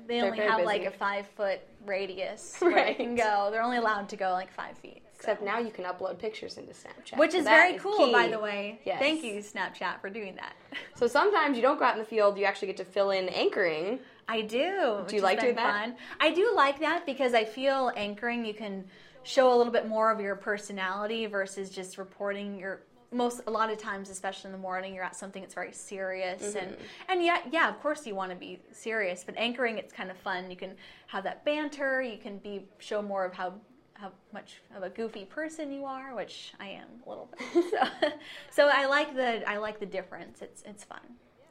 they 0.08 0.19
They're 0.19 0.31
only 0.31 0.39
have 0.43 0.58
busy. 0.58 0.65
like 0.65 0.86
a 0.86 0.91
five 0.91 1.27
foot 1.36 1.60
radius 1.86 2.55
where 2.60 2.86
they 2.86 2.93
can 2.93 3.15
go. 3.15 3.49
They're 3.51 3.62
only 3.62 3.77
allowed 3.77 4.10
to 4.10 4.15
go 4.15 4.31
like 4.31 4.51
five 4.53 4.77
feet. 4.77 5.01
so. 5.03 5.10
Except 5.19 5.43
now 5.43 5.60
you 5.60 5.71
can 5.71 5.86
upload 5.86 6.19
pictures 6.19 6.58
into 6.58 6.73
Snapchat. 6.73 7.17
Which 7.17 7.31
so 7.31 7.38
is 7.39 7.43
very 7.45 7.77
cool, 7.77 8.12
by 8.12 8.27
the 8.27 8.39
way. 8.39 8.79
Yes. 8.86 8.99
Thank 8.99 9.23
you, 9.23 9.36
Snapchat, 9.36 10.01
for 10.01 10.10
doing 10.10 10.36
that. 10.36 10.53
So 10.95 11.08
sometimes 11.08 11.58
you 11.58 11.62
don't 11.62 11.77
go 11.77 11.86
out 11.86 11.93
in 11.93 11.99
the 11.99 12.05
field, 12.05 12.38
you 12.38 12.45
actually 12.45 12.67
get 12.67 12.77
to 12.77 12.86
fill 12.86 13.12
in 13.12 13.27
anchoring. 13.29 13.99
I 14.29 14.41
do. 14.41 15.03
Do 15.08 15.15
you 15.15 15.21
like 15.21 15.39
doing 15.41 15.55
that? 15.55 15.86
Fun. 15.86 15.95
I 16.21 16.31
do 16.31 16.53
like 16.55 16.79
that 16.79 17.05
because 17.05 17.34
I 17.34 17.43
feel 17.45 17.91
anchoring 17.97 18.45
you 18.45 18.53
can 18.53 18.86
show 19.23 19.53
a 19.53 19.55
little 19.55 19.73
bit 19.73 19.88
more 19.88 20.12
of 20.12 20.19
your 20.21 20.36
personality 20.36 21.25
versus 21.25 21.69
just 21.69 21.97
reporting 21.97 22.58
your 22.58 22.81
most 23.15 23.41
a 23.47 23.51
lot 23.51 23.71
of 23.71 23.78
times 23.78 24.10
especially 24.10 24.49
in 24.49 24.51
the 24.51 24.58
morning 24.58 24.93
you're 24.93 25.04
at 25.04 25.15
something 25.15 25.41
that's 25.41 25.56
very 25.56 25.71
serious 25.71 26.56
and 26.56 26.71
mm-hmm. 26.71 27.10
and 27.10 27.23
yeah 27.23 27.39
yeah 27.51 27.69
of 27.69 27.80
course 27.82 28.06
you 28.06 28.15
want 28.15 28.30
to 28.32 28.38
be 28.38 28.60
serious 28.71 29.23
but 29.23 29.36
anchoring 29.38 29.78
it's 29.78 29.93
kind 29.93 30.12
of 30.12 30.17
fun 30.17 30.49
you 30.51 30.58
can 30.58 30.75
have 31.08 31.23
that 31.23 31.43
banter 31.45 32.01
you 32.01 32.17
can 32.17 32.38
be 32.39 32.65
show 32.80 33.01
more 33.01 33.25
of 33.25 33.34
how 33.34 33.54
how 33.93 34.12
much 34.34 34.62
of 34.75 34.84
a 34.84 34.89
goofy 34.89 35.25
person 35.25 35.71
you 35.71 35.86
are 35.86 36.13
which 36.15 36.54
I 36.60 36.67
am 36.67 36.88
a 37.06 37.10
little 37.10 37.30
bit 37.38 37.63
so 37.71 38.10
so 38.51 38.69
I 38.71 38.86
like 38.88 39.15
the 39.15 39.49
I 39.49 39.58
like 39.58 39.80
the 39.80 39.86
difference 39.86 40.41
it's 40.41 40.63
it's 40.63 40.84
fun 40.84 40.99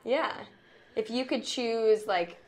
Yeah. 0.04 0.32
If 0.96 1.10
you 1.10 1.24
could 1.24 1.44
choose 1.44 2.06
like 2.06 2.40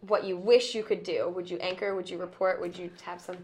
what 0.00 0.24
you 0.24 0.36
wish 0.36 0.74
you 0.74 0.82
could 0.82 1.02
do, 1.02 1.28
would 1.28 1.48
you 1.48 1.56
anchor? 1.58 1.94
Would 1.94 2.10
you 2.10 2.18
report? 2.18 2.60
Would 2.60 2.76
you 2.76 2.90
have 3.02 3.20
some 3.20 3.38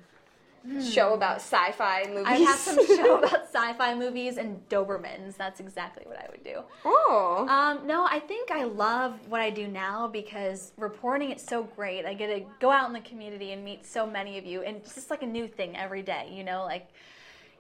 show 0.83 1.15
about 1.15 1.37
sci-fi 1.37 2.05
movies? 2.09 2.25
I'd 2.27 2.41
have 2.41 2.59
some 2.59 2.87
show 2.87 3.19
about 3.19 3.45
sci-fi 3.45 3.95
movies 3.95 4.37
and 4.37 4.67
Dobermans. 4.69 5.37
That's 5.37 5.61
exactly 5.61 6.05
what 6.07 6.19
I 6.19 6.27
would 6.31 6.45
do. 6.45 6.61
Oh. 6.85 7.47
Um, 7.49 7.87
no, 7.87 8.07
I 8.09 8.21
think 8.21 8.51
I 8.51 8.65
love 8.65 9.15
what 9.29 9.41
I 9.41 9.51
do 9.51 9.69
now 9.69 10.09
because 10.09 10.73
reporting 10.77 11.31
it's 11.31 11.45
so 11.45 11.63
great. 11.63 12.05
I 12.05 12.15
get 12.15 12.27
to 12.29 12.45
go 12.61 12.71
out 12.71 12.87
in 12.87 12.93
the 12.93 13.01
community 13.01 13.53
and 13.53 13.65
meet 13.65 13.87
so 13.87 14.07
many 14.07 14.39
of 14.39 14.45
you, 14.45 14.63
and 14.63 14.77
it's 14.77 14.95
just 14.95 15.11
like 15.11 15.23
a 15.23 15.27
new 15.27 15.49
thing 15.49 15.77
every 15.77 16.03
day. 16.03 16.29
You 16.33 16.45
know, 16.45 16.65
like 16.65 16.89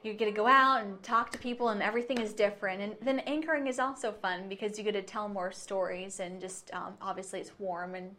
you 0.02 0.14
get 0.14 0.26
to 0.26 0.32
go 0.32 0.46
out 0.46 0.82
and 0.82 1.02
talk 1.02 1.30
to 1.32 1.38
people, 1.38 1.68
and 1.70 1.82
everything 1.82 2.18
is 2.18 2.32
different. 2.32 2.80
And 2.80 2.96
then 3.02 3.20
anchoring 3.20 3.66
is 3.66 3.78
also 3.78 4.12
fun 4.12 4.48
because 4.48 4.78
you 4.78 4.84
get 4.84 4.92
to 4.92 5.02
tell 5.02 5.28
more 5.28 5.52
stories, 5.52 6.20
and 6.20 6.40
just 6.40 6.70
um, 6.72 6.94
obviously 7.00 7.40
it's 7.40 7.52
warm 7.58 7.94
and. 7.94 8.14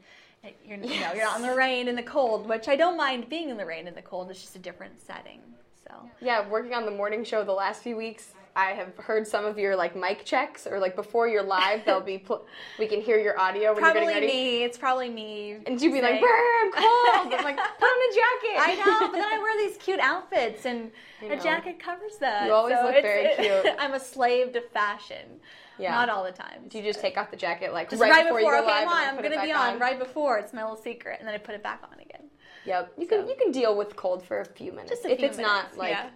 You're, 0.65 0.80
you 0.80 1.00
know, 1.00 1.13
you're 1.13 1.24
not 1.24 1.39
in 1.39 1.46
the 1.46 1.54
rain 1.54 1.88
and 1.88 1.96
the 1.96 2.02
cold, 2.02 2.50
which 2.50 2.67
I 2.67 2.76
don't 2.76 2.98
mind 2.98 3.30
being 3.30 3.50
in 3.52 3.58
the 3.58 3.65
rain 3.65 3.88
and 3.88 3.96
the 3.96 4.02
cold. 4.02 4.32
It's 4.32 4.41
just 4.41 4.56
a 4.56 4.60
different 4.60 5.00
setting. 5.00 5.39
So 5.88 6.10
Yeah, 6.20 6.50
working 6.50 6.74
on 6.74 6.86
the 6.86 6.91
morning 6.91 7.24
show 7.24 7.44
the 7.44 7.52
last 7.52 7.84
few 7.84 7.96
weeks, 7.96 8.34
I 8.56 8.72
have 8.72 8.96
heard 8.98 9.26
some 9.28 9.46
of 9.46 9.58
your 9.58 9.76
like 9.76 9.96
mic 9.96 10.26
checks 10.26 10.68
or 10.68 10.80
like 10.80 10.96
before 10.96 11.28
you're 11.28 11.44
live, 11.44 11.86
they'll 11.86 12.02
be 12.02 12.18
pl- 12.18 12.46
we 12.80 12.88
can 12.88 13.02
hear 13.02 13.18
your 13.20 13.40
audio 13.40 13.74
when 13.74 13.82
probably 13.82 14.02
you're 14.02 14.14
getting 14.14 14.30
ready. 14.30 14.42
me. 14.60 14.64
It's 14.64 14.78
probably 14.78 15.10
me. 15.10 15.58
And 15.66 15.82
you'd 15.82 15.94
be 15.94 16.02
like, 16.02 16.12
saying- 16.12 16.22
"Brr, 16.22 16.30
I'm 16.30 16.72
cold." 16.72 17.34
I'm 17.34 17.44
like, 17.44 17.58
"Put 17.58 17.86
on 17.86 18.12
a 18.12 18.16
jacket." 18.16 18.60
I 18.60 18.76
know, 18.76 19.08
but 19.08 19.18
then 19.18 19.34
I 19.34 19.40
wear 19.40 19.68
these 19.68 19.78
cute 19.80 20.00
outfits, 20.00 20.66
and 20.66 20.92
a 21.22 21.30
know. 21.30 21.36
jacket 21.38 21.80
covers 21.80 22.18
that. 22.20 22.46
You 22.46 22.54
always 22.54 22.76
so 22.78 22.84
look 22.84 23.02
very 23.02 23.36
cute. 23.36 23.76
I'm 23.80 23.94
a 23.94 24.00
slave 24.00 24.54
to 24.54 24.62
fashion. 24.62 25.40
Yeah. 25.80 25.92
Not 25.92 26.10
all 26.10 26.24
the 26.24 26.32
time. 26.32 26.68
Do 26.68 26.78
you 26.78 26.84
just 26.84 27.00
take 27.00 27.18
off 27.18 27.32
the 27.32 27.38
jacket 27.38 27.74
like 27.74 27.90
Just 27.90 28.02
right, 28.02 28.12
right, 28.12 28.24
before, 28.26 28.40
before, 28.40 28.56
you 28.56 28.62
go 28.62 28.68
okay, 28.68 28.86
live? 28.86 28.88
I'm 28.88 28.90
on. 28.90 29.08
I'm 29.08 29.16
gonna 29.16 29.30
be 29.30 29.36
back 29.52 29.74
on 29.74 29.80
right 29.80 29.98
before. 29.98 30.38
It's 30.38 30.54
my 30.54 30.62
little 30.62 30.78
secret, 30.78 31.18
and 31.20 31.28
then 31.28 31.34
I 31.34 31.40
put 31.40 31.56
it 31.56 31.64
back 31.64 31.82
on 31.84 32.00
again. 32.00 32.30
Yep. 32.66 32.94
You 32.98 33.08
can 33.08 33.28
you 33.28 33.36
can 33.36 33.52
deal 33.52 33.76
with 33.76 33.96
cold 33.96 34.24
for 34.24 34.42
a 34.42 34.46
few 34.46 34.72
minutes 34.72 34.92
Just 34.92 35.06
a 35.06 35.12
if 35.12 35.18
few 35.20 35.28
it's 35.28 35.38
not 35.38 35.76
like 35.78 35.92
yeah. 35.92 36.10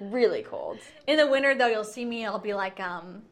Really 0.00 0.42
cold. 0.42 0.78
In 1.06 1.16
the 1.16 1.26
winter, 1.26 1.54
though, 1.54 1.66
you'll 1.66 1.84
see 1.84 2.04
me. 2.04 2.24
I'll 2.24 2.38
be 2.38 2.54
like 2.54 2.80
um, 2.80 3.22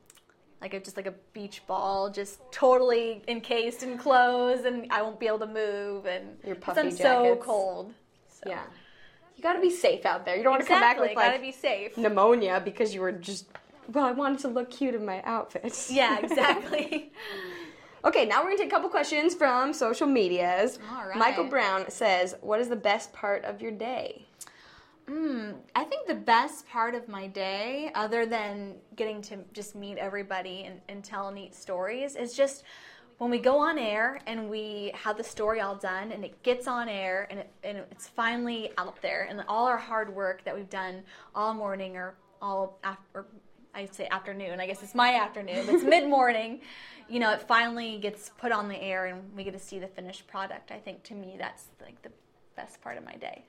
like 0.60 0.74
a, 0.74 0.80
just 0.80 0.96
like 0.96 1.06
a 1.06 1.14
beach 1.32 1.62
ball, 1.66 2.10
just 2.10 2.40
totally 2.52 3.22
encased 3.28 3.82
in 3.82 3.98
clothes, 3.98 4.64
and 4.64 4.86
I 4.90 5.02
won't 5.02 5.20
be 5.20 5.26
able 5.26 5.40
to 5.40 5.46
move. 5.46 6.06
And 6.06 6.36
Your 6.44 6.56
puffy 6.56 6.80
I'm 6.80 6.90
so 6.90 7.36
cold. 7.36 7.94
So. 8.28 8.50
Yeah. 8.50 8.62
You 9.36 9.42
got 9.42 9.52
to 9.52 9.60
be 9.60 9.70
safe 9.70 10.04
out 10.04 10.24
there. 10.24 10.36
You 10.36 10.42
don't 10.42 10.50
want 10.50 10.62
to 10.62 10.68
come 10.68 10.80
back 10.80 10.98
with 10.98 11.14
like 11.14 11.30
Gotta 11.30 11.40
be 11.40 11.52
safe. 11.52 11.96
pneumonia 11.96 12.60
because 12.64 12.92
you 12.92 13.00
were 13.00 13.12
just 13.12 13.46
well, 13.92 14.04
I 14.04 14.12
wanted 14.12 14.40
to 14.40 14.48
look 14.48 14.70
cute 14.70 14.94
in 14.94 15.04
my 15.04 15.22
outfit. 15.22 15.86
Yeah, 15.90 16.18
exactly. 16.22 17.12
Okay, 18.04 18.26
now 18.26 18.42
we're 18.42 18.50
gonna 18.50 18.58
take 18.58 18.68
a 18.68 18.70
couple 18.70 18.88
questions 18.88 19.34
from 19.34 19.72
social 19.72 20.06
medias. 20.06 20.78
All 20.92 21.08
right. 21.08 21.16
Michael 21.16 21.44
Brown 21.44 21.90
says, 21.90 22.34
"What 22.40 22.60
is 22.60 22.68
the 22.68 22.76
best 22.76 23.12
part 23.12 23.44
of 23.44 23.60
your 23.60 23.72
day?" 23.72 24.27
Mm, 25.08 25.56
I 25.74 25.84
think 25.84 26.06
the 26.06 26.14
best 26.14 26.68
part 26.68 26.94
of 26.94 27.08
my 27.08 27.26
day, 27.28 27.90
other 27.94 28.26
than 28.26 28.74
getting 28.94 29.22
to 29.22 29.38
just 29.54 29.74
meet 29.74 29.96
everybody 29.96 30.64
and, 30.64 30.80
and 30.88 31.02
tell 31.02 31.30
neat 31.30 31.54
stories, 31.54 32.14
is 32.14 32.34
just 32.34 32.64
when 33.16 33.30
we 33.30 33.38
go 33.38 33.58
on 33.58 33.78
air 33.78 34.20
and 34.26 34.50
we 34.50 34.92
have 34.94 35.16
the 35.16 35.24
story 35.24 35.60
all 35.60 35.74
done 35.74 36.12
and 36.12 36.24
it 36.24 36.42
gets 36.42 36.68
on 36.68 36.88
air 36.88 37.26
and, 37.30 37.40
it, 37.40 37.50
and 37.64 37.78
it's 37.90 38.06
finally 38.06 38.70
out 38.76 39.00
there 39.00 39.26
and 39.30 39.42
all 39.48 39.66
our 39.66 39.78
hard 39.78 40.14
work 40.14 40.44
that 40.44 40.54
we've 40.54 40.70
done 40.70 41.02
all 41.34 41.54
morning 41.54 41.96
or 41.96 42.14
all 42.42 42.78
after. 42.84 43.26
I'd 43.74 43.94
say 43.94 44.08
afternoon. 44.10 44.60
I 44.60 44.66
guess 44.66 44.82
it's 44.82 44.94
my 44.94 45.14
afternoon. 45.14 45.68
It's 45.68 45.84
mid 45.84 46.08
morning. 46.08 46.60
You 47.08 47.20
know, 47.20 47.32
it 47.32 47.42
finally 47.42 47.98
gets 47.98 48.30
put 48.36 48.52
on 48.52 48.68
the 48.68 48.80
air 48.80 49.06
and 49.06 49.22
we 49.34 49.42
get 49.42 49.52
to 49.54 49.58
see 49.58 49.78
the 49.78 49.88
finished 49.88 50.26
product. 50.26 50.70
I 50.70 50.78
think 50.78 51.02
to 51.04 51.14
me 51.14 51.36
that's 51.38 51.64
like 51.80 52.00
the 52.02 52.10
best 52.56 52.82
part 52.82 52.98
of 52.98 53.04
my 53.04 53.14
day. 53.14 53.44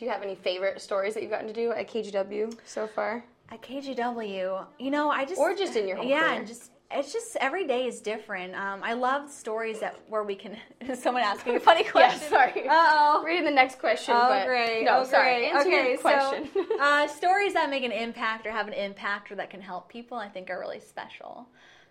Do 0.00 0.06
you 0.06 0.12
have 0.12 0.22
any 0.22 0.34
favorite 0.34 0.80
stories 0.80 1.12
that 1.12 1.20
you've 1.22 1.30
gotten 1.30 1.46
to 1.46 1.52
do 1.52 1.72
at 1.72 1.86
KGW 1.86 2.56
so 2.64 2.86
far? 2.86 3.22
At 3.50 3.60
KGW, 3.60 4.64
you 4.78 4.90
know, 4.90 5.10
I 5.10 5.26
just 5.26 5.38
Or 5.38 5.54
just 5.54 5.76
in 5.76 5.86
your 5.86 5.98
whole 5.98 6.06
yeah, 6.06 6.36
career. 6.36 6.46
just 6.46 6.70
it's 6.90 7.12
just 7.12 7.36
every 7.36 7.66
day 7.66 7.86
is 7.86 8.00
different. 8.00 8.54
Um, 8.54 8.80
I 8.82 8.94
love 8.94 9.30
stories 9.30 9.80
that 9.80 10.00
where 10.08 10.24
we 10.24 10.36
can. 10.36 10.56
someone 10.94 11.22
asking 11.22 11.56
a 11.56 11.60
funny 11.60 11.84
question. 11.84 12.30
sorry. 12.30 12.64
Oh. 12.66 13.22
Reading 13.26 13.44
the 13.44 13.50
next 13.50 13.78
question. 13.78 14.14
Oh, 14.16 14.26
but 14.26 14.46
great. 14.46 14.84
No, 14.84 15.00
oh, 15.00 15.04
sorry. 15.04 15.40
great. 15.40 15.48
Answer 15.50 15.68
okay, 15.68 15.88
your 15.90 15.98
question. 15.98 16.48
So, 16.54 16.66
uh, 16.80 17.06
stories 17.06 17.52
that 17.52 17.68
make 17.68 17.84
an 17.84 17.92
impact 17.92 18.46
or 18.46 18.52
have 18.52 18.68
an 18.68 18.74
impact 18.74 19.30
or 19.30 19.34
that 19.34 19.50
can 19.50 19.60
help 19.60 19.90
people, 19.90 20.16
I 20.16 20.30
think, 20.30 20.48
are 20.48 20.58
really 20.58 20.80
special. 20.80 21.46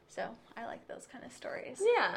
So 0.07 0.27
I 0.57 0.65
like 0.65 0.87
those 0.87 1.07
kind 1.11 1.23
of 1.23 1.31
stories. 1.31 1.79
yeah. 1.95 2.15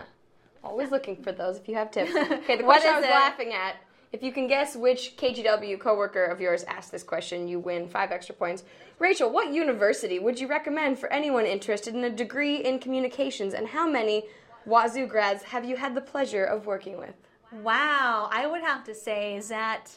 Always 0.64 0.90
looking 0.90 1.22
for 1.22 1.32
those 1.32 1.58
if 1.58 1.68
you 1.68 1.74
have 1.74 1.90
tips. 1.90 2.12
Okay, 2.16 2.56
the 2.56 2.62
question 2.62 2.92
I 2.92 2.96
was 2.96 3.04
it? 3.04 3.10
laughing 3.10 3.52
at. 3.52 3.76
If 4.12 4.22
you 4.22 4.30
can 4.30 4.46
guess 4.46 4.76
which 4.76 5.16
KGW 5.16 5.80
coworker 5.80 6.24
of 6.24 6.38
yours 6.40 6.64
asked 6.64 6.92
this 6.92 7.02
question, 7.02 7.48
you 7.48 7.58
win 7.58 7.88
five 7.88 8.12
extra 8.12 8.34
points. 8.34 8.62
Rachel, 8.98 9.30
what 9.30 9.52
university 9.52 10.18
would 10.18 10.38
you 10.38 10.46
recommend 10.46 10.98
for 10.98 11.10
anyone 11.10 11.46
interested 11.46 11.94
in 11.94 12.04
a 12.04 12.10
degree 12.10 12.56
in 12.56 12.78
communications, 12.78 13.54
and 13.54 13.66
how 13.68 13.88
many 13.88 14.24
Wazoo 14.66 15.06
grads 15.06 15.42
have 15.44 15.64
you 15.64 15.76
had 15.76 15.94
the 15.94 16.00
pleasure 16.02 16.44
of 16.44 16.66
working 16.66 16.98
with? 16.98 17.14
Wow, 17.62 18.28
I 18.30 18.46
would 18.46 18.60
have 18.60 18.84
to 18.84 18.94
say 18.94 19.36
is 19.36 19.48
that 19.48 19.90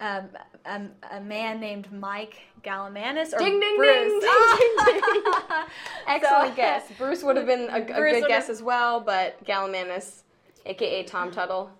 um, 0.00 0.28
a, 0.64 0.82
a 1.12 1.20
man 1.20 1.60
named 1.60 1.92
Mike 1.92 2.38
Gallimanis 2.62 3.32
or 3.34 3.38
Ding, 3.38 3.60
ding, 3.60 3.76
Bruce. 3.76 4.22
ding, 4.24 4.76
ding, 4.86 5.02
ding, 5.12 5.22
Excellent 6.08 6.50
So- 6.50 6.56
guess. 6.56 6.90
Bruce 6.98 7.22
would 7.22 7.36
have 7.36 7.46
been 7.46 7.68
a, 7.70 7.76
a 7.76 7.80
good 7.80 8.26
guess 8.26 8.48
as 8.48 8.62
well, 8.62 9.00
but 9.00 9.42
Gallimanis, 9.44 10.22
aka 10.66 11.04
Tom 11.04 11.30
Tuttle, 11.30 11.70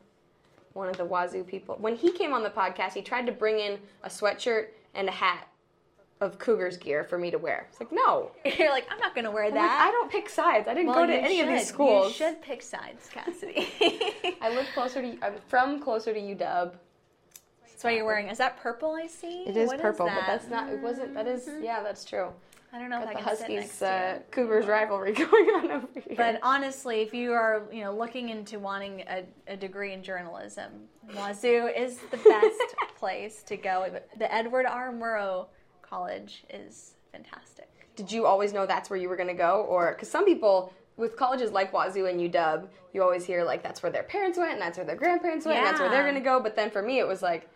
one 0.75 0.89
of 0.89 0.97
the 0.97 1.05
Wazoo 1.05 1.45
people, 1.45 1.77
when 1.81 1.97
he 1.97 2.13
came 2.13 2.35
on 2.35 2.43
the 2.43 2.51
podcast, 2.51 2.93
he 2.93 3.01
tried 3.03 3.27
to 3.27 3.33
bring 3.33 3.59
in 3.59 3.79
a 4.03 4.09
sweatshirt 4.09 4.67
and 4.95 5.09
a 5.09 5.13
hat 5.13 5.49
of 6.21 6.39
Cougars 6.39 6.77
gear 6.77 7.05
for 7.05 7.17
me 7.19 7.31
to 7.31 7.39
wear. 7.39 7.67
It's 7.71 7.81
like, 7.81 7.91
no. 7.93 8.31
You're 8.59 8.71
like, 8.71 8.87
I'm 8.91 8.99
not 8.99 9.15
going 9.15 9.25
to 9.25 9.31
wear 9.31 9.45
I'm 9.45 9.51
like, 9.53 9.61
that. 9.61 9.87
I 9.89 9.91
don't 9.93 10.11
pick 10.11 10.29
sides. 10.29 10.69
I 10.69 10.75
didn't 10.75 10.89
Well, 10.89 10.97
go 10.97 11.07
to 11.07 11.15
any 11.17 11.41
of 11.41 11.49
these 11.49 11.67
schools. 11.67 12.09
You 12.09 12.27
should 12.27 12.43
pick 12.43 12.63
sides, 12.63 13.09
Cassidy. 13.13 13.69
I 14.41 14.51
live 14.51 14.67
closer 14.75 15.01
to. 15.03 15.17
I'm 15.23 15.35
from 15.49 15.81
closer 15.81 16.13
to 16.13 16.21
UW. 16.21 16.73
That's 17.63 17.83
why 17.83 17.91
you're 17.93 18.05
wearing. 18.05 18.29
Is 18.29 18.39
that 18.39 18.59
purple? 18.61 18.93
I 18.93 19.07
see. 19.07 19.45
It 19.47 19.57
is 19.57 19.69
What 19.69 19.81
purple, 19.81 20.07
that? 20.07 20.21
but 20.21 20.27
that's 20.27 20.49
not. 20.49 20.71
It 20.73 20.81
wasn't. 20.81 21.15
That 21.15 21.27
is. 21.27 21.47
Mm-hmm. 21.47 21.65
Yeah, 21.65 21.83
that's 21.83 22.05
true. 22.05 22.29
I 22.75 22.79
don't 22.81 22.91
know 22.91 22.99
if 22.99 23.05
Got 23.05 23.17
I 23.17 23.21
the 23.21 23.25
can 23.29 23.37
sit 23.37 23.49
next 23.51 23.61
Huskies 23.61 23.79
to 23.79 23.87
uh, 23.89 24.15
you. 24.15 24.21
Cougars 24.33 24.67
rivalry 24.67 25.13
going 25.25 25.31
on 25.31 25.71
over 25.71 25.89
here. 25.95 26.17
But 26.17 26.41
honestly, 26.43 27.03
if 27.03 27.15
you 27.15 27.33
are, 27.33 27.63
you 27.73 27.83
know, 27.85 27.95
looking 27.95 28.31
into 28.31 28.59
wanting 28.59 29.03
a, 29.09 29.23
a 29.47 29.57
degree 29.57 29.93
in 29.93 30.03
journalism, 30.03 30.73
Wazoo 31.15 31.69
is 31.69 31.99
the 32.11 32.17
best 32.17 32.75
place 32.99 33.43
to 33.45 33.57
go. 33.57 33.87
The 34.19 34.35
Edward 34.35 34.67
R. 34.67 34.93
Murrow 34.93 35.47
College 35.83 36.45
is 36.51 36.95
fantastic. 37.13 37.69
did 37.95 38.11
you 38.11 38.27
always 38.27 38.53
know 38.53 38.67
that's 38.67 38.91
where 38.91 38.99
you 38.99 39.09
were 39.09 39.15
going 39.17 39.29
to 39.29 39.35
go 39.35 39.61
or 39.69 39.93
because 39.93 40.09
some 40.11 40.25
people 40.25 40.73
with 40.97 41.17
colleges 41.17 41.53
like 41.53 41.73
wazoo 41.73 42.07
and 42.07 42.19
uw 42.19 42.67
you 42.93 43.01
always 43.03 43.25
hear 43.25 43.45
like 43.45 43.63
that's 43.63 43.85
where 43.85 43.93
their 43.93 44.03
parents 44.03 44.37
went 44.37 44.51
and 44.55 44.61
that's 44.61 44.77
where 44.77 44.85
their 44.87 44.97
grandparents 44.97 45.47
went 45.47 45.59
and 45.59 45.65
that's 45.67 45.79
where 45.79 45.89
they're 45.89 46.03
going 46.03 46.17
to 46.17 46.21
go 46.21 46.41
but 46.41 46.57
then 46.57 46.71
for 46.71 46.83
me 46.83 46.99
it 46.99 47.07
was 47.07 47.23
like 47.23 47.49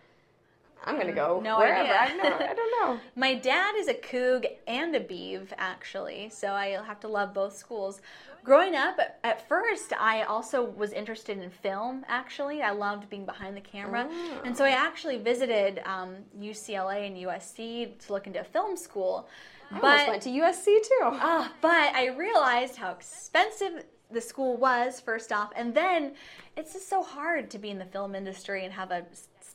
i'm 0.85 0.95
going 0.95 1.07
to 1.07 1.13
go 1.13 1.41
No 1.43 1.57
wherever 1.57 1.81
idea. 1.81 1.97
I, 1.99 2.15
know, 2.15 2.35
I 2.35 2.53
don't 2.53 2.71
know 2.81 2.99
My 3.15 3.35
dad 3.35 3.75
is 3.77 3.87
a 3.87 3.93
Coug 3.93 4.45
and 4.67 4.95
a 4.95 4.99
Beav, 4.99 5.49
actually, 5.57 6.29
so 6.29 6.53
I 6.53 6.67
have 6.85 6.99
to 7.01 7.07
love 7.07 7.33
both 7.33 7.55
schools. 7.55 8.01
Growing 8.43 8.75
up, 8.75 8.97
at 9.23 9.47
first, 9.47 9.91
I 9.99 10.23
also 10.23 10.63
was 10.63 10.93
interested 10.93 11.37
in 11.37 11.49
film, 11.49 12.05
actually. 12.07 12.61
I 12.61 12.71
loved 12.71 13.09
being 13.09 13.25
behind 13.25 13.57
the 13.57 13.61
camera. 13.61 14.07
Oh. 14.09 14.41
And 14.45 14.55
so 14.55 14.63
I 14.63 14.69
actually 14.69 15.17
visited 15.17 15.81
um, 15.85 16.15
UCLA 16.39 17.07
and 17.07 17.17
USC 17.17 17.97
to 18.05 18.13
look 18.13 18.27
into 18.27 18.39
a 18.39 18.45
film 18.45 18.77
school. 18.77 19.27
i 19.71 19.75
almost 19.75 20.07
went 20.07 20.23
to 20.23 20.29
usc 20.29 20.65
too 20.65 20.99
Ah, 21.01 21.51
but 21.61 21.93
I 21.93 22.07
realized 22.07 22.75
how 22.77 22.91
expensive 22.91 23.83
the 24.11 24.21
school 24.21 24.57
was 24.57 24.99
first 24.99 25.31
off, 25.31 25.51
and 25.55 25.75
then 25.75 26.13
it's 26.57 26.73
just 26.73 26.89
so 26.89 27.03
hard 27.03 27.49
to 27.51 27.59
be 27.59 27.69
in 27.69 27.77
the 27.77 27.85
film 27.85 28.15
industry 28.15 28.63
and 28.65 28.73
have 28.73 28.91
a 28.91 29.05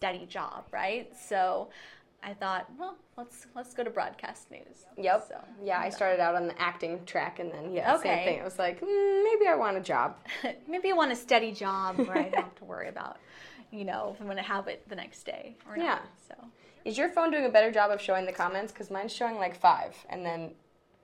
steady 0.05 0.27
job, 0.27 0.65
right? 0.71 1.11
So 1.17 1.69
I 2.23 2.35
thought, 2.35 2.67
well, 2.79 2.97
let's 3.17 3.47
let's 3.55 3.73
go 3.75 3.85
to 3.85 3.91
broadcast 3.91 4.51
news. 4.51 4.87
Yep. 4.97 5.27
So, 5.29 5.37
yeah, 5.63 5.79
I 5.79 5.89
started 5.91 6.21
out 6.21 6.35
on 6.35 6.47
the 6.47 6.61
acting 6.61 7.05
track, 7.07 7.39
and 7.39 7.51
then 7.51 7.73
yeah, 7.73 7.95
Okay. 7.95 8.03
same 8.09 8.25
thing. 8.25 8.39
It 8.39 8.45
was 8.45 8.59
like 8.59 8.81
mm, 8.81 9.25
maybe 9.25 9.47
I 9.49 9.55
want 9.57 9.77
a 9.77 9.81
job. 9.81 10.17
maybe 10.69 10.91
I 10.91 10.95
want 10.95 11.13
a 11.13 11.17
steady 11.17 11.53
job 11.53 11.97
where 11.99 12.19
I 12.19 12.29
don't 12.29 12.43
have 12.43 12.55
to 12.57 12.65
worry 12.65 12.89
about, 12.89 13.17
you 13.71 13.85
know, 13.85 14.11
if 14.15 14.21
I'm 14.21 14.27
going 14.27 14.37
to 14.37 14.43
have 14.43 14.69
it 14.69 14.87
the 14.89 14.97
next 14.97 15.25
day 15.25 15.57
or 15.69 15.77
not. 15.77 15.85
Yeah. 15.85 15.99
So 16.29 16.35
Is 16.85 16.99
your 16.99 17.09
phone 17.11 17.31
doing 17.31 17.47
a 17.47 17.51
better 17.51 17.71
job 17.71 17.91
of 17.91 18.01
showing 18.01 18.27
the 18.27 18.33
comments? 18.33 18.73
Because 18.73 18.91
mine's 18.91 19.13
showing 19.13 19.37
like 19.37 19.59
five, 19.59 19.95
and 20.11 20.25
then 20.25 20.53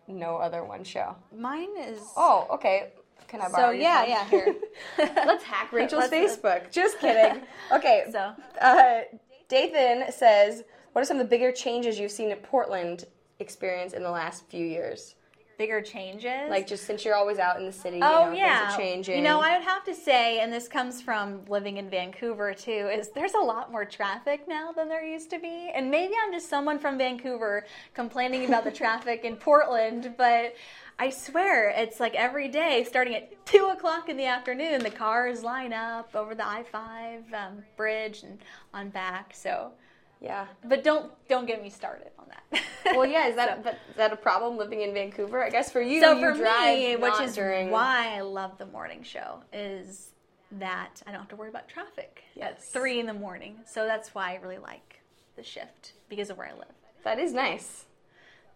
no 0.09 0.37
other 0.37 0.63
one 0.65 0.85
show. 0.85 1.17
mine 1.35 1.71
is. 1.79 2.01
Oh, 2.17 2.47
okay. 2.51 2.93
Can 3.29 3.41
I 3.41 3.49
borrow 3.49 3.67
So 3.69 3.71
your 3.71 3.83
yeah, 3.83 4.01
phone? 4.03 4.11
yeah. 4.11 4.29
Here. 4.29 4.55
Let's 5.27 5.45
hack 5.45 5.73
Rachel's 5.73 6.11
Let's- 6.11 6.37
Facebook. 6.37 6.71
Just 6.71 6.99
kidding. 7.01 7.43
Okay. 7.73 8.05
So 8.11 8.33
Uh, 8.61 9.01
Dathan 9.49 10.13
says, 10.13 10.65
"What 10.93 11.03
are 11.03 11.05
some 11.05 11.19
of 11.19 11.23
the 11.25 11.29
bigger 11.31 11.53
changes 11.53 11.99
you've 11.99 12.11
seen 12.13 12.31
in 12.31 12.39
Portland 12.39 13.05
experience 13.39 13.93
in 13.93 14.03
the 14.03 14.11
last 14.11 14.47
few 14.49 14.65
years? 14.67 15.15
bigger 15.59 15.83
changes. 15.83 16.49
Like 16.49 16.67
just 16.67 16.85
since 16.87 17.05
you're 17.05 17.15
always 17.15 17.39
out 17.39 17.61
in 17.61 17.67
the 17.67 17.73
city, 17.73 17.99
you 17.99 18.03
Oh 18.03 18.31
know, 18.31 18.33
yeah, 18.33 18.61
things 18.61 18.73
are 18.73 18.79
changing. 18.79 19.17
You 19.17 19.23
know, 19.23 19.41
I 19.43 19.59
would 19.59 19.67
have 19.69 19.85
to 19.85 19.95
say, 19.95 20.41
and 20.41 20.51
this 20.51 20.67
comes 20.69 21.03
from 21.03 21.45
living 21.51 21.77
in 21.77 21.91
Vancouver 21.91 22.55
too, 22.55 22.89
is 22.91 23.11
there's 23.11 23.35
a 23.35 23.41
lot 23.41 23.71
more 23.71 23.85
traffic 23.85 24.49
now 24.49 24.73
than 24.73 24.89
there 24.89 25.05
used 25.05 25.29
to 25.29 25.39
be. 25.39 25.71
And 25.75 25.91
maybe 25.91 26.15
I'm 26.25 26.33
just 26.33 26.49
someone 26.49 26.79
from 26.79 26.97
Vancouver 26.97 27.67
complaining 27.93 28.47
about 28.47 28.65
the 28.65 28.71
traffic 28.83 29.27
in 29.27 29.37
Portland, 29.37 30.15
but 30.17 30.55
I 31.01 31.09
swear 31.09 31.71
it's 31.71 31.99
like 31.99 32.15
every 32.15 32.49
day, 32.49 32.85
starting 32.87 33.15
at 33.15 33.47
two 33.47 33.71
o'clock 33.73 34.11
in 34.11 34.19
the 34.19 34.27
afternoon, 34.27 34.83
the 34.83 34.91
cars 34.91 35.43
line 35.43 35.73
up 35.73 36.15
over 36.15 36.35
the 36.35 36.47
I-5 36.47 37.33
um, 37.33 37.63
bridge 37.75 38.23
and 38.23 38.39
on 38.75 38.91
back. 38.91 39.33
So, 39.35 39.73
yeah. 40.21 40.47
but 40.63 40.85
don't 40.85 41.11
don't 41.27 41.47
get 41.47 41.63
me 41.63 41.71
started 41.71 42.11
on 42.19 42.27
that. 42.29 42.63
Well, 42.97 43.07
yeah. 43.07 43.29
Is 43.29 43.37
that 43.37 43.49
So- 43.59 43.63
but 43.63 43.75
is 43.91 43.97
that 43.97 44.13
a 44.13 44.17
problem 44.17 44.59
living 44.59 44.83
in 44.83 44.93
Vancouver? 44.93 45.43
I 45.43 45.49
guess 45.49 45.73
for 45.73 45.81
you, 45.81 46.01
so 46.03 46.13
you 46.13 46.21
for 46.21 46.35
me, 46.35 46.97
which 46.97 47.21
is 47.21 47.35
during. 47.35 47.71
why 47.71 48.17
I 48.17 48.21
love 48.21 48.59
the 48.59 48.67
morning 48.67 49.03
show, 49.03 49.43
is 49.55 50.11
that 50.53 51.01
I 51.07 51.13
don't 51.13 51.21
have 51.21 51.29
to 51.31 51.37
worry 51.37 51.49
about 51.49 51.67
traffic 51.69 52.25
at 52.37 52.57
Yes. 52.59 52.67
three 52.67 53.01
in 53.01 53.07
the 53.07 53.15
morning. 53.15 53.57
So 53.65 53.87
that's 53.87 54.15
why 54.15 54.33
I 54.33 54.35
really 54.37 54.59
like 54.59 55.01
the 55.37 55.43
shift 55.43 55.93
because 56.11 56.29
of 56.29 56.37
where 56.37 56.49
I 56.49 56.53
live. 56.53 56.75
That 57.05 57.19
is 57.19 57.33
nice. 57.33 57.87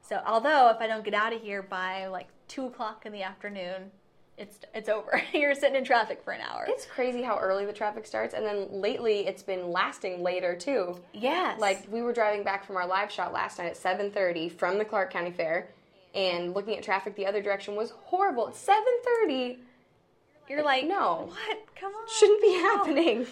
So 0.02 0.20
although 0.26 0.68
if 0.70 0.78
I 0.80 0.86
don't 0.86 1.04
get 1.04 1.14
out 1.14 1.32
of 1.32 1.40
here 1.40 1.62
by 1.62 2.08
like 2.08 2.28
two 2.48 2.66
o'clock 2.66 3.04
in 3.06 3.12
the 3.12 3.22
afternoon, 3.22 3.90
it's 4.36 4.58
it's 4.74 4.88
over. 4.88 5.22
You're 5.32 5.54
sitting 5.54 5.76
in 5.76 5.84
traffic 5.84 6.22
for 6.22 6.32
an 6.32 6.40
hour. 6.40 6.64
It's 6.68 6.86
crazy 6.86 7.22
how 7.22 7.38
early 7.38 7.66
the 7.66 7.72
traffic 7.72 8.06
starts, 8.06 8.34
and 8.34 8.44
then 8.44 8.68
lately 8.70 9.26
it's 9.26 9.42
been 9.42 9.70
lasting 9.70 10.22
later 10.22 10.56
too. 10.56 11.00
yes, 11.12 11.60
Like 11.60 11.86
we 11.90 12.02
were 12.02 12.12
driving 12.12 12.42
back 12.42 12.64
from 12.64 12.76
our 12.76 12.86
live 12.86 13.10
shot 13.10 13.32
last 13.32 13.58
night 13.58 13.68
at 13.68 13.76
7:30 13.76 14.50
from 14.50 14.78
the 14.78 14.84
Clark 14.84 15.12
County 15.12 15.30
Fair, 15.30 15.68
and 16.14 16.54
looking 16.54 16.76
at 16.76 16.82
traffic 16.82 17.14
the 17.16 17.26
other 17.26 17.42
direction 17.42 17.76
was 17.76 17.90
horrible. 17.90 18.48
At 18.48 18.54
7:30 18.54 19.58
you're 20.48 20.62
like 20.62 20.84
no. 20.86 21.28
what? 21.30 21.58
Come 21.76 21.92
on, 21.92 22.06
shouldn't 22.08 22.42
be 22.42 22.52
happening. 22.52 23.26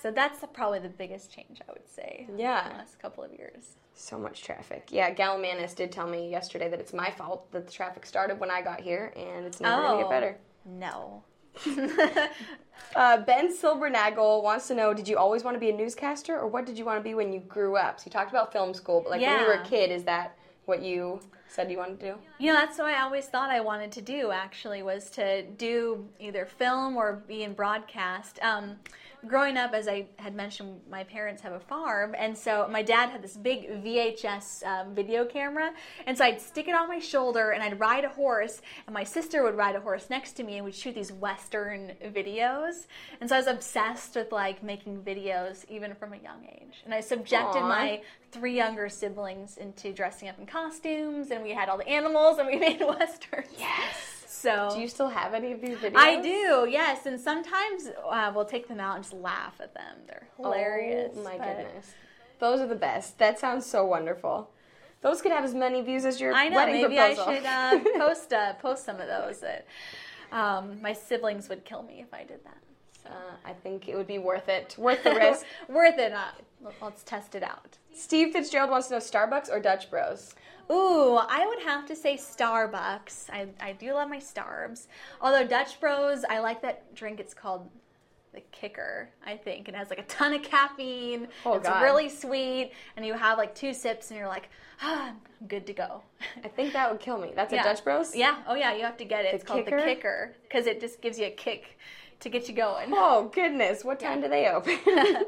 So 0.00 0.10
that's 0.12 0.44
probably 0.52 0.78
the 0.78 0.88
biggest 0.88 1.32
change 1.32 1.60
I 1.68 1.72
would 1.72 1.88
say. 1.88 2.26
Yeah. 2.36 2.66
in 2.66 2.72
the 2.72 2.78
last 2.78 2.98
couple 3.00 3.24
of 3.24 3.32
years. 3.32 3.76
So 4.00 4.16
much 4.16 4.42
traffic. 4.42 4.88
Yeah, 4.90 5.12
Gallimanis 5.12 5.74
did 5.74 5.90
tell 5.90 6.06
me 6.06 6.30
yesterday 6.30 6.68
that 6.68 6.78
it's 6.78 6.92
my 6.92 7.10
fault 7.10 7.50
that 7.50 7.66
the 7.66 7.72
traffic 7.72 8.06
started 8.06 8.38
when 8.38 8.48
I 8.50 8.62
got 8.62 8.80
here, 8.80 9.12
and 9.16 9.44
it's 9.44 9.60
never 9.60 9.82
Oh. 9.84 9.98
get 9.98 10.08
better. 10.10 10.38
No. 10.64 11.22
Uh, 12.96 13.18
ben 13.18 13.54
Silbernagel 13.54 14.42
wants 14.42 14.68
to 14.68 14.74
know: 14.74 14.94
Did 14.94 15.08
you 15.08 15.18
always 15.18 15.44
want 15.44 15.54
to 15.56 15.58
be 15.58 15.68
a 15.68 15.76
newscaster, 15.76 16.38
or 16.38 16.46
what 16.46 16.64
did 16.64 16.78
you 16.78 16.84
want 16.84 16.98
to 16.98 17.02
be 17.02 17.12
when 17.14 17.32
you 17.32 17.40
grew 17.40 17.76
up? 17.76 17.98
So 18.00 18.04
you 18.06 18.12
talked 18.12 18.30
about 18.30 18.50
film 18.52 18.72
school, 18.72 19.00
but 19.02 19.10
like 19.10 19.20
when 19.20 19.40
you 19.40 19.46
were 19.46 19.54
a 19.54 19.64
kid, 19.64 19.90
is 19.90 20.04
that 20.04 20.38
what 20.64 20.80
you 20.80 21.20
said 21.48 21.70
you 21.70 21.78
wanted 21.78 22.00
to 22.00 22.06
do? 22.12 22.14
You 22.38 22.52
know, 22.52 22.58
that's 22.58 22.78
what 22.78 22.88
I 22.88 23.02
always 23.02 23.26
thought 23.26 23.50
I 23.50 23.60
wanted 23.60 23.92
to 23.92 24.02
do. 24.02 24.30
Actually, 24.30 24.82
was 24.82 25.10
to 25.10 25.42
do 25.42 26.06
either 26.20 26.46
film 26.46 26.96
or 26.96 27.22
be 27.26 27.42
in 27.42 27.54
broadcast. 27.54 28.38
Um, 28.42 28.76
growing 29.26 29.56
up, 29.56 29.72
as 29.72 29.88
I 29.88 30.06
had 30.16 30.34
mentioned, 30.34 30.80
my 30.90 31.02
parents 31.04 31.42
have 31.42 31.52
a 31.52 31.60
farm, 31.60 32.14
and 32.16 32.36
so 32.36 32.68
my 32.70 32.82
dad 32.82 33.10
had 33.10 33.22
this 33.22 33.36
big 33.36 33.68
VHS 33.82 34.64
um, 34.64 34.94
video 34.94 35.24
camera, 35.24 35.72
and 36.06 36.16
so 36.16 36.24
I'd 36.24 36.40
stick 36.40 36.68
it 36.68 36.74
on 36.74 36.88
my 36.88 36.98
shoulder 36.98 37.50
and 37.50 37.62
I'd 37.62 37.80
ride 37.80 38.04
a 38.04 38.08
horse, 38.08 38.60
and 38.86 38.94
my 38.94 39.04
sister 39.04 39.42
would 39.42 39.56
ride 39.56 39.74
a 39.74 39.80
horse 39.80 40.08
next 40.10 40.32
to 40.34 40.44
me, 40.44 40.56
and 40.56 40.64
we'd 40.64 40.74
shoot 40.74 40.94
these 40.94 41.12
Western 41.12 41.92
videos. 42.04 42.86
And 43.20 43.28
so 43.28 43.36
I 43.36 43.38
was 43.38 43.48
obsessed 43.48 44.14
with 44.14 44.30
like 44.30 44.62
making 44.62 45.02
videos 45.02 45.64
even 45.68 45.94
from 45.94 46.12
a 46.12 46.18
young 46.18 46.44
age, 46.44 46.82
and 46.84 46.94
I 46.94 47.00
subjected 47.00 47.62
Aw. 47.62 47.68
my 47.68 48.02
three 48.30 48.54
younger 48.54 48.88
siblings 48.88 49.56
into 49.56 49.92
dressing 49.92 50.28
up 50.28 50.38
in 50.38 50.46
costumes, 50.46 51.30
and 51.30 51.37
we 51.42 51.50
had 51.52 51.68
all 51.68 51.78
the 51.78 51.88
animals, 51.88 52.38
and 52.38 52.46
we 52.48 52.56
made 52.68 52.80
westerns. 52.80 53.48
Yes. 53.58 53.94
So 54.26 54.70
Do 54.72 54.80
you 54.80 54.86
still 54.88 55.08
have 55.08 55.34
any 55.34 55.50
of 55.52 55.60
these 55.60 55.78
videos? 55.78 55.96
I 55.96 56.20
do, 56.22 56.68
yes, 56.70 57.06
and 57.06 57.18
sometimes 57.20 57.88
uh, 58.08 58.30
we'll 58.34 58.44
take 58.44 58.68
them 58.68 58.78
out 58.78 58.94
and 58.94 59.02
just 59.04 59.14
laugh 59.14 59.54
at 59.60 59.74
them. 59.74 59.96
They're 60.06 60.28
hilarious. 60.36 61.12
Oh 61.16 61.24
my 61.24 61.32
goodness. 61.38 61.92
Those 62.38 62.60
are 62.60 62.68
the 62.68 62.76
best. 62.76 63.18
That 63.18 63.38
sounds 63.40 63.66
so 63.66 63.84
wonderful. 63.84 64.48
Those 65.00 65.22
could 65.22 65.32
have 65.32 65.44
as 65.44 65.54
many 65.54 65.80
views 65.80 66.04
as 66.04 66.20
your 66.20 66.34
I 66.34 66.48
know. 66.48 66.56
wedding 66.56 66.82
Maybe 66.82 66.96
proposal. 66.96 67.24
I 67.28 67.34
should 67.36 67.46
uh, 67.46 67.98
post 67.98 68.32
uh, 68.32 68.52
post 68.54 68.84
some 68.84 69.00
of 69.00 69.08
those. 69.08 69.40
That 69.40 69.66
um, 70.32 70.80
my 70.82 70.92
siblings 70.92 71.48
would 71.48 71.64
kill 71.64 71.82
me 71.82 72.00
if 72.00 72.12
I 72.12 72.24
did 72.24 72.44
that. 72.44 72.58
So. 73.02 73.08
Uh, 73.10 73.34
I 73.44 73.52
think 73.52 73.88
it 73.88 73.96
would 73.96 74.06
be 74.06 74.18
worth 74.18 74.48
it. 74.48 74.74
Worth 74.78 75.02
the 75.04 75.14
risk. 75.14 75.46
Worth 75.68 75.98
it. 75.98 76.12
Uh, 76.12 76.28
let's 76.82 77.02
test 77.02 77.34
it 77.34 77.42
out. 77.42 77.78
Steve 77.92 78.32
Fitzgerald 78.32 78.70
wants 78.70 78.88
to 78.88 78.94
know 78.94 78.98
Starbucks 79.00 79.50
or 79.50 79.60
Dutch 79.60 79.90
Bros. 79.90 80.34
Ooh, 80.70 81.16
I 81.16 81.46
would 81.46 81.60
have 81.62 81.86
to 81.86 81.96
say 81.96 82.16
Starbucks. 82.16 83.30
I, 83.30 83.46
I 83.60 83.72
do 83.72 83.92
love 83.94 84.08
my 84.08 84.18
Starbs. 84.18 84.86
Although 85.20 85.46
Dutch 85.46 85.80
Bros, 85.80 86.24
I 86.28 86.40
like 86.40 86.60
that 86.62 86.94
drink. 86.94 87.20
It's 87.20 87.34
called 87.34 87.68
the 88.34 88.40
Kicker, 88.52 89.08
I 89.26 89.36
think. 89.36 89.68
It 89.68 89.74
has 89.74 89.88
like 89.88 89.98
a 89.98 90.02
ton 90.04 90.34
of 90.34 90.42
caffeine. 90.42 91.28
Oh, 91.46 91.54
it's 91.54 91.68
God. 91.68 91.82
really 91.82 92.08
sweet. 92.10 92.72
And 92.96 93.06
you 93.06 93.14
have 93.14 93.38
like 93.38 93.54
two 93.54 93.72
sips 93.72 94.10
and 94.10 94.18
you're 94.18 94.28
like, 94.28 94.50
ah, 94.82 95.08
I'm 95.40 95.48
good 95.48 95.66
to 95.68 95.72
go. 95.72 96.02
I 96.44 96.48
think 96.48 96.74
that 96.74 96.90
would 96.90 97.00
kill 97.00 97.18
me. 97.18 97.32
That's 97.34 97.52
Yeah. 97.52 97.62
a 97.62 97.64
Dutch 97.64 97.82
Bros. 97.84 98.14
Yeah. 98.14 98.36
Oh, 98.46 98.54
yeah. 98.54 98.74
You 98.74 98.82
have 98.84 98.98
to 98.98 99.04
get 99.06 99.24
it. 99.24 99.34
It's 99.34 99.44
called 99.44 99.64
Kicker? 99.64 99.78
the 99.78 99.82
Kicker 99.84 100.36
because 100.42 100.66
it 100.66 100.80
just 100.80 101.00
gives 101.00 101.18
you 101.18 101.26
a 101.26 101.30
kick 101.30 101.78
to 102.20 102.28
get 102.28 102.48
you 102.48 102.54
going. 102.54 102.90
Oh 102.92 103.30
goodness, 103.32 103.84
what 103.84 104.00
time 104.00 104.20
do 104.20 104.28
they 104.28 104.48
open? 104.48 104.78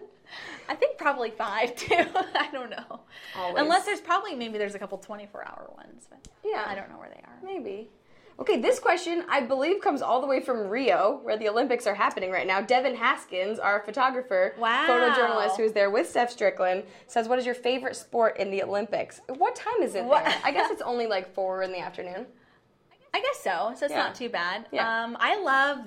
I 0.68 0.74
think 0.74 0.98
probably 0.98 1.30
five 1.30 1.74
too. 1.76 1.94
I 1.94 2.48
don't 2.52 2.70
know. 2.70 3.00
Always. 3.36 3.60
Unless 3.62 3.84
there's 3.86 4.00
probably 4.00 4.34
maybe 4.34 4.58
there's 4.58 4.74
a 4.74 4.78
couple 4.78 4.98
24 4.98 5.46
hour 5.46 5.70
ones, 5.76 6.06
but 6.08 6.26
Yeah. 6.44 6.64
I 6.66 6.74
don't 6.74 6.90
know 6.90 6.98
where 6.98 7.08
they 7.10 7.20
are. 7.22 7.38
Maybe. 7.42 7.90
Okay, 8.38 8.58
this 8.58 8.78
question 8.78 9.24
I 9.28 9.42
believe 9.42 9.82
comes 9.82 10.00
all 10.00 10.22
the 10.22 10.26
way 10.26 10.40
from 10.40 10.68
Rio, 10.68 11.20
where 11.24 11.36
the 11.36 11.46
Olympics 11.48 11.86
are 11.86 11.94
happening 11.94 12.30
right 12.30 12.46
now. 12.46 12.62
Devin 12.62 12.94
Haskins, 12.96 13.58
our 13.58 13.80
photographer, 13.80 14.54
Wow. 14.58 14.86
photojournalist 14.88 15.58
who's 15.58 15.72
there 15.72 15.90
with 15.90 16.08
Steph 16.08 16.30
Strickland, 16.30 16.84
says, 17.06 17.28
"What 17.28 17.38
is 17.38 17.44
your 17.44 17.54
favorite 17.54 17.96
sport 17.96 18.38
in 18.38 18.50
the 18.50 18.62
Olympics? 18.62 19.20
What 19.28 19.54
time 19.56 19.82
is 19.82 19.94
it 19.94 20.04
What- 20.04 20.24
there? 20.24 20.34
I 20.42 20.52
guess 20.52 20.70
it's 20.70 20.80
only 20.80 21.06
like 21.06 21.34
four 21.34 21.62
in 21.62 21.70
the 21.70 21.80
afternoon. 21.80 22.26
I 23.14 23.20
guess 23.20 23.40
so. 23.42 23.72
So 23.76 23.84
it's 23.84 23.92
Yeah. 23.92 24.04
not 24.04 24.14
too 24.14 24.30
bad. 24.30 24.66
Yeah. 24.70 25.04
Um, 25.04 25.18
I 25.20 25.36
love. 25.42 25.78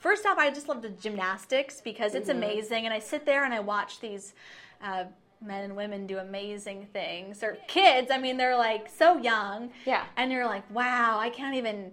First 0.00 0.26
off, 0.26 0.38
I 0.38 0.50
just 0.50 0.68
love 0.68 0.82
the 0.82 0.88
gymnastics 0.90 1.80
because 1.80 2.14
it's 2.14 2.28
Mm-hmm. 2.28 2.42
amazing, 2.42 2.84
and 2.86 2.92
I 2.94 2.98
sit 2.98 3.24
there 3.26 3.44
and 3.44 3.54
I 3.54 3.60
watch 3.60 4.00
these 4.00 4.34
uh, 4.82 5.04
men 5.42 5.64
and 5.64 5.76
women 5.76 6.06
do 6.06 6.18
amazing 6.18 6.88
things. 6.92 7.42
Or 7.42 7.56
kids, 7.68 8.10
I 8.10 8.18
mean, 8.18 8.36
they're 8.36 8.56
like 8.56 8.88
so 8.88 9.18
young. 9.18 9.70
Yeah. 9.86 10.04
And 10.16 10.32
you're 10.32 10.46
like, 10.46 10.68
wow, 10.74 11.18
I 11.18 11.30
can't 11.30 11.54
even 11.54 11.92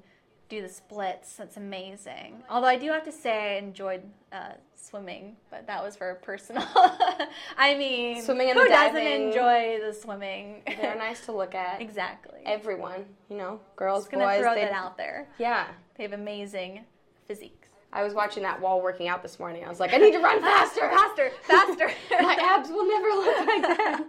do 0.50 0.62
the 0.62 0.70
splits. 0.70 1.34
That's 1.34 1.58
amazing. 1.58 2.42
Although 2.50 2.68
I 2.68 2.78
do 2.78 2.90
have 2.92 3.04
to 3.04 3.12
say, 3.12 3.56
I 3.56 3.58
enjoyed 3.58 4.02
uh, 4.32 4.52
swimming, 4.76 5.36
but 5.52 5.68
that 5.68 5.84
was 5.84 5.98
for 5.98 6.16
personal. 6.16 6.64
I 7.58 7.76
mean, 7.78 8.22
Swimming 8.22 8.52
and 8.52 8.58
who 8.58 8.64
the 8.64 8.70
doesn't 8.70 8.98
enjoy 9.06 9.80
the 9.86 9.94
swimming? 9.94 10.62
They're 10.66 10.96
nice 10.96 11.26
to 11.26 11.34
look 11.34 11.54
at. 11.56 11.82
exactly. 11.82 12.40
Everyone, 12.46 13.04
you 13.30 13.36
know, 13.38 13.60
girls, 13.76 14.04
Just 14.06 14.12
gonna 14.12 14.24
boys. 14.26 14.40
throw 14.40 14.56
they- 14.56 14.62
that 14.62 14.72
out 14.72 14.96
there. 14.98 15.28
Yeah. 15.38 15.68
They 15.98 16.04
have 16.04 16.14
amazing 16.14 16.86
physiques. 17.28 17.67
I 17.98 18.04
was 18.04 18.14
watching 18.14 18.44
that 18.44 18.62
while 18.62 18.80
working 18.80 19.08
out 19.08 19.24
this 19.24 19.40
morning. 19.40 19.64
I 19.66 19.70
was 19.70 19.80
like, 19.80 19.92
I 19.92 19.98
need 19.98 20.12
to 20.12 20.20
run 20.20 20.40
faster. 20.40 20.82
faster, 20.92 21.32
faster. 21.42 21.90
My 22.22 22.36
abs 22.40 22.70
will 22.70 22.88
never 22.88 23.08
look 23.08 23.48
like 23.48 23.62
that. 23.78 24.04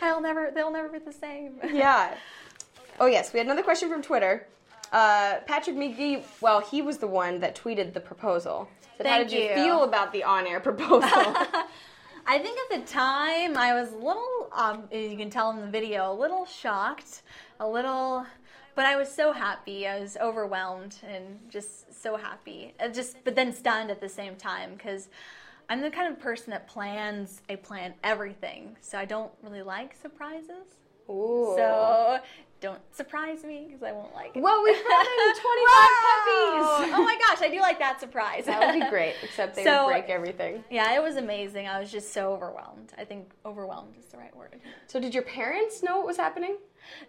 I'll 0.00 0.20
never. 0.20 0.52
They'll 0.54 0.70
never 0.70 0.88
be 0.88 1.00
the 1.00 1.12
same. 1.12 1.58
yeah. 1.72 2.14
Oh 3.00 3.06
yes, 3.06 3.32
we 3.32 3.38
had 3.38 3.46
another 3.48 3.64
question 3.64 3.88
from 3.90 4.02
Twitter. 4.02 4.46
Uh, 4.92 5.40
Patrick 5.48 5.74
McGee. 5.74 6.22
Well, 6.40 6.60
he 6.60 6.80
was 6.80 6.98
the 6.98 7.08
one 7.08 7.40
that 7.40 7.56
tweeted 7.60 7.92
the 7.92 7.98
proposal. 8.00 8.68
Said, 8.98 9.06
How 9.06 9.18
did 9.18 9.32
you, 9.32 9.40
you. 9.40 9.54
feel 9.54 9.82
about 9.82 10.12
the 10.12 10.22
on-air 10.22 10.60
proposal? 10.60 11.00
I 12.26 12.38
think 12.38 12.56
at 12.70 12.80
the 12.80 12.86
time 12.92 13.56
I 13.56 13.74
was 13.74 13.90
a 13.92 13.96
little, 13.96 14.48
um, 14.52 14.84
you 14.92 15.16
can 15.16 15.28
tell 15.28 15.50
in 15.50 15.60
the 15.60 15.66
video, 15.66 16.12
a 16.12 16.14
little 16.14 16.46
shocked, 16.46 17.22
a 17.58 17.68
little, 17.68 18.24
but 18.74 18.86
I 18.86 18.96
was 18.96 19.10
so 19.10 19.32
happy. 19.32 19.86
I 19.86 20.00
was 20.00 20.16
overwhelmed 20.20 20.96
and 21.06 21.38
just 21.48 22.02
so 22.02 22.16
happy. 22.16 22.74
Just, 22.92 23.22
but 23.24 23.34
then 23.34 23.52
stunned 23.52 23.90
at 23.90 24.00
the 24.00 24.08
same 24.08 24.36
time 24.36 24.74
because 24.74 25.08
I'm 25.68 25.80
the 25.80 25.90
kind 25.90 26.12
of 26.12 26.20
person 26.20 26.50
that 26.50 26.66
plans. 26.66 27.42
I 27.48 27.56
plan 27.56 27.94
everything, 28.02 28.76
so 28.80 28.98
I 28.98 29.04
don't 29.04 29.32
really 29.42 29.62
like 29.62 29.94
surprises. 29.94 30.78
Ooh. 31.08 31.54
So 31.56 32.18
don't 32.60 32.80
surprise 32.94 33.44
me 33.44 33.64
because 33.66 33.82
I 33.82 33.92
won't 33.92 34.14
like 34.14 34.34
it. 34.36 34.40
well, 34.42 34.62
we 34.62 34.72
brought 34.72 35.06
in 35.06 35.34
25 35.34 35.42
Wow! 35.44 36.76
puppies. 36.78 36.94
Oh 36.96 37.02
my 37.04 37.18
gosh, 37.28 37.42
I 37.42 37.48
do 37.52 37.60
like 37.60 37.78
that 37.78 38.00
surprise. 38.00 38.46
That 38.46 38.60
would 38.60 38.80
be 38.82 38.88
great, 38.88 39.14
except 39.22 39.54
they 39.56 39.64
So- 39.64 39.86
would 39.86 39.92
break 39.92 40.08
everything. 40.08 40.64
Yeah, 40.70 40.94
it 40.94 41.02
was 41.02 41.16
amazing. 41.16 41.68
I 41.68 41.78
was 41.80 41.90
just 41.92 42.12
so 42.12 42.32
overwhelmed. 42.32 42.92
I 42.96 43.04
think 43.04 43.30
overwhelmed 43.44 43.96
is 43.98 44.06
the 44.06 44.16
right 44.18 44.34
word. 44.34 44.56
So, 44.86 44.98
did 44.98 45.12
your 45.14 45.24
parents 45.24 45.82
know 45.82 45.98
what 45.98 46.06
was 46.06 46.16
happening? 46.16 46.56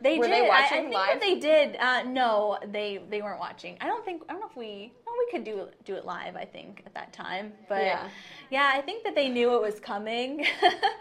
They 0.01 0.17
Were 0.17 0.25
did. 0.25 0.33
they 0.33 0.41
I- 0.41 0.45
I, 0.45 0.47
watching 0.61 0.81
think 0.83 0.93
live? 0.93 1.07
that 1.07 1.21
they 1.21 1.35
did. 1.39 1.75
Uh, 1.77 2.03
no, 2.03 2.57
they 2.71 3.01
they 3.09 3.21
weren't 3.21 3.39
watching. 3.39 3.77
I 3.81 3.87
don't 3.87 4.03
think. 4.05 4.23
I 4.27 4.33
don't 4.33 4.41
know 4.41 4.47
if 4.49 4.55
we. 4.57 4.91
No, 5.05 5.11
we 5.17 5.31
could 5.31 5.43
do 5.45 5.67
do 5.85 5.95
it 5.95 6.05
live. 6.05 6.35
I 6.35 6.45
think 6.45 6.81
at 6.85 6.93
that 6.95 7.13
time, 7.13 7.53
but 7.69 7.83
Yeah. 7.83 8.07
yeah, 8.49 8.71
I 8.73 8.81
think 8.81 9.03
that 9.03 9.15
they 9.15 9.29
knew 9.29 9.55
it 9.55 9.61
was 9.61 9.79
coming. 9.79 10.45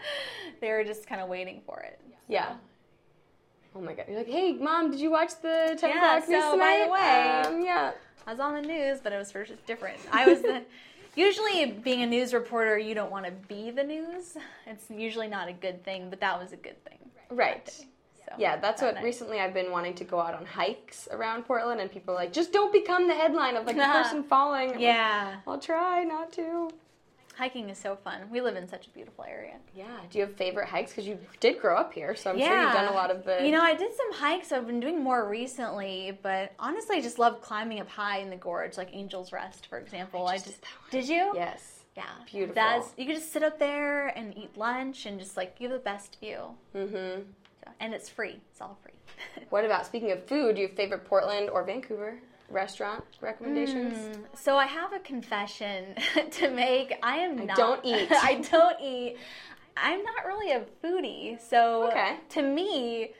they 0.61 0.71
were 0.71 0.83
just 0.83 1.07
kind 1.07 1.19
of 1.21 1.27
waiting 1.29 1.61
for 1.65 1.79
it. 1.81 1.99
Yeah. 2.27 2.55
Oh 3.75 3.81
my 3.81 3.93
god. 3.93 4.05
You're 4.07 4.17
like, 4.19 4.27
hey, 4.29 4.53
mom, 4.53 4.91
did 4.91 4.99
you 4.99 5.11
watch 5.11 5.31
the 5.41 5.75
10 5.79 5.89
Yeah, 5.89 5.95
o'clock 6.17 6.29
news 6.29 6.43
so, 6.43 6.57
by 6.57 6.83
the 6.85 6.91
way- 6.91 7.55
Um, 7.57 7.63
yeah. 7.65 7.91
I 8.25 8.31
was 8.31 8.39
on 8.39 8.55
the 8.55 8.61
news, 8.61 8.99
but 9.03 9.11
it 9.13 9.17
was 9.17 9.31
for 9.31 9.43
just 9.43 9.65
different. 9.67 9.97
I 10.11 10.25
was 10.27 10.41
the. 10.41 10.63
Usually, 11.17 11.65
being 11.71 12.01
a 12.01 12.05
news 12.05 12.33
reporter, 12.33 12.77
you 12.77 12.93
don't 12.93 13.09
want 13.11 13.25
to 13.25 13.31
be 13.31 13.71
the 13.71 13.83
news. 13.83 14.35
It's 14.65 14.89
usually 14.89 15.27
not 15.27 15.47
a 15.47 15.53
good 15.53 15.83
thing, 15.85 16.09
but 16.09 16.19
that 16.19 16.37
was 16.41 16.51
a 16.51 16.57
good 16.57 16.83
thing. 16.83 16.97
Right. 17.29 17.69
So, 17.69 18.33
Yeah, 18.37 18.57
that's 18.57 18.81
that 18.81 18.87
what 18.87 18.95
night. 18.95 19.03
recently 19.05 19.39
I've 19.39 19.53
been 19.53 19.71
wanting 19.71 19.93
to 19.95 20.03
go 20.03 20.19
out 20.19 20.33
on 20.33 20.45
hikes 20.45 21.07
around 21.11 21.43
Portland, 21.45 21.79
and 21.79 21.89
people 21.89 22.13
are 22.13 22.17
like, 22.17 22.33
just 22.33 22.51
don't 22.51 22.73
become 22.73 23.07
the 23.07 23.13
headline 23.13 23.55
of 23.55 23.65
like 23.65 23.77
the 23.77 23.83
person 24.03 24.23
falling. 24.23 24.69
I'm 24.69 24.75
like, 24.75 24.81
Yeah, 24.81 25.35
I'll 25.47 25.59
try 25.59 26.03
not 26.03 26.33
to. 26.33 26.69
Hiking 27.37 27.69
is 27.69 27.77
so 27.77 27.95
fun. 27.95 28.21
We 28.31 28.41
live 28.41 28.55
in 28.55 28.67
such 28.67 28.87
a 28.87 28.89
beautiful 28.89 29.23
area. 29.25 29.55
Yeah. 29.75 29.85
Do 30.09 30.17
you 30.19 30.25
have 30.25 30.35
favorite 30.35 30.67
hikes? 30.67 30.91
Because 30.91 31.07
you 31.07 31.17
did 31.39 31.59
grow 31.59 31.75
up 31.77 31.93
here, 31.93 32.15
so 32.15 32.31
I'm 32.31 32.37
sure 32.39 32.61
you've 32.61 32.71
done 32.73 32.87
a 32.91 32.95
lot 32.95 33.11
of 33.11 33.25
the. 33.25 33.45
You 33.45 33.51
know, 33.51 33.61
I 33.61 33.73
did 33.73 33.91
some 33.95 34.13
hikes. 34.13 34.51
I've 34.51 34.67
been 34.67 34.79
doing 34.79 35.03
more 35.03 35.27
recently, 35.27 36.17
but 36.21 36.53
honestly, 36.59 36.97
I 36.97 37.01
just 37.01 37.19
love 37.19 37.41
climbing 37.41 37.79
up 37.79 37.89
high 37.89 38.19
in 38.19 38.29
the 38.29 38.35
gorge, 38.35 38.77
like 38.77 38.93
Angel's 38.95 39.31
Rest, 39.31 39.67
for 39.67 39.77
example. 39.77 40.27
I 40.27 40.35
just 40.35 40.45
just, 40.47 40.61
did 40.91 41.01
did 41.01 41.09
you? 41.09 41.31
Yes. 41.35 41.71
Yeah, 41.95 42.03
Beautiful. 42.29 42.55
That's 42.55 42.93
you 42.97 43.05
could 43.05 43.15
just 43.15 43.31
sit 43.31 43.41
up 43.41 43.57
there 43.57 44.07
and 44.07 44.37
eat 44.37 44.57
lunch 44.57 45.05
and 45.05 45.17
just 45.17 45.37
like 45.37 45.55
you 45.59 45.69
have 45.69 45.77
the 45.77 45.83
best 45.83 46.17
view, 46.19 46.55
Mm-hmm. 46.75 47.21
So- 47.63 47.71
and 47.79 47.93
it's 47.93 48.09
free. 48.09 48.39
It's 48.51 48.59
all 48.61 48.77
free. 48.83 48.91
What 49.49 49.63
about 49.63 49.85
speaking 49.85 50.11
of 50.11 50.25
food? 50.25 50.55
Do 50.55 50.61
you 50.61 50.67
have 50.67 50.75
favorite 50.75 51.05
Portland 51.05 51.49
or 51.49 51.63
Vancouver 51.63 52.19
restaurant 52.49 53.03
recommendations? 53.21 53.97
Mm, 53.97 54.23
So 54.37 54.57
I 54.57 54.65
have 54.65 54.93
a 54.93 54.99
confession 54.99 55.95
to 56.31 56.49
make. 56.49 56.93
I 57.03 57.17
am 57.17 57.39
I 57.41 57.45
not. 57.45 57.57
don't 57.57 57.81
eat. 57.85 58.11
I 58.11 58.35
don't 58.51 58.79
eat. 58.81 59.17
I'm 59.77 60.03
not 60.03 60.25
really 60.25 60.51
a 60.53 60.63
foodie. 60.83 61.39
So 61.41 61.89
Okay. 61.89 62.17
to 62.29 62.41
me, 62.41 63.11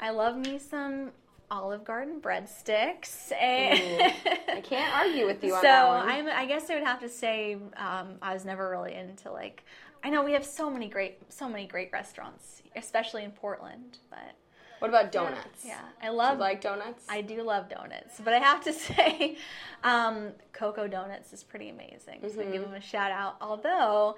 I 0.00 0.10
love 0.10 0.36
me 0.36 0.58
some 0.58 1.10
Olive 1.50 1.84
Garden 1.84 2.20
breadsticks. 2.20 3.32
And 3.32 4.12
I 4.48 4.60
can't 4.62 4.94
argue 4.94 5.26
with 5.26 5.42
you 5.44 5.52
on 5.54 5.60
so 5.60 5.66
that 5.68 5.86
one. 5.88 6.08
I'm. 6.08 6.28
I 6.28 6.46
guess 6.46 6.70
I 6.70 6.74
would 6.74 6.84
have 6.84 7.00
to 7.00 7.08
say 7.08 7.54
um, 7.76 8.14
I 8.22 8.32
was 8.32 8.44
never 8.44 8.70
really 8.70 8.94
into 8.94 9.30
like. 9.30 9.64
I 10.02 10.08
know 10.08 10.22
we 10.24 10.32
have 10.32 10.46
so 10.46 10.70
many 10.70 10.88
great, 10.88 11.18
so 11.30 11.46
many 11.46 11.66
great 11.66 11.90
restaurants, 11.92 12.62
especially 12.76 13.22
in 13.24 13.32
Portland. 13.32 13.98
But 14.08 14.34
What 14.80 14.88
about 14.88 15.12
donuts? 15.12 15.64
yeah, 15.64 15.78
I 16.02 16.06
Do 16.06 16.12
love 16.12 16.34
you 16.34 16.40
like 16.40 16.60
donuts? 16.60 17.04
I 17.08 17.20
do 17.20 17.42
love 17.42 17.68
donuts, 17.68 18.20
but 18.24 18.34
I 18.34 18.38
have 18.38 18.62
to 18.64 18.72
say, 18.88 19.36
um, 19.84 20.30
Coco 20.52 20.88
Donuts 20.88 21.32
is 21.32 21.42
pretty 21.44 21.68
amazing. 21.68 22.20
So 22.22 22.28
Mm-hmm. 22.40 22.52
give 22.52 22.62
them 22.62 22.74
a 22.74 22.80
shout 22.80 23.12
out. 23.12 23.36
Although 23.40 24.16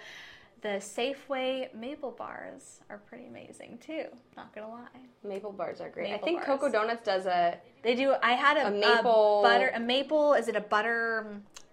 the 0.62 0.78
Safeway 0.80 1.74
maple 1.74 2.12
bars 2.12 2.80
are 2.88 2.98
pretty 2.98 3.26
amazing 3.26 3.78
too. 3.84 4.04
Not 4.36 4.54
gonna 4.54 4.68
lie, 4.70 4.86
Maple 5.24 5.52
bars 5.52 5.80
are 5.80 5.90
great. 5.90 6.12
I 6.12 6.18
think 6.18 6.38
bars. 6.38 6.46
Coco 6.46 6.70
Donuts 6.72 7.04
does 7.04 7.26
a 7.26 7.58
they 7.82 7.94
do. 7.96 8.14
I 8.22 8.32
had 8.32 8.56
a, 8.56 8.68
A 8.68 8.70
maple- 8.70 9.40
butter, 9.42 9.72
a 9.74 9.80
maple. 9.80 10.34
Is 10.34 10.46
it 10.48 10.54
a 10.56 10.60
butter 10.60 11.26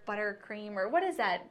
buttercream 0.07 0.75
or 0.75 0.89
what 0.89 1.03
is 1.03 1.17
that? 1.17 1.45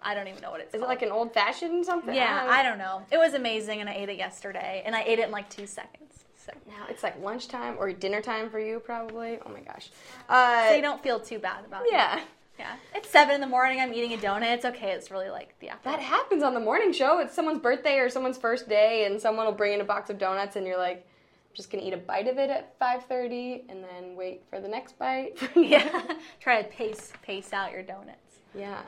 I 0.00 0.14
don't 0.14 0.28
even 0.28 0.40
know 0.40 0.52
what 0.52 0.60
it's. 0.60 0.72
Is 0.74 0.82
it 0.82 0.86
like 0.86 1.02
an 1.02 1.10
old 1.10 1.34
fashioned 1.34 1.84
something? 1.84 2.14
Yeah, 2.14 2.44
don't 2.44 2.52
I 2.52 2.62
don't 2.62 2.78
know. 2.78 3.02
It 3.10 3.16
was 3.18 3.34
amazing, 3.34 3.80
and 3.80 3.88
I 3.90 3.94
ate 3.94 4.08
it 4.08 4.16
yesterday, 4.18 4.82
and 4.86 4.94
I 4.94 5.02
ate 5.02 5.18
it 5.18 5.24
in 5.24 5.30
like 5.32 5.50
two 5.50 5.66
seconds. 5.66 6.24
So. 6.46 6.52
Now 6.68 6.86
it's 6.88 7.02
like 7.02 7.20
lunchtime 7.22 7.76
or 7.78 7.92
dinner 7.92 8.20
time 8.22 8.48
for 8.50 8.60
you, 8.60 8.78
probably. 8.80 9.38
Oh 9.44 9.50
my 9.50 9.60
gosh. 9.60 9.90
Uh, 10.28 10.68
So 10.68 10.74
you 10.76 10.82
don't 10.82 11.02
feel 11.02 11.18
too 11.20 11.38
bad 11.40 11.64
about 11.64 11.82
it. 11.84 11.92
yeah, 11.92 12.20
Yeah. 12.58 12.76
It's 12.94 13.10
seven 13.10 13.34
in 13.34 13.40
the 13.40 13.46
morning. 13.48 13.80
I'm 13.80 13.92
eating 13.92 14.12
a 14.14 14.16
donut. 14.16 14.54
It's 14.54 14.64
okay. 14.64 14.92
It's 14.92 15.10
really 15.10 15.28
like 15.28 15.58
the 15.60 15.70
afternoon. 15.70 15.98
that 15.98 16.04
happens 16.04 16.42
on 16.44 16.54
the 16.54 16.60
morning 16.60 16.92
show. 16.92 17.18
It's 17.18 17.34
someone's 17.34 17.58
birthday 17.58 17.98
or 17.98 18.08
someone's 18.08 18.38
first 18.38 18.68
day, 18.68 19.04
and 19.06 19.20
someone 19.20 19.44
will 19.46 19.52
bring 19.52 19.72
in 19.74 19.80
a 19.80 19.84
box 19.84 20.08
of 20.08 20.18
donuts, 20.18 20.56
and 20.56 20.66
you're 20.66 20.78
like, 20.78 20.98
I'm 20.98 21.54
just 21.54 21.70
gonna 21.70 21.84
eat 21.84 21.92
a 21.94 21.96
bite 21.98 22.28
of 22.28 22.38
it 22.38 22.48
at 22.50 22.78
5:30, 22.78 23.64
and 23.68 23.82
then 23.82 24.14
wait 24.16 24.44
for 24.48 24.60
the 24.60 24.68
next 24.68 24.98
bite. 24.98 25.36
yeah. 25.56 26.02
Try 26.40 26.62
to 26.62 26.68
pace 26.68 27.12
pace 27.22 27.52
out 27.52 27.72
your 27.72 27.82
donuts. 27.82 28.36
yeah. 28.54 28.82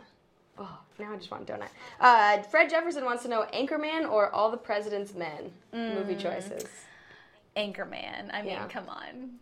Oh, 0.61 0.79
now 0.99 1.13
I 1.13 1.17
just 1.17 1.31
want 1.31 1.49
a 1.49 1.53
donut. 1.53 1.69
Uh, 2.01 2.43
Fred 2.43 2.69
Jefferson 2.69 3.05
wants 3.05 3.23
to 3.23 3.29
know 3.29 3.47
Anchorman 3.55 4.11
or 4.11 4.29
All 4.35 4.51
the 4.51 4.57
President's 4.57 5.15
Men 5.15 5.53
movie 5.73 6.17
Mm. 6.17 6.21
choices. 6.21 6.65
Anchorman. 7.59 8.31
I 8.33 8.43
mean, 8.43 8.53
Yeah. 8.53 8.69
come 8.69 8.89
on. 8.89 9.39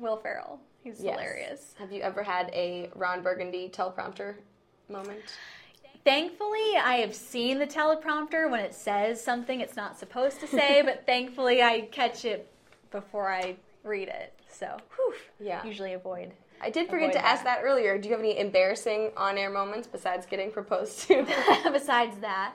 Will 0.00 0.16
Ferrell. 0.16 0.60
He's 0.82 1.00
Yes. 1.00 1.12
hilarious. 1.18 1.74
Have 1.78 1.92
you 1.92 2.02
ever 2.02 2.22
had 2.22 2.50
a 2.52 2.90
Ron 2.94 3.22
Burgundy 3.22 3.70
teleprompter 3.70 4.34
moment? 4.88 5.22
Thankfully, 6.04 6.76
I 6.76 6.96
have 6.96 7.14
seen 7.14 7.58
the 7.58 7.66
teleprompter 7.66 8.50
when 8.50 8.60
it 8.60 8.74
says 8.74 9.22
something 9.22 9.60
it's 9.60 9.76
not 9.76 9.96
supposed 9.98 10.40
to 10.40 10.46
say, 10.46 10.82
but 10.84 11.06
thankfully 11.06 11.62
I 11.62 11.82
catch 11.92 12.24
it 12.24 12.50
before 12.90 13.32
I 13.32 13.56
read 13.84 14.08
it. 14.08 14.34
So, 14.48 14.76
whew, 14.96 15.14
Yeah. 15.40 15.64
usually 15.64 15.94
avoid. 15.94 16.32
I 16.60 16.70
did 16.70 16.88
forget 16.90 17.12
to 17.12 17.24
ask 17.24 17.44
that. 17.44 17.60
that 17.60 17.64
earlier. 17.64 17.96
Do 17.98 18.08
you 18.08 18.14
have 18.14 18.20
any 18.20 18.38
embarrassing 18.38 19.12
on-air 19.16 19.50
moments 19.50 19.86
besides 19.86 20.26
getting 20.26 20.50
proposed 20.50 21.00
to? 21.08 21.24
Besides 21.72 22.16
that, 22.18 22.54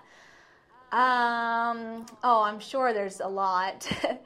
um, 0.91 2.05
oh, 2.23 2.41
I'm 2.43 2.59
sure 2.59 2.93
there's 2.93 3.19
a 3.19 3.27
lot. 3.27 3.87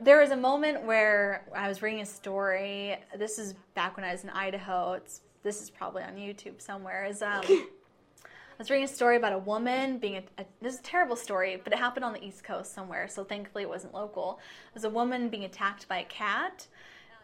there 0.00 0.20
was 0.20 0.30
a 0.30 0.36
moment 0.36 0.82
where 0.84 1.44
I 1.54 1.68
was 1.68 1.82
reading 1.82 2.00
a 2.00 2.06
story. 2.06 2.96
This 3.16 3.38
is 3.38 3.54
back 3.74 3.96
when 3.96 4.04
I 4.04 4.12
was 4.12 4.24
in 4.24 4.30
Idaho. 4.30 4.94
It's 4.94 5.22
this 5.42 5.62
is 5.62 5.70
probably 5.70 6.02
on 6.02 6.16
YouTube 6.16 6.60
somewhere. 6.60 7.04
Is 7.04 7.22
um, 7.22 7.42
I 7.48 8.58
was 8.58 8.70
reading 8.70 8.84
a 8.84 8.88
story 8.88 9.16
about 9.16 9.32
a 9.32 9.38
woman 9.38 9.98
being 9.98 10.16
a, 10.16 10.42
a 10.42 10.44
this 10.60 10.74
is 10.74 10.80
a 10.80 10.82
terrible 10.82 11.16
story, 11.16 11.60
but 11.62 11.72
it 11.72 11.78
happened 11.78 12.04
on 12.04 12.12
the 12.12 12.24
East 12.24 12.44
Coast 12.44 12.74
somewhere. 12.74 13.08
So 13.08 13.24
thankfully 13.24 13.64
it 13.64 13.68
wasn't 13.68 13.94
local. 13.94 14.38
It 14.68 14.74
was 14.74 14.84
a 14.84 14.90
woman 14.90 15.28
being 15.28 15.44
attacked 15.44 15.88
by 15.88 15.98
a 15.98 16.04
cat. 16.04 16.66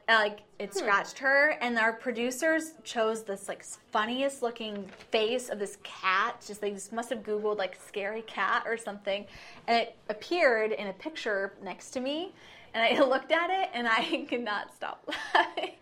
Uh, 0.09 0.15
Like 0.15 0.41
it 0.59 0.75
scratched 0.75 1.19
her, 1.19 1.51
and 1.61 1.79
our 1.79 1.93
producers 1.93 2.73
chose 2.83 3.23
this 3.23 3.49
like 3.49 3.65
funniest 3.93 4.43
looking 4.43 4.91
face 5.11 5.49
of 5.49 5.59
this 5.61 5.79
cat. 5.85 6.43
Just 6.45 6.61
they 6.61 6.73
just 6.73 6.93
must 6.93 7.11
have 7.11 7.23
googled 7.23 7.59
like 7.59 7.79
scary 7.87 8.23
cat 8.23 8.65
or 8.67 8.77
something, 8.77 9.27
and 9.69 9.77
it 9.77 9.97
appeared 10.09 10.73
in 10.73 10.89
a 10.89 10.93
picture 10.93 11.55
next 11.63 11.91
to 11.91 12.01
me, 12.01 12.35
and 12.75 12.83
I 12.83 13.05
looked 13.05 13.33
at 13.33 13.51
it 13.51 13.71
and 13.75 13.89
I 13.89 14.27
could 14.29 14.43
not 14.43 14.75
stop 14.75 15.09
laughing. 15.35 15.73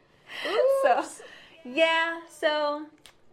So, 0.83 1.05
yeah, 1.65 2.21
so 2.31 2.87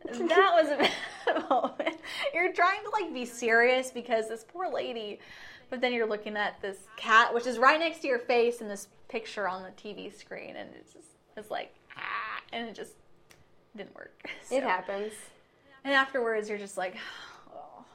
that 0.03 0.51
was 0.53 0.69
a 0.69 0.77
bad 0.77 1.49
moment. 1.49 1.97
You're 2.33 2.51
trying 2.53 2.83
to 2.83 2.89
like 2.89 3.13
be 3.13 3.25
serious 3.25 3.91
because 3.91 4.27
this 4.27 4.43
poor 4.43 4.71
lady, 4.71 5.19
but 5.69 5.79
then 5.79 5.93
you're 5.93 6.07
looking 6.07 6.35
at 6.35 6.61
this 6.61 6.77
cat, 6.95 7.33
which 7.33 7.45
is 7.45 7.57
right 7.57 7.79
next 7.79 7.99
to 7.99 8.07
your 8.07 8.19
face 8.19 8.61
in 8.61 8.67
this 8.67 8.87
picture 9.09 9.47
on 9.47 9.63
the 9.63 9.69
TV 9.69 10.13
screen, 10.13 10.55
and 10.55 10.69
it's 10.75 10.93
just 10.93 11.07
it's 11.35 11.51
like 11.51 11.73
ah, 11.95 12.41
and 12.51 12.67
it 12.67 12.75
just 12.75 12.93
didn't 13.75 13.95
work. 13.95 14.29
It 14.51 14.63
happens. 14.63 15.13
And 15.83 15.93
afterwards, 15.93 16.49
you're 16.49 16.57
just 16.57 16.77
like, 16.77 16.95
oh, 17.55 17.85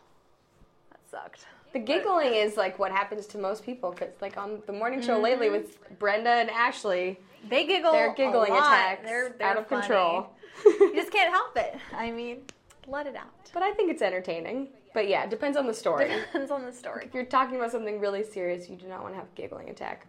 that 0.91 1.01
sucked. 1.11 1.47
The 1.73 1.79
giggling 1.79 2.35
is 2.35 2.57
like 2.57 2.79
what 2.79 2.93
happens 2.93 3.27
to 3.29 3.39
most 3.39 3.65
people 3.65 3.93
because, 3.93 4.11
like, 4.21 4.37
on 4.37 4.63
the 4.67 4.73
morning 4.73 5.01
show 5.01 5.19
lately 5.19 5.47
Mm-hmm. 5.49 5.57
with 5.57 5.99
Brenda 5.99 6.31
and 6.31 6.51
Ashley, 6.51 7.19
They 7.49 7.67
giggle. 7.67 7.93
their 7.93 8.13
giggling 8.15 8.53
attacks 8.53 9.03
They're, 9.05 9.35
they're 9.39 9.49
out 9.49 9.57
of 9.57 9.67
funny. 9.67 9.81
control. 9.83 10.31
You 10.65 10.95
just 10.95 11.11
can't 11.17 11.31
help 11.33 11.57
it. 11.57 11.77
I 11.97 12.11
mean, 12.11 12.43
let 12.87 13.07
it 13.07 13.17
out. 13.17 13.51
but 13.55 13.63
I 13.63 13.73
think 13.73 13.91
it's 13.91 14.03
entertaining. 14.03 14.69
But 14.95 15.09
yeah, 15.09 15.25
it 15.25 15.31
depends 15.31 15.57
on 15.57 15.67
the 15.67 15.73
story. 15.73 16.09
Depends 16.09 16.51
on 16.51 16.67
the 16.67 16.73
story. 16.73 17.07
if 17.07 17.15
you're 17.15 17.25
talking 17.25 17.57
about 17.57 17.71
something 17.73 17.99
really 17.99 18.23
serious, 18.23 18.69
you 18.69 18.77
do 18.77 18.87
not 18.87 19.01
want 19.03 19.15
to 19.15 19.19
have 19.21 19.29
a 19.29 19.35
giggling 19.35 19.71
attack. 19.71 20.07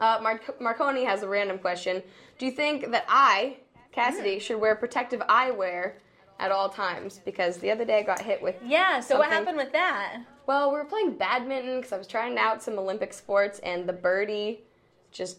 Uh, 0.00 0.18
Marc- 0.20 0.60
Marconi 0.60 1.04
has 1.04 1.22
a 1.22 1.28
random 1.28 1.58
question. 1.58 2.02
Do 2.38 2.46
you 2.46 2.52
think 2.52 2.90
that 2.90 3.04
I, 3.08 3.58
Cassidy, 3.92 4.36
Mm. 4.36 4.40
should 4.40 4.60
wear 4.60 4.74
protective 4.74 5.20
eyewear 5.28 5.92
at 6.40 6.50
all 6.50 6.68
times? 6.68 7.20
Because 7.24 7.58
the 7.58 7.70
other 7.70 7.84
day 7.84 7.98
I 7.98 8.02
got 8.02 8.20
hit 8.20 8.42
with. 8.42 8.56
Yeah. 8.64 8.98
So 8.98 9.16
what 9.18 9.28
happened 9.28 9.56
with 9.56 9.70
that? 9.72 10.18
Well, 10.50 10.72
we 10.72 10.78
were 10.78 10.84
playing 10.84 11.12
badminton 11.12 11.76
because 11.76 11.92
I 11.92 11.96
was 11.96 12.08
trying 12.08 12.36
out 12.36 12.60
some 12.60 12.76
Olympic 12.76 13.12
sports, 13.12 13.60
and 13.60 13.88
the 13.88 13.92
birdie 13.92 14.64
just 15.12 15.38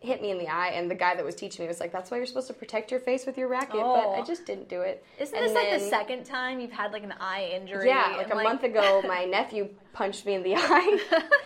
hit 0.00 0.22
me 0.22 0.30
in 0.30 0.38
the 0.38 0.48
eye. 0.48 0.68
And 0.68 0.90
the 0.90 0.94
guy 0.94 1.14
that 1.14 1.22
was 1.22 1.34
teaching 1.34 1.62
me 1.62 1.68
was 1.68 1.78
like, 1.78 1.92
"That's 1.92 2.10
why 2.10 2.16
you're 2.16 2.24
supposed 2.24 2.46
to 2.46 2.54
protect 2.54 2.90
your 2.90 2.98
face 2.98 3.26
with 3.26 3.36
your 3.36 3.48
racket." 3.48 3.72
But 3.74 4.06
Oh. 4.06 4.14
I 4.14 4.22
just 4.22 4.46
didn't 4.46 4.70
do 4.70 4.80
it. 4.80 5.04
Isn't 5.18 5.36
And 5.36 5.44
this 5.44 5.54
like 5.54 5.70
the 5.72 5.80
second 5.80 6.24
time 6.24 6.58
you've 6.58 6.72
had 6.72 6.90
like 6.94 7.02
an 7.02 7.12
eye 7.20 7.50
injury? 7.52 7.86
Yeah, 7.86 8.14
like 8.16 8.32
a 8.32 8.36
month 8.36 8.62
ago, 8.62 9.02
my 9.06 9.26
nephew 9.26 9.68
punched 9.92 10.24
me 10.24 10.32
in 10.32 10.42
the 10.42 10.54
eye 10.56 11.00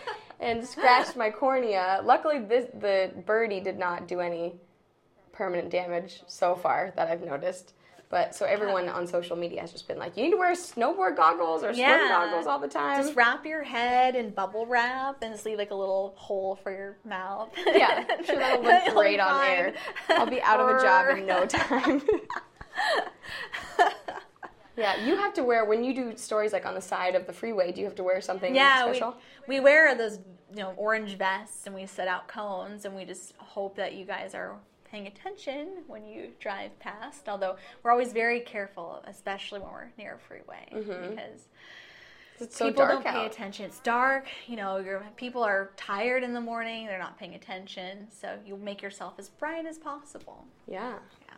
and 0.39 0.65
scratched 0.65 1.17
my 1.17 1.31
cornea. 1.31 1.99
Luckily, 2.05 2.39
this 2.39 2.69
the 2.73 3.11
birdie 3.25 3.59
did 3.59 3.77
not 3.77 4.07
do 4.07 4.21
any 4.21 4.55
permanent 5.33 5.69
damage 5.69 6.23
so 6.27 6.55
far 6.55 6.93
that 6.95 7.09
I've 7.09 7.25
noticed. 7.25 7.73
But 8.11 8.35
so 8.35 8.45
everyone 8.45 8.89
on 8.89 9.07
social 9.07 9.37
media 9.37 9.61
has 9.61 9.71
just 9.71 9.87
been 9.87 9.97
like, 9.97 10.17
you 10.17 10.23
need 10.23 10.31
to 10.31 10.37
wear 10.37 10.53
snowboard 10.53 11.15
goggles 11.15 11.63
or 11.63 11.71
swim 11.73 11.79
Yeah. 11.87 12.09
goggles 12.09 12.45
all 12.45 12.59
the 12.59 12.67
time. 12.67 13.01
Just 13.01 13.15
wrap 13.15 13.45
your 13.45 13.63
head 13.63 14.15
in 14.17 14.31
bubble 14.31 14.65
wrap 14.65 15.23
and 15.23 15.33
just 15.33 15.45
leave 15.45 15.57
like 15.57 15.71
a 15.71 15.75
little 15.75 16.13
hole 16.17 16.57
for 16.61 16.71
your 16.71 16.97
mouth. 17.05 17.49
yeah, 17.65 18.03
I'm 18.09 18.23
sure 18.25 18.35
that'll 18.35 18.61
look 18.63 18.93
great 18.93 19.19
on 19.21 19.29
fine. 19.29 19.49
air. 19.49 19.73
I'll 20.09 20.29
be 20.29 20.41
out 20.41 20.59
of 20.59 20.67
a 20.77 20.81
job 20.81 21.17
in 21.17 21.25
no 21.25 21.45
time. 21.47 22.01
yeah, 24.77 25.03
you 25.05 25.15
have 25.15 25.33
to 25.35 25.43
wear 25.43 25.65
when 25.65 25.83
you 25.83 25.93
do 25.93 26.15
stories 26.17 26.53
like 26.53 26.65
on 26.65 26.73
the 26.73 26.81
side 26.81 27.15
of 27.15 27.27
the 27.27 27.33
freeway. 27.33 27.71
Do 27.71 27.79
you 27.81 27.85
have 27.87 27.95
to 27.95 28.03
wear 28.03 28.21
something 28.21 28.53
yeah, 28.55 28.81
special? 28.83 29.15
we, 29.47 29.55
we 29.55 29.63
wear 29.63 29.95
those 29.95 30.19
you 30.53 30.61
know 30.63 30.73
orange 30.75 31.15
vests 31.17 31.65
and 31.65 31.73
we 31.75 31.85
set 31.85 32.07
out 32.09 32.27
cones 32.27 32.83
and 32.85 32.93
we 32.95 33.05
just 33.05 33.33
hope 33.37 33.75
that 33.77 33.93
you 33.93 34.03
guys 34.05 34.33
are 34.35 34.57
paying 34.91 35.07
attention 35.07 35.69
when 35.87 36.05
you 36.05 36.29
drive 36.39 36.77
past. 36.79 37.29
Although 37.29 37.55
we're 37.81 37.91
always 37.91 38.11
very 38.11 38.41
careful, 38.41 39.01
especially 39.07 39.59
when 39.59 39.71
we're 39.71 39.91
near 39.97 40.15
a 40.15 40.19
freeway 40.19 40.65
because 40.71 41.47
It's 42.39 42.57
people 42.57 42.85
don't 42.85 43.03
pay 43.03 43.09
out. 43.09 43.25
attention. 43.31 43.65
It's 43.65 43.79
dark. 43.79 44.25
You 44.47 44.57
know, 44.57 44.77
your 44.77 45.03
people 45.15 45.43
are 45.43 45.71
tired 45.77 46.23
in 46.23 46.33
the 46.33 46.41
morning. 46.41 46.87
They're 46.87 46.99
not 46.99 47.17
paying 47.17 47.35
attention. 47.35 48.07
So 48.11 48.37
you 48.45 48.57
make 48.57 48.81
yourself 48.81 49.13
as 49.17 49.29
bright 49.29 49.65
as 49.65 49.77
possible. 49.77 50.45
Yeah. 50.67 50.95
Yeah. 51.27 51.35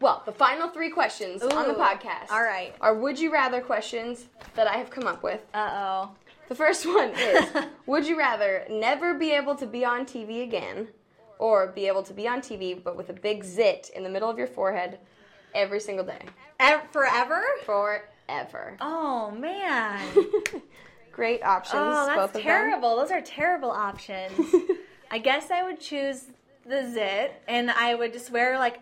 Well, 0.00 0.22
the 0.26 0.32
final 0.32 0.68
three 0.68 0.90
questions 0.90 1.42
on 1.42 1.68
the 1.68 1.74
podcast 1.74 2.30
all 2.30 2.42
right. 2.42 2.74
are 2.82 2.94
would 2.94 3.18
you 3.18 3.32
rather 3.32 3.62
questions 3.62 4.26
that 4.54 4.66
I 4.66 4.74
have 4.74 4.90
come 4.90 5.06
up 5.06 5.22
with. 5.22 5.40
Uh 5.54 5.70
oh. 5.72 6.10
The 6.48 6.54
first 6.54 6.84
one 6.86 7.10
is 7.16 7.46
Would 7.86 8.06
you 8.06 8.18
rather 8.18 8.64
never 8.70 9.14
be 9.14 9.32
able 9.32 9.54
to 9.56 9.66
be 9.66 9.84
on 9.84 10.04
TV 10.04 10.42
again 10.42 10.88
or 11.38 11.68
be 11.68 11.86
able 11.86 12.02
to 12.04 12.12
be 12.14 12.26
on 12.26 12.40
TV 12.40 12.82
but 12.82 12.96
with 12.96 13.08
a 13.10 13.12
big 13.12 13.44
zit 13.44 13.90
in 13.94 14.02
the 14.02 14.08
middle 14.10 14.30
of 14.30 14.38
your 14.38 14.46
forehead 14.46 14.98
every 15.54 15.80
single 15.80 16.04
day? 16.04 16.20
Forever? 16.92 17.42
Forever. 17.64 18.76
Oh 18.80 19.30
man. 19.30 20.00
Great 21.12 21.42
options, 21.42 21.74
Oh, 21.82 22.06
that's 22.06 22.38
terrible. 22.40 22.96
Those 22.96 23.10
are 23.10 23.22
terrible 23.22 23.70
options. 23.70 24.32
I 25.10 25.18
guess 25.18 25.50
I 25.50 25.62
would 25.62 25.80
choose 25.80 26.24
the 26.66 26.90
zit, 26.92 27.40
and 27.48 27.70
I 27.70 27.94
would 27.94 28.12
just 28.12 28.30
wear 28.30 28.58
like 28.58 28.80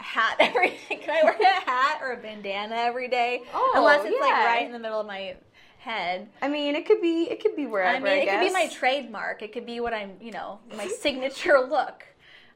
a 0.00 0.02
hat 0.02 0.36
every 0.40 0.70
day. 0.88 0.96
Can 0.96 1.10
I 1.10 1.24
wear 1.24 1.36
a 1.38 1.44
hat 1.70 1.98
or 2.00 2.12
a 2.12 2.16
bandana 2.16 2.76
every 2.76 3.08
day? 3.08 3.42
Oh, 3.52 3.72
Unless 3.76 4.06
it's 4.06 4.18
like 4.20 4.32
right 4.32 4.64
in 4.64 4.72
the 4.72 4.78
middle 4.78 5.00
of 5.00 5.06
my 5.06 5.34
head. 5.82 6.28
I 6.40 6.48
mean, 6.48 6.74
it 6.76 6.86
could 6.86 7.00
be 7.02 7.24
it 7.30 7.42
could 7.42 7.56
be 7.56 7.66
wherever. 7.66 8.06
I 8.06 8.10
mean, 8.14 8.22
it 8.22 8.30
could 8.30 8.40
be 8.40 8.52
my 8.52 8.68
trademark. 8.68 9.42
It 9.42 9.52
could 9.52 9.66
be 9.66 9.80
what 9.80 9.92
I'm, 9.92 10.12
you 10.20 10.30
know, 10.30 10.60
my 10.76 10.86
signature 11.00 11.60
look. 11.60 12.04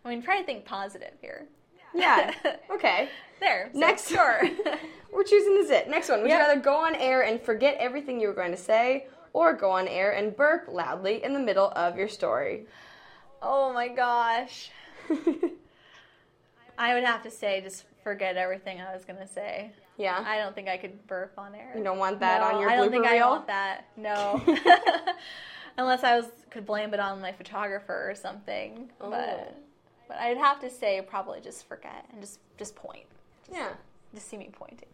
I 0.05 0.11
mean, 0.11 0.23
try 0.23 0.39
to 0.39 0.45
think 0.47 0.65
positive 0.65 1.13
here. 1.21 1.47
Yeah. 1.95 2.33
Okay. 2.71 3.09
There. 3.41 3.71
so, 3.73 3.79
Next, 3.79 4.09
sure. 4.09 4.43
We're 5.13 5.25
choosing 5.25 5.61
the 5.61 5.67
zit. 5.67 5.89
Next 5.91 6.09
one. 6.09 6.21
Would 6.23 6.31
Yep. 6.31 6.39
you 6.41 6.47
rather 6.47 6.61
go 6.61 6.75
on 6.77 6.95
air 6.95 7.23
and 7.23 7.41
forget 7.41 7.77
everything 7.79 8.21
you 8.21 8.29
were 8.29 8.35
going 8.35 8.51
to 8.51 8.57
say, 8.57 9.07
or 9.33 9.53
go 9.53 9.71
on 9.71 9.89
air 9.89 10.13
and 10.13 10.35
burp 10.37 10.69
loudly 10.71 11.23
in 11.25 11.33
the 11.35 11.39
middle 11.41 11.71
of 11.77 11.97
your 11.97 12.09
story? 12.09 12.67
oh 13.43 13.73
my 13.73 13.89
gosh. 13.89 14.71
I 16.79 16.95
would 16.95 17.05
have 17.05 17.23
to 17.23 17.31
say, 17.31 17.61
just 17.61 17.85
forget 18.03 18.37
everything 18.37 18.81
I 18.81 18.95
was 18.95 19.05
gonna 19.05 19.27
say. 19.27 19.71
Yeah. 19.97 20.23
I 20.27 20.39
don't 20.39 20.55
think 20.55 20.69
I 20.69 20.77
could 20.77 21.07
burp 21.07 21.35
on 21.39 21.55
air. 21.55 21.73
you 21.77 21.85
don't 21.85 21.99
want 21.99 22.21
that 22.21 22.41
no, 22.41 22.57
on 22.57 22.61
your 22.61 22.71
I 22.71 22.77
don't 22.77 22.91
think 22.91 23.05
reel. 23.05 23.25
I 23.25 23.29
want 23.29 23.47
that. 23.47 23.87
No. 23.97 24.43
Unless 25.79 26.05
I 26.05 26.17
was 26.17 26.27
could 26.51 26.65
blame 26.65 26.95
it 26.95 27.01
on 27.01 27.21
my 27.21 27.33
photographer 27.33 28.11
or 28.11 28.15
something. 28.15 28.91
Oh. 29.01 29.11
But 29.11 29.57
but 30.09 30.19
I'd 30.19 30.39
have 30.39 30.61
to 30.61 30.71
say 30.71 31.01
probably 31.07 31.41
just 31.41 31.67
forget 31.67 32.07
and 32.13 32.21
just 32.21 32.39
just 32.59 32.75
point. 32.75 33.07
yeah. 33.53 33.71
Just 34.15 34.29
see 34.29 34.37
me 34.37 34.51
pointing. 34.53 34.89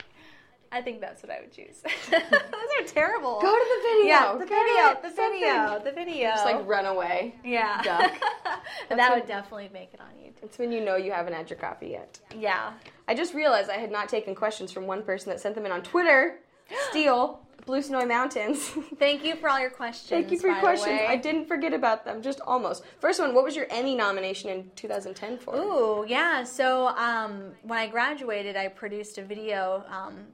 I 0.73 0.81
think 0.81 1.03
that's 1.03 1.23
what 1.23 1.31
I 1.31 1.41
would 1.41 1.53
choose. 1.53 1.83
Those 2.11 2.23
are 2.23 2.87
terrible. 2.87 3.39
Go 3.43 3.55
to 3.55 3.65
the 3.69 3.89
video. 3.89 4.07
Yeah, 4.07 4.33
the 4.33 4.47
video, 4.47 5.03
the 5.03 5.15
video, 5.15 5.85
the 5.85 5.93
video. 5.93 6.31
Just 6.31 6.47
like 6.47 6.67
run 6.67 6.87
away. 6.87 7.35
yeah. 7.45 7.83
duck. 7.83 8.13
that 8.89 9.15
would 9.15 9.27
definitely 9.27 9.69
make 9.73 9.93
it 9.93 10.01
on 10.01 10.09
YouTube. 10.19 10.45
It's 10.45 10.59
when 10.59 10.73
you 10.73 10.83
know 10.83 10.97
you 10.97 11.13
haven't 11.13 11.35
had 11.35 11.51
your 11.51 11.59
coffee 11.59 11.89
yet. 11.89 12.19
Yeah. 12.35 12.73
I 13.07 13.15
just 13.15 13.35
realized 13.35 13.69
I 13.69 13.77
had 13.77 13.93
not 13.93 14.09
taken 14.09 14.35
questions 14.35 14.73
from 14.73 14.87
one 14.87 15.03
person 15.03 15.29
that 15.31 15.41
sent 15.41 15.55
them 15.55 15.67
in 15.67 15.73
on 15.73 15.83
Twitter. 15.83 16.39
Steele, 16.89 17.41
Blue 17.67 17.83
Snowy 17.83 18.07
Mountains. 18.07 18.71
Thank 18.99 19.25
you 19.25 19.37
for 19.37 19.51
all 19.51 19.61
your 19.61 19.71
questions. 19.71 20.09
Thank 20.09 20.31
you 20.31 20.39
for 20.39 20.49
your 20.49 20.59
questions. 20.59 21.01
I 21.07 21.17
didn't 21.17 21.47
forget 21.47 21.75
about 21.75 22.07
them, 22.07 22.23
just 22.23 22.41
almost. 22.41 22.83
First 22.99 23.21
one, 23.21 23.35
what 23.35 23.45
was 23.45 23.55
your 23.55 23.67
Emmy 23.71 23.95
nomination 23.95 24.49
in 24.49 24.71
2010 24.75 25.39
for? 25.39 25.55
Ooh, 25.55 26.05
yeah. 26.09 26.45
So 26.45 26.89
um, 26.89 27.53
when 27.63 27.79
I 27.79 27.89
graduated, 27.89 28.57
I 28.57 28.69
produced 28.69 29.19
a 29.19 29.23
video 29.23 29.85
um, 29.89 30.27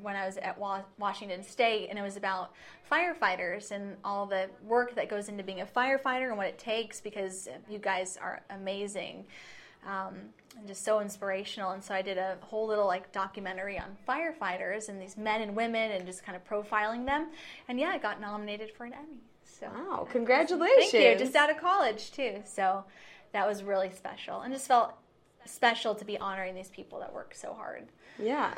when 0.00 0.16
I 0.16 0.26
was 0.26 0.36
at 0.36 0.58
Wa- 0.58 0.82
Washington 0.98 1.42
State, 1.42 1.88
and 1.88 1.98
it 1.98 2.02
was 2.02 2.16
about 2.16 2.52
firefighters 2.90 3.70
and 3.70 3.96
all 4.04 4.26
the 4.26 4.48
work 4.62 4.94
that 4.94 5.08
goes 5.08 5.28
into 5.28 5.42
being 5.42 5.60
a 5.60 5.66
firefighter 5.66 6.28
and 6.28 6.36
what 6.36 6.46
it 6.46 6.58
takes 6.58 7.00
because 7.00 7.48
you 7.68 7.78
guys 7.78 8.16
are 8.20 8.42
amazing. 8.50 9.24
Um, 9.86 10.16
and 10.58 10.66
just 10.66 10.84
so 10.84 11.00
inspirational, 11.00 11.72
and 11.72 11.84
so 11.84 11.94
I 11.94 12.00
did 12.02 12.16
a 12.18 12.38
whole 12.40 12.66
little 12.66 12.86
like 12.86 13.12
documentary 13.12 13.78
on 13.78 13.96
firefighters 14.08 14.88
and 14.88 15.00
these 15.00 15.16
men 15.16 15.42
and 15.42 15.54
women, 15.54 15.92
and 15.92 16.06
just 16.06 16.24
kind 16.24 16.34
of 16.34 16.44
profiling 16.48 17.04
them. 17.06 17.28
And 17.68 17.78
yeah, 17.78 17.88
I 17.88 17.98
got 17.98 18.20
nominated 18.20 18.70
for 18.72 18.84
an 18.84 18.94
Emmy. 18.94 19.20
So 19.44 19.68
Wow, 19.74 20.08
congratulations. 20.10 20.90
Thank 20.90 21.18
you. 21.18 21.24
Just 21.24 21.36
out 21.36 21.50
of 21.50 21.58
college 21.58 22.10
too. 22.10 22.42
So 22.46 22.84
that 23.32 23.46
was 23.46 23.62
really 23.62 23.90
special, 23.90 24.40
and 24.40 24.52
just 24.52 24.66
felt 24.66 24.94
special 25.44 25.94
to 25.94 26.04
be 26.04 26.18
honoring 26.18 26.54
these 26.54 26.70
people 26.70 26.98
that 26.98 27.12
work 27.14 27.32
so 27.34 27.54
hard 27.54 27.86
Yeah. 28.18 28.54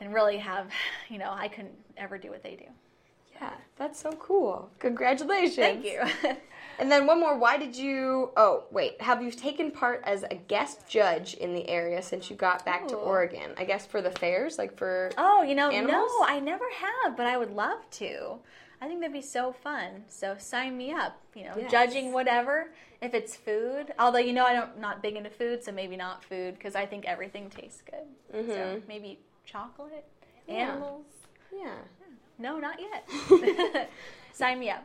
And 0.00 0.12
really 0.14 0.38
have, 0.38 0.70
you 1.08 1.18
know, 1.18 1.30
I 1.32 1.48
couldn't 1.48 1.76
ever 1.96 2.18
do 2.18 2.30
what 2.30 2.42
they 2.42 2.56
do. 2.56 2.64
Yeah, 3.40 3.52
that's 3.76 4.00
so 4.00 4.12
cool. 4.12 4.70
Congratulations. 4.80 5.56
Thank 5.56 5.84
you. 5.84 6.02
And 6.80 6.92
then 6.92 7.08
one 7.08 7.18
more. 7.18 7.36
Why 7.36 7.58
did 7.58 7.74
you? 7.74 8.30
Oh, 8.36 8.62
wait. 8.70 9.00
Have 9.02 9.20
you 9.20 9.32
taken 9.32 9.72
part 9.72 10.00
as 10.04 10.22
a 10.22 10.36
guest 10.36 10.88
judge 10.88 11.34
in 11.34 11.52
the 11.52 11.68
area 11.68 12.00
since 12.00 12.30
you 12.30 12.36
got 12.36 12.64
back 12.64 12.86
to 12.86 12.94
Oregon? 12.94 13.50
I 13.56 13.64
guess 13.64 13.84
for 13.84 14.00
the 14.00 14.12
fairs, 14.12 14.58
like 14.58 14.76
for. 14.76 15.10
oh, 15.18 15.42
you 15.42 15.56
know, 15.56 15.70
Animals? 15.72 16.08
no, 16.20 16.24
I 16.24 16.38
never 16.38 16.64
have, 17.02 17.16
but 17.16 17.26
I 17.26 17.36
would 17.36 17.50
love 17.50 17.78
to. 17.92 18.36
I 18.80 18.86
think 18.86 19.00
that'd 19.00 19.12
be 19.12 19.20
so 19.22 19.50
fun. 19.52 20.04
So 20.08 20.36
sign 20.38 20.76
me 20.78 20.92
up. 20.92 21.20
You 21.34 21.46
know, 21.46 21.54
Yes. 21.58 21.68
judging 21.68 22.12
whatever. 22.12 22.70
If 23.02 23.12
it's 23.12 23.34
food, 23.34 23.92
although 23.98 24.20
you 24.20 24.32
know 24.32 24.44
I 24.44 24.52
don't 24.52 24.78
not 24.78 25.02
big 25.02 25.16
into 25.16 25.30
food, 25.30 25.64
so 25.64 25.72
maybe 25.72 25.96
not 25.96 26.22
food 26.22 26.54
because 26.54 26.76
I 26.76 26.86
think 26.86 27.06
everything 27.06 27.50
tastes 27.50 27.82
good. 27.82 28.06
So 28.30 28.36
Mhm. 28.54 28.86
maybe 28.86 29.18
chocolate, 29.48 30.04
Yeah. 30.46 30.72
animals. 30.72 31.06
Yeah. 31.52 31.74
No, 32.38 32.58
not 32.58 32.78
yet. 32.78 33.90
Sign 34.32 34.60
me 34.60 34.70
up. 34.70 34.84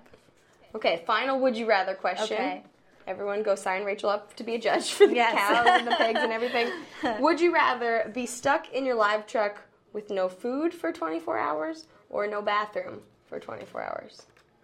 Okay. 0.74 1.04
Final. 1.06 1.40
Would 1.42 1.56
you 1.58 1.68
rather 1.68 1.94
question? 1.94 2.38
Okay. 2.38 2.64
Everyone, 3.06 3.44
go 3.44 3.54
sign 3.54 3.84
Rachel 3.84 4.10
up 4.10 4.34
to 4.38 4.46
be 4.46 4.56
a 4.56 4.60
judge 4.60 4.94
for 4.94 5.06
the 5.08 5.16
Yes. 5.16 5.36
cows 5.38 5.68
and 5.68 5.86
the 5.86 5.92
pigs 5.98 6.20
and 6.24 6.32
everything. 6.32 6.72
Would 7.20 7.42
you 7.42 7.54
rather 7.54 8.10
be 8.14 8.26
stuck 8.26 8.72
in 8.72 8.86
your 8.86 8.96
live 8.96 9.28
truck 9.28 9.62
with 9.92 10.10
no 10.10 10.30
food 10.30 10.74
for 10.74 10.94
24 10.94 11.38
hours 11.38 11.88
or 12.10 12.28
no 12.28 12.42
bathroom 12.42 13.02
for 13.26 13.40
24 13.42 13.82
hours? 13.84 14.22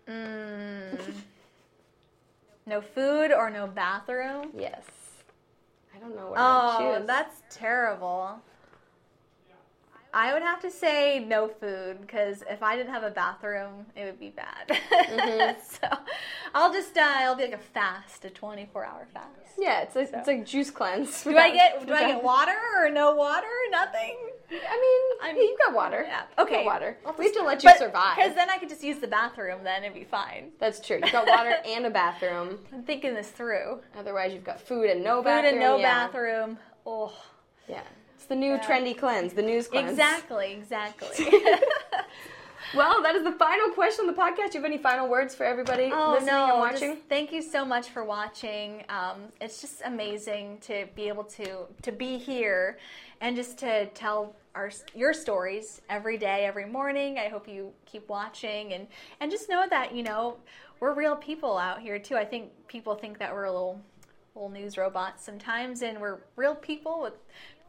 Mm. 0.08 0.98
no 2.66 2.80
food 2.82 3.32
or 3.34 3.50
no 3.50 3.68
bathroom? 3.68 4.52
Yes. 4.58 4.84
I 5.94 6.00
don't 6.00 6.16
know 6.16 6.30
what 6.30 6.40
Oh, 6.40 7.04
that's 7.06 7.44
terrible. 7.50 8.40
I 10.14 10.34
would 10.34 10.42
have 10.42 10.60
to 10.62 10.72
say 10.72 11.20
no 11.20 11.48
food 11.48 12.02
because 12.02 12.44
if 12.50 12.64
I 12.64 12.76
didn't 12.76 12.92
have 12.92 13.04
a 13.04 13.12
bathroom, 13.12 13.86
it 13.96 14.06
would 14.06 14.20
be 14.20 14.30
bad. 14.30 14.68
Mm-hmm. 14.70 15.60
so 15.68 15.88
I'll 16.56 16.74
just 16.74 16.98
uh, 16.98 17.18
it'll 17.22 17.36
be 17.36 17.44
like 17.44 17.54
a 17.54 17.58
fast, 17.60 18.26
a 18.26 18.30
twenty-four 18.32 18.84
hour 18.86 19.08
fast. 19.14 19.28
yeah. 19.60 19.82
It's 19.82 19.96
like, 19.96 20.10
it's 20.12 20.28
like 20.28 20.46
juice 20.46 20.72
cleanse. 20.72 21.24
Do 21.24 21.38
I 21.38 21.52
get 21.52 21.86
do 21.86 21.94
I 21.94 22.08
get 22.08 22.24
water 22.34 22.58
or 22.80 22.90
no 22.90 23.14
water? 23.14 23.46
Or 23.46 23.70
nothing. 23.72 24.18
I 24.52 24.54
mean, 25.22 25.28
I'm- 25.28 25.36
you 25.36 25.56
got 25.64 25.76
water. 25.76 26.04
Yeah. 26.08 26.24
Okay. 26.40 26.66
water. 26.66 26.98
We 27.20 27.26
have 27.26 27.34
to 27.36 27.44
let 27.44 27.64
you 27.64 27.72
survive. 27.78 28.16
Because 28.18 28.34
then 28.34 28.50
I 28.50 28.58
could 28.58 28.70
just 28.70 28.84
use 28.84 28.98
the 28.98 29.08
bathroom. 29.08 29.64
Then 29.64 29.84
it'd 29.84 29.94
be 29.94 30.06
fine. 30.06 30.52
That's 30.60 30.80
true. 30.80 31.00
You 31.06 31.12
got 31.12 31.28
water 31.28 31.56
and 31.68 31.86
a 31.86 31.90
bathroom. 31.92 32.58
I'm 32.74 32.82
thinking 32.84 33.14
this 33.14 33.30
through. 33.30 33.82
Otherwise, 33.96 34.34
you've 34.34 34.44
got 34.44 34.60
food 34.60 34.90
and 34.90 35.04
no 35.04 35.18
Food 35.18 35.26
bathroom. 35.26 35.44
Food 35.44 35.50
and 35.52 35.60
no 35.60 35.78
yeah. 35.78 36.08
bathroom. 36.08 36.58
Oh. 36.88 37.14
Yeah. 37.68 37.82
The 38.30 38.36
new 38.36 38.58
trendy 38.60 38.96
cleanse, 38.96 39.34
the 39.34 39.42
news 39.42 39.68
cleanse. 39.68 39.90
Exactly, 39.90 40.54
exactly. 40.54 41.10
well, 42.76 43.02
that 43.02 43.16
is 43.16 43.24
the 43.24 43.32
final 43.32 43.70
question 43.72 44.08
on 44.08 44.14
the 44.16 44.22
podcast. 44.22 44.52
Do 44.52 44.60
you 44.60 44.64
have 44.64 44.66
any 44.66 44.78
final 44.78 45.10
words 45.10 45.34
for 45.34 45.46
everybody 45.46 45.90
Oh 45.92 46.12
listening 46.12 46.34
no! 46.36 46.52
and 46.52 46.60
watching? 46.60 46.94
Just 46.94 47.08
thank 47.10 47.32
you 47.32 47.42
so 47.42 47.66
much 47.66 47.90
for 47.90 48.04
watching. 48.04 48.84
Um, 48.88 49.24
it's 49.42 49.62
just 49.62 49.82
amazing 49.84 50.60
to 50.62 50.86
be 50.96 51.08
able 51.08 51.24
to 51.24 51.66
to 51.82 51.92
be 51.92 52.20
here 52.20 52.78
and 53.20 53.36
just 53.36 53.58
to 53.60 53.88
tell 53.88 54.36
our 54.54 54.70
your 54.94 55.14
stories 55.14 55.82
every 55.90 56.18
day, 56.20 56.46
every 56.46 56.68
morning. 56.68 57.18
I 57.18 57.30
hope 57.30 57.48
you 57.48 57.72
keep 57.88 58.08
watching 58.10 58.74
and 58.74 58.86
and 59.22 59.32
just 59.32 59.50
know 59.50 59.66
that 59.68 59.96
you 59.96 60.04
know 60.04 60.38
we're 60.80 60.94
real 60.94 61.16
people 61.16 61.58
out 61.58 61.82
here 61.82 61.98
too. 61.98 62.16
I 62.16 62.26
think 62.26 62.52
people 62.68 62.94
think 62.94 63.18
that 63.18 63.34
we're 63.34 63.46
a 63.46 63.52
little 63.52 63.82
little 64.36 64.50
news 64.50 64.78
robots 64.78 65.24
sometimes, 65.24 65.82
and 65.82 66.00
we're 66.00 66.20
real 66.36 66.54
people 66.54 67.02
with 67.02 67.14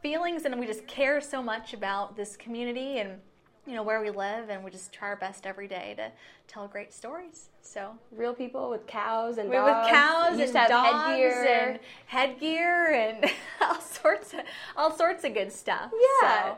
feelings, 0.01 0.45
and 0.45 0.59
we 0.59 0.65
just 0.67 0.87
care 0.87 1.21
so 1.21 1.41
much 1.41 1.73
about 1.73 2.15
this 2.15 2.35
community 2.35 2.99
and 2.99 3.19
you 3.67 3.75
know 3.75 3.83
where 3.83 4.01
we 4.01 4.09
live 4.09 4.49
and 4.49 4.63
we 4.63 4.71
just 4.71 4.91
try 4.91 5.09
our 5.09 5.15
best 5.15 5.45
every 5.45 5.67
day 5.67 5.93
to 5.95 6.11
tell 6.47 6.67
great 6.67 6.91
stories 6.91 7.49
so 7.61 7.91
Real 8.11 8.33
people 8.33 8.71
with 8.71 8.87
cows 8.87 9.37
and 9.37 9.51
dogs. 9.51 9.85
with 9.85 9.93
cows 9.95 10.39
and 10.39 10.53
dogs 10.67 11.07
headgear. 11.07 11.43
and 11.43 11.79
headgear 12.07 12.91
and 12.91 13.31
all 13.61 13.79
sorts 13.79 14.33
of 14.33 14.39
all 14.75 14.91
sorts 14.97 15.23
of 15.25 15.35
good 15.35 15.51
stuff 15.51 15.91
Yeah. 16.23 16.41
so 16.43 16.57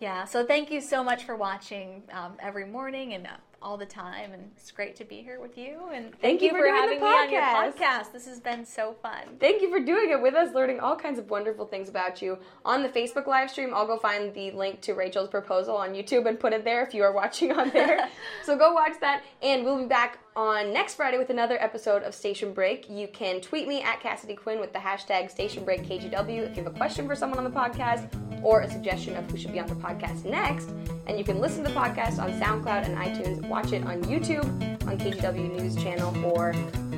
yeah 0.00 0.24
so 0.24 0.44
thank 0.44 0.72
you 0.72 0.80
so 0.80 1.04
much 1.04 1.22
for 1.22 1.36
watching 1.36 2.02
um, 2.12 2.32
every 2.40 2.66
morning 2.66 3.12
and 3.14 3.28
uh, 3.28 3.30
all 3.62 3.76
the 3.76 3.86
time 3.86 4.32
and 4.32 4.50
it's 4.56 4.70
great 4.70 4.96
to 4.96 5.04
be 5.04 5.22
here 5.22 5.40
with 5.40 5.56
you 5.56 5.78
and 5.92 6.12
thank, 6.20 6.42
you 6.42 6.50
for 6.50 6.58
doing 6.58 6.72
the 6.72 6.80
having 6.80 7.00
me 7.00 7.06
on 7.06 7.30
your 7.30 7.42
podcast 7.42 8.12
this 8.12 8.26
has 8.26 8.40
been 8.40 8.64
so 8.64 8.94
fun 9.02 9.22
Thank 9.40 9.62
you 9.62 9.70
for 9.70 9.80
doing 9.80 10.10
it 10.10 10.20
with 10.20 10.34
us, 10.34 10.54
learning 10.54 10.80
all 10.80 10.96
kinds 10.96 11.18
of 11.18 11.30
wonderful 11.30 11.66
things 11.66 11.88
about 11.88 12.22
you. 12.22 12.38
On 12.64 12.82
the 12.82 12.88
Facebook 12.88 13.26
live 13.26 13.50
stream, 13.50 13.72
I'll 13.74 13.86
go 13.86 13.98
find 13.98 14.32
the 14.34 14.50
link 14.52 14.80
to 14.82 14.92
Rachel's 14.94 15.28
proposal 15.28 15.76
on 15.76 15.94
YouTube 15.94 16.28
and 16.28 16.38
put 16.38 16.52
it 16.52 16.64
there 16.64 16.84
if 16.84 16.94
you 16.94 17.02
are 17.02 17.12
watching 17.12 17.52
on 17.52 17.70
there. 17.70 18.08
so 18.44 18.56
go 18.56 18.72
watch 18.72 18.92
that, 19.00 19.22
and 19.42 19.64
we'll 19.64 19.78
be 19.78 19.86
back 19.86 20.18
on 20.34 20.72
next 20.72 20.94
Friday 20.94 21.18
with 21.18 21.30
another 21.30 21.56
episode 21.60 22.02
of 22.02 22.14
Station 22.14 22.52
Break. 22.52 22.88
You 22.88 23.08
can 23.08 23.40
tweet 23.40 23.68
me 23.68 23.82
at 23.82 24.00
Cassidy 24.00 24.34
Quinn 24.34 24.60
with 24.60 24.72
the 24.72 24.78
hashtag 24.78 25.30
Station 25.30 25.64
Break 25.64 25.82
KGW 25.82 26.50
if 26.50 26.56
you 26.56 26.64
have 26.64 26.72
a 26.72 26.76
question 26.76 27.06
for 27.06 27.14
someone 27.14 27.38
on 27.38 27.44
the 27.44 27.50
podcast 27.50 28.08
or 28.42 28.62
a 28.62 28.70
suggestion 28.70 29.14
of 29.16 29.30
who 29.30 29.36
should 29.36 29.52
be 29.52 29.60
on 29.60 29.66
the 29.68 29.74
podcast 29.74 30.24
next. 30.24 30.70
And 31.06 31.18
you 31.18 31.24
can 31.24 31.38
listen 31.40 31.64
to 31.64 31.70
the 31.70 31.76
podcast 31.78 32.18
on 32.18 32.32
SoundCloud 32.40 32.86
and 32.86 32.96
iTunes, 32.96 33.46
watch 33.48 33.72
it 33.72 33.84
on 33.84 34.02
YouTube, 34.04 34.44
on 34.86 34.98
KGW 34.98 35.60
News 35.60 35.76
Channel, 35.76 36.24
or 36.24 36.48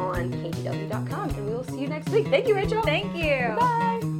on 0.00 0.30
KGW.com. 0.32 1.30
And 1.30 1.46
we 1.46 1.54
will 1.54 1.64
see 1.64 1.80
you 1.80 1.88
next 1.88 2.08
week. 2.10 2.26
Thank 2.28 2.46
you, 2.48 2.54
Rachel. 2.54 2.82
thank 2.82 3.14
you 3.16 3.54
Bye. 3.58 4.13